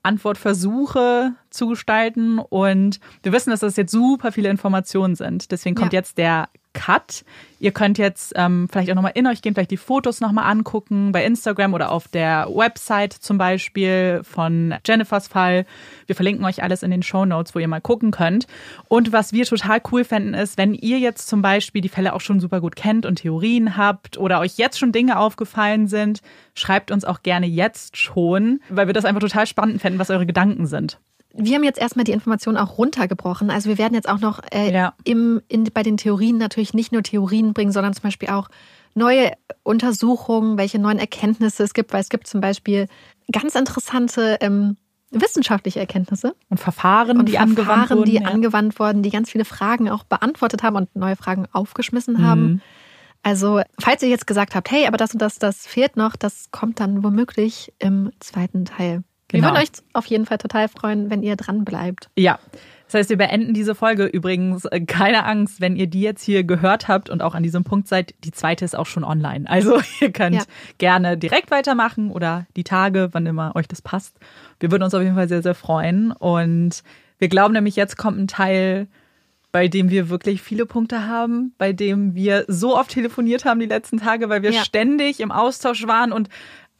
Antwortversuche 0.03 1.33
zu 1.49 1.67
gestalten. 1.67 2.37
Und 2.39 2.99
wir 3.23 3.31
wissen, 3.31 3.49
dass 3.49 3.61
das 3.61 3.75
jetzt 3.75 3.91
super 3.91 4.31
viele 4.31 4.49
Informationen 4.49 5.15
sind. 5.15 5.51
Deswegen 5.51 5.75
kommt 5.75 5.93
ja. 5.93 5.99
jetzt 5.99 6.17
der 6.17 6.49
Cut. 6.75 7.25
Ihr 7.59 7.71
könnt 7.71 7.97
jetzt 7.97 8.33
ähm, 8.35 8.67
vielleicht 8.71 8.91
auch 8.91 8.95
nochmal 8.95 9.13
in 9.15 9.25
euch 9.25 9.41
gehen, 9.41 9.55
vielleicht 9.55 9.71
die 9.71 9.77
Fotos 9.77 10.21
nochmal 10.21 10.51
angucken 10.51 11.11
bei 11.11 11.25
Instagram 11.25 11.73
oder 11.73 11.91
auf 11.91 12.07
der 12.07 12.47
Website 12.53 13.13
zum 13.13 13.39
Beispiel 13.39 14.21
von 14.23 14.75
Jennifers 14.85 15.27
Fall. 15.27 15.65
Wir 16.05 16.15
verlinken 16.15 16.45
euch 16.45 16.61
alles 16.61 16.83
in 16.83 16.91
den 16.91 17.01
Show 17.01 17.25
Notes, 17.25 17.55
wo 17.55 17.59
ihr 17.59 17.67
mal 17.67 17.81
gucken 17.81 18.11
könnt. 18.11 18.45
Und 18.87 19.13
was 19.13 19.33
wir 19.33 19.45
total 19.45 19.81
cool 19.91 20.03
fänden, 20.03 20.35
ist, 20.35 20.59
wenn 20.59 20.75
ihr 20.75 20.99
jetzt 20.99 21.27
zum 21.27 21.41
Beispiel 21.41 21.81
die 21.81 21.89
Fälle 21.89 22.13
auch 22.13 22.21
schon 22.21 22.39
super 22.39 22.61
gut 22.61 22.75
kennt 22.75 23.07
und 23.07 23.15
Theorien 23.15 23.77
habt 23.77 24.17
oder 24.17 24.41
euch 24.41 24.57
jetzt 24.57 24.77
schon 24.77 24.91
Dinge 24.91 25.17
aufgefallen 25.17 25.87
sind, 25.87 26.21
schreibt 26.53 26.91
uns 26.91 27.05
auch 27.05 27.23
gerne 27.23 27.47
jetzt 27.47 27.97
schon, 27.97 28.59
weil 28.69 28.87
wir 28.87 28.93
das 28.93 29.05
einfach 29.05 29.21
total 29.21 29.47
spannend 29.47 29.81
fänden, 29.81 29.99
was 29.99 30.11
eure 30.11 30.27
Gedanken 30.27 30.67
sind 30.67 30.99
wir 31.37 31.55
haben 31.55 31.63
jetzt 31.63 31.79
erstmal 31.79 32.05
die 32.05 32.11
Informationen 32.11 32.57
auch 32.57 32.77
runtergebrochen. 32.77 33.49
Also 33.49 33.69
wir 33.69 33.77
werden 33.77 33.93
jetzt 33.93 34.07
auch 34.07 34.19
noch 34.19 34.39
äh, 34.51 34.71
ja. 34.71 34.93
im, 35.03 35.41
in, 35.47 35.65
bei 35.65 35.83
den 35.83 35.97
Theorien 35.97 36.37
natürlich 36.37 36.73
nicht 36.73 36.91
nur 36.91 37.03
Theorien 37.03 37.53
bringen, 37.53 37.71
sondern 37.71 37.93
zum 37.93 38.03
Beispiel 38.03 38.29
auch 38.29 38.47
neue 38.93 39.33
Untersuchungen, 39.63 40.57
welche 40.57 40.79
neuen 40.79 40.99
Erkenntnisse 40.99 41.63
es 41.63 41.73
gibt, 41.73 41.93
weil 41.93 42.01
es 42.01 42.09
gibt 42.09 42.27
zum 42.27 42.39
Beispiel 42.39 42.87
ganz 43.31 43.55
interessante 43.55 44.37
ähm, 44.41 44.77
wissenschaftliche 45.11 45.79
Erkenntnisse. 45.79 46.35
Und 46.49 46.59
Verfahren, 46.59 47.17
und 47.19 47.27
die, 47.27 47.33
Verfahren 47.33 47.49
angewandt 47.49 47.89
wurden, 47.89 48.05
die 48.05 48.15
ja. 48.15 48.21
angewandt 48.21 48.79
wurden, 48.79 49.03
die 49.03 49.09
ganz 49.09 49.29
viele 49.29 49.45
Fragen 49.45 49.89
auch 49.89 50.03
beantwortet 50.03 50.63
haben 50.63 50.75
und 50.75 50.95
neue 50.95 51.15
Fragen 51.15 51.47
aufgeschmissen 51.51 52.25
haben. 52.25 52.41
Mhm. 52.41 52.61
Also, 53.23 53.61
falls 53.79 54.03
ihr 54.03 54.09
jetzt 54.09 54.27
gesagt 54.27 54.55
habt, 54.55 54.69
hey, 54.71 54.87
aber 54.87 54.97
das 54.97 55.13
und 55.13 55.21
das, 55.21 55.39
das 55.39 55.65
fehlt 55.65 55.97
noch, 55.97 56.15
das 56.15 56.51
kommt 56.51 56.79
dann 56.79 57.03
womöglich 57.03 57.73
im 57.79 58.11
zweiten 58.19 58.65
Teil. 58.65 59.03
Genau. 59.35 59.47
Wir 59.47 59.53
würden 59.53 59.63
euch 59.63 59.69
auf 59.93 60.05
jeden 60.05 60.25
Fall 60.25 60.37
total 60.37 60.67
freuen, 60.67 61.09
wenn 61.09 61.23
ihr 61.23 61.35
dran 61.35 61.65
bleibt. 61.65 62.09
Ja. 62.17 62.39
Das 62.87 62.93
heißt, 62.93 63.09
wir 63.09 63.17
beenden 63.17 63.53
diese 63.53 63.73
Folge 63.73 64.05
übrigens. 64.05 64.65
Äh, 64.65 64.81
keine 64.81 65.25
Angst, 65.25 65.59
wenn 65.59 65.75
ihr 65.75 65.87
die 65.87 66.01
jetzt 66.01 66.23
hier 66.23 66.43
gehört 66.43 66.87
habt 66.87 67.09
und 67.09 67.21
auch 67.21 67.33
an 67.33 67.43
diesem 67.43 67.63
Punkt 67.63 67.87
seid. 67.87 68.13
Die 68.23 68.31
zweite 68.31 68.63
ist 68.63 68.75
auch 68.75 68.85
schon 68.85 69.03
online. 69.03 69.45
Also 69.55 69.79
ihr 70.01 70.11
könnt 70.11 70.35
ja. 70.35 70.43
gerne 70.77 71.17
direkt 71.17 71.49
weitermachen 71.49 72.11
oder 72.11 72.45
die 72.55 72.63
Tage, 72.63 73.09
wann 73.13 73.25
immer 73.25 73.55
euch 73.55 73.67
das 73.67 73.81
passt. 73.81 74.19
Wir 74.59 74.69
würden 74.69 74.83
uns 74.83 74.93
auf 74.93 75.01
jeden 75.01 75.15
Fall 75.15 75.29
sehr, 75.29 75.41
sehr 75.41 75.55
freuen. 75.55 76.11
Und 76.11 76.83
wir 77.17 77.29
glauben 77.29 77.53
nämlich, 77.53 77.75
jetzt 77.75 77.97
kommt 77.97 78.19
ein 78.19 78.27
Teil, 78.27 78.87
bei 79.55 79.69
dem 79.69 79.89
wir 79.89 80.09
wirklich 80.09 80.41
viele 80.41 80.65
Punkte 80.65 81.07
haben, 81.07 81.53
bei 81.57 81.71
dem 81.71 82.13
wir 82.13 82.43
so 82.49 82.77
oft 82.77 82.91
telefoniert 82.91 83.45
haben 83.45 83.61
die 83.61 83.65
letzten 83.65 83.99
Tage, 83.99 84.27
weil 84.27 84.43
wir 84.43 84.51
ja. 84.51 84.63
ständig 84.65 85.21
im 85.21 85.31
Austausch 85.31 85.87
waren 85.87 86.11
und 86.11 86.27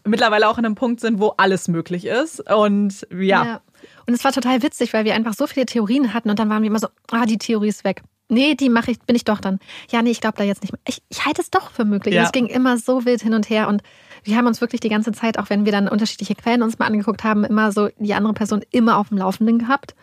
mittlerweile 0.06 0.48
auch 0.48 0.58
an 0.58 0.66
einem 0.66 0.76
Punkt 0.76 1.00
sind, 1.00 1.20
wo 1.20 1.34
alles 1.38 1.68
möglich 1.68 2.06
ist. 2.06 2.40
Und 2.52 3.08
ja. 3.12 3.46
ja. 3.46 3.62
Und 4.08 4.14
es 4.14 4.24
war 4.24 4.32
total 4.32 4.64
witzig, 4.64 4.94
weil 4.94 5.06
wir 5.06 5.16
einfach 5.16 5.34
so 5.34 5.48
viele 5.48 5.66
Theorien 5.66 6.14
hatten 6.14 6.30
und 6.30 6.40
dann 6.40 6.50
waren 6.50 6.62
wir 6.62 6.68
immer 6.68 6.80
so, 6.80 6.88
ah, 7.12 7.26
die 7.26 7.38
Theorie 7.38 7.70
ist 7.70 7.84
weg. 7.84 8.02
Nee, 8.28 8.56
die 8.56 8.70
mache 8.70 8.92
ich, 8.92 9.00
bin 9.02 9.16
ich 9.16 9.24
doch 9.24 9.40
dann. 9.40 9.60
Ja, 9.92 10.02
nee, 10.02 10.10
ich 10.10 10.20
glaube 10.20 10.38
da 10.38 10.44
jetzt 10.44 10.64
nicht 10.64 10.72
mehr. 10.72 10.82
Ich, 10.88 11.04
ich 11.10 11.26
halte 11.26 11.42
es 11.42 11.52
doch 11.52 11.70
für 11.70 11.86
möglich. 11.86 12.16
Ja. 12.16 12.22
Und 12.22 12.26
es 12.26 12.32
ging 12.32 12.48
immer 12.48 12.78
so 12.78 13.06
wild 13.06 13.22
hin 13.22 13.36
und 13.36 13.50
her 13.50 13.68
und 13.68 13.84
wir 14.24 14.36
haben 14.36 14.48
uns 14.48 14.62
wirklich 14.62 14.82
die 14.82 14.90
ganze 14.90 15.12
Zeit, 15.12 15.38
auch 15.38 15.52
wenn 15.52 15.66
wir 15.66 15.72
dann 15.72 15.88
unterschiedliche 15.88 16.34
Quellen 16.34 16.64
uns 16.64 16.80
mal 16.80 16.88
angeguckt 16.88 17.24
haben, 17.24 17.44
immer 17.44 17.72
so 17.72 17.90
die 18.00 18.16
andere 18.16 18.34
Person 18.34 18.64
immer 18.72 18.98
auf 18.98 19.10
dem 19.10 19.20
Laufenden 19.20 19.60
gehabt. 19.60 19.94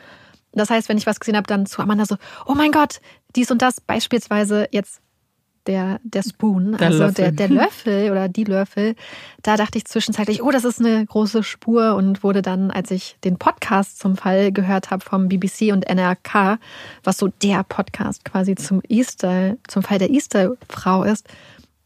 Das 0.53 0.71
heißt, 0.71 0.89
wenn 0.89 0.99
ich 0.99 1.07
was 1.07 1.19
gesehen 1.19 1.37
habe, 1.37 1.47
dann 1.47 1.67
zu 1.67 1.83
Amanda 1.83 2.05
so, 2.07 2.17
oh 2.47 2.55
mein 2.55 2.71
Gott, 2.71 3.01
dies 3.35 3.51
und 3.51 3.63
das, 3.63 3.81
beispielsweise 3.81 4.69
jetzt 4.71 5.01
der, 5.67 6.01
der 6.03 6.23
Spoon, 6.23 6.77
der 6.77 6.89
also 6.89 7.05
Löffel. 7.05 7.15
Der, 7.15 7.33
der 7.33 7.49
Löffel 7.49 8.11
oder 8.11 8.29
die 8.29 8.45
Löffel, 8.45 8.95
da 9.43 9.57
dachte 9.57 9.79
ich 9.79 9.85
zwischenzeitlich, 9.85 10.43
oh, 10.43 10.51
das 10.51 10.65
ist 10.65 10.81
eine 10.81 11.05
große 11.07 11.43
Spur 11.43 11.95
und 11.95 12.23
wurde 12.23 12.43
dann, 12.43 12.71
als 12.71 12.91
ich 12.91 13.17
den 13.25 13.39
Podcast 13.39 13.99
zum 13.99 14.17
Fall 14.17 14.53
gehört 14.53 14.91
habe 14.91 15.05
vom 15.05 15.29
BBC 15.29 15.73
und 15.73 15.89
NRK, 15.89 16.59
was 17.05 17.19
so 17.19 17.29
der 17.43 17.63
Podcast 17.65 18.25
quasi 18.25 18.55
zum 18.55 18.83
Easter, 18.89 19.57
zum 19.69 19.83
Fall 19.83 19.99
der 19.99 20.11
Easter-Frau 20.11 21.05
ist, 21.05 21.29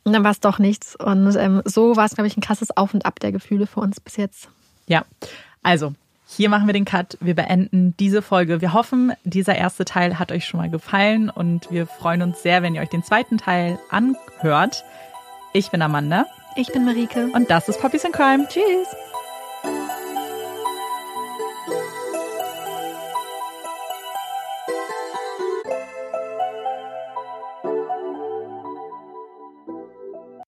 und 0.05 0.13
dann 0.13 0.23
war 0.23 0.31
es 0.31 0.39
doch 0.39 0.61
nichts. 0.61 0.95
Und 0.95 1.35
ähm, 1.35 1.63
so 1.65 1.97
war 1.97 2.05
es, 2.05 2.15
glaube 2.15 2.29
ich, 2.29 2.37
ein 2.37 2.41
krasses 2.41 2.77
Auf 2.77 2.95
und 2.95 3.05
Ab 3.05 3.19
der 3.19 3.33
Gefühle 3.33 3.67
für 3.67 3.81
uns 3.81 3.99
bis 3.99 4.17
jetzt. 4.17 4.49
Ja, 4.87 5.05
also 5.65 5.95
hier 6.29 6.49
machen 6.49 6.67
wir 6.67 6.73
den 6.73 6.85
Cut. 6.85 7.17
Wir 7.21 7.35
beenden 7.35 7.97
diese 7.99 8.21
Folge. 8.21 8.61
Wir 8.61 8.73
hoffen, 8.73 9.13
dieser 9.23 9.55
erste 9.55 9.85
Teil 9.85 10.19
hat 10.19 10.33
euch 10.33 10.45
schon 10.45 10.59
mal 10.59 10.69
gefallen 10.69 11.31
und 11.31 11.71
wir 11.71 11.87
freuen 11.87 12.21
uns 12.23 12.43
sehr, 12.43 12.63
wenn 12.63 12.75
ihr 12.75 12.83
euch 12.83 12.89
den 12.89 13.05
zweiten 13.05 13.39
Teil 13.39 13.79
anhört. 13.91 14.85
Ich 15.53 15.71
bin 15.71 15.83
Amanda. 15.83 16.27
Ich 16.57 16.73
bin 16.73 16.85
Marike. 16.85 17.29
Und 17.33 17.49
das 17.51 17.69
ist 17.69 17.81
Puppies 17.81 18.05
in 18.05 18.13
Crime. 18.13 18.49
Tschüss. 18.49 18.89